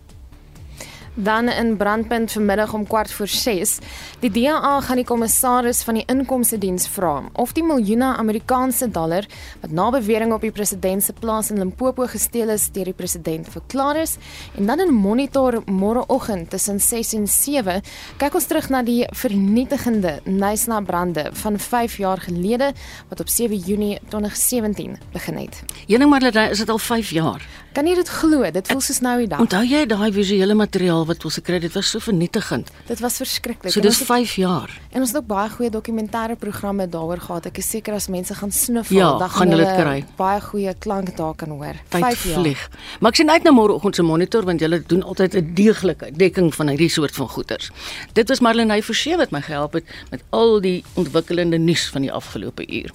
Dan 1.15 1.49
in 1.49 1.77
brandpunt 1.77 2.33
vanmiddag 2.33 2.73
om 2.73 2.87
kwart 2.87 3.13
voor 3.13 3.29
6. 3.29 3.79
Die 4.21 4.31
DA 4.31 4.81
gaan 4.81 4.97
die 4.97 5.05
kommissaris 5.05 5.83
van 5.83 5.95
die 5.95 6.05
inkomste 6.07 6.59
diens 6.59 6.87
vra 6.89 7.23
of 7.33 7.53
die 7.53 7.65
miljoene 7.65 8.17
Amerikaanse 8.17 8.91
dollar 8.91 9.27
wat 9.61 9.71
na 9.71 9.91
bewering 9.91 10.33
op 10.33 10.41
die 10.41 10.53
president 10.55 11.03
se 11.05 11.13
plaas 11.13 11.51
in 11.51 11.59
Limpopo 11.59 12.07
gesteel 12.07 12.49
is 12.55 12.69
deur 12.71 12.85
die 12.85 12.95
president 12.95 13.49
verklaar 13.49 13.97
is. 13.97 14.17
En 14.57 14.67
dan 14.67 14.81
in 14.81 14.95
monitor 14.95 15.63
môreoggend 15.67 16.51
tussen 16.51 16.81
6 16.81 17.13
en 17.15 17.27
7 17.27 17.83
kyk 18.17 18.35
ons 18.35 18.47
terug 18.47 18.71
na 18.71 18.83
die 18.83 19.07
vernietigende 19.11 20.21
Nysna 20.25 20.81
brande 20.81 21.31
van 21.33 21.59
5 21.59 21.97
jaar 21.97 22.21
gelede 22.21 22.73
wat 23.09 23.21
op 23.21 23.29
7 23.29 23.57
Junie 23.57 23.99
2017 24.09 24.97
begin 25.13 25.37
het. 25.37 25.63
Jening 25.87 26.11
maar 26.11 26.51
is 26.51 26.59
dit 26.59 26.69
al 26.69 26.79
5 26.79 27.11
jaar. 27.11 27.49
Kan 27.73 27.87
jy 27.87 27.95
dit 27.95 28.09
glo? 28.09 28.51
Dit 28.51 28.67
voel 28.67 28.81
soos 28.83 28.99
nou 28.99 29.13
die 29.21 29.29
dag. 29.31 29.43
Onthou 29.45 29.63
jy 29.63 29.85
daai 29.87 30.11
visuele 30.13 30.55
materiaal 30.59 31.05
wat 31.11 31.27
ons 31.29 31.39
gekry 31.41 31.59
het? 31.59 31.67
Dit 31.69 31.77
was 31.77 31.91
so 31.91 32.03
vernietigend. 32.03 32.71
Dit 32.89 33.03
was 33.03 33.19
verskriklik. 33.21 33.73
So 33.75 33.83
dis 33.85 34.01
5 34.07 34.35
jaar. 34.41 34.73
En 34.91 35.03
ons 35.03 35.13
het 35.13 35.21
ook 35.21 35.29
baie 35.31 35.51
goeie 35.51 35.71
dokumentêre 35.71 36.37
programme 36.39 36.87
daaroor 36.89 37.21
gehad. 37.27 37.49
Ek 37.51 37.61
is 37.63 37.71
seker 37.71 37.97
as 37.99 38.09
mense 38.13 38.35
gaan 38.35 38.53
snuffel, 38.55 38.97
ja, 38.97 39.11
dan 39.19 39.31
gaan 39.31 39.55
hulle 39.55 39.69
kry. 39.77 39.97
Baie 40.19 40.41
goeie 40.45 40.75
klank 40.79 41.15
daar 41.17 41.35
kan 41.35 41.55
hoor. 41.57 41.81
5 41.95 42.25
jaar. 42.31 42.41
Vlieg. 42.41 42.67
Maar 43.01 43.15
ek 43.15 43.23
sien 43.23 43.31
uit 43.31 43.47
na 43.47 43.55
môreoggend 43.55 43.99
se 43.99 44.07
monitor 44.07 44.47
want 44.49 44.63
julle 44.63 44.83
doen 44.87 45.03
altyd 45.03 45.37
'n 45.37 45.55
deeglike 45.55 46.13
dekking 46.17 46.55
van 46.55 46.69
hierdie 46.69 46.91
soort 46.91 47.15
van 47.15 47.29
goeters. 47.29 47.71
Dit 48.13 48.29
was 48.29 48.41
Marlene 48.41 48.83
Forsie 48.83 49.17
wat 49.17 49.31
my 49.31 49.41
gehelp 49.41 49.73
het 49.73 49.85
met 50.11 50.23
al 50.31 50.61
die 50.61 50.85
ontwikkelende 50.95 51.59
nuus 51.59 51.89
van 51.89 52.03
die 52.03 52.13
afgelope 52.13 52.67
uur. 52.67 52.91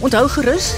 Onthou 0.00 0.28
gerus 0.28 0.74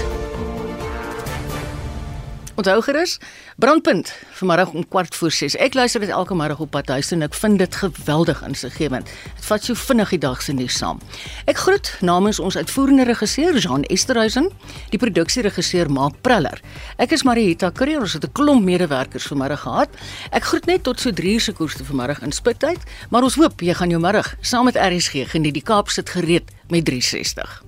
Onthou 2.57 2.81
gerus, 2.81 3.19
brandpunt 3.61 4.15
vanmiddag 4.33 4.71
om 4.73 4.87
kwart 4.87 5.15
voor 5.15 5.31
6. 5.31 5.55
Ek 5.61 5.75
luister 5.77 6.01
dit 6.01 6.09
elke 6.09 6.33
middag 6.35 6.57
op 6.59 6.71
pad 6.73 6.87
huis 6.89 7.11
en 7.13 7.21
ek 7.21 7.35
vind 7.37 7.59
dit 7.61 7.75
geweldig 7.83 8.39
insiggewend. 8.47 9.11
Dit 9.37 9.45
vat 9.45 9.67
so 9.67 9.77
vinnig 9.77 10.15
die 10.15 10.19
dag 10.23 10.41
se 10.41 10.55
nuus 10.57 10.79
saam. 10.81 10.97
Ek 11.45 11.61
groet 11.61 11.91
namens 12.01 12.39
ons 12.41 12.57
uitvoerende 12.57 13.05
regisseur 13.05 13.59
Jean 13.61 13.85
Esterhuizen, 13.93 14.49
die 14.89 14.97
produksieregisseur 14.97 15.91
Mark 15.93 16.17
Preller. 16.25 16.57
Ek 16.97 17.13
is 17.13 17.27
Marieta 17.29 17.69
Kreer, 17.69 18.01
ons 18.01 18.17
het 18.17 18.25
'n 18.25 18.33
klomp 18.33 18.65
medewerkers 18.65 19.29
vanmiddag 19.29 19.61
gehad. 19.61 19.89
Ek 20.31 20.49
groet 20.49 20.65
net 20.65 20.83
tot 20.83 20.99
so 20.99 21.11
3 21.11 21.33
uur 21.33 21.41
se 21.41 21.53
koers 21.53 21.77
te 21.77 21.85
vanmiddag 21.85 22.23
in 22.25 22.31
Spittyd, 22.31 22.81
maar 23.11 23.21
ons 23.21 23.35
hoop 23.35 23.61
jy 23.61 23.73
gaan 23.73 23.89
jou 23.89 24.01
middag 24.01 24.33
saam 24.41 24.65
met 24.65 24.75
RSG 24.75 25.29
geniet. 25.29 25.53
Die 25.53 25.63
Kaap 25.63 25.89
sit 25.89 26.09
gereed 26.09 26.49
met 26.69 26.85
360. 26.85 27.66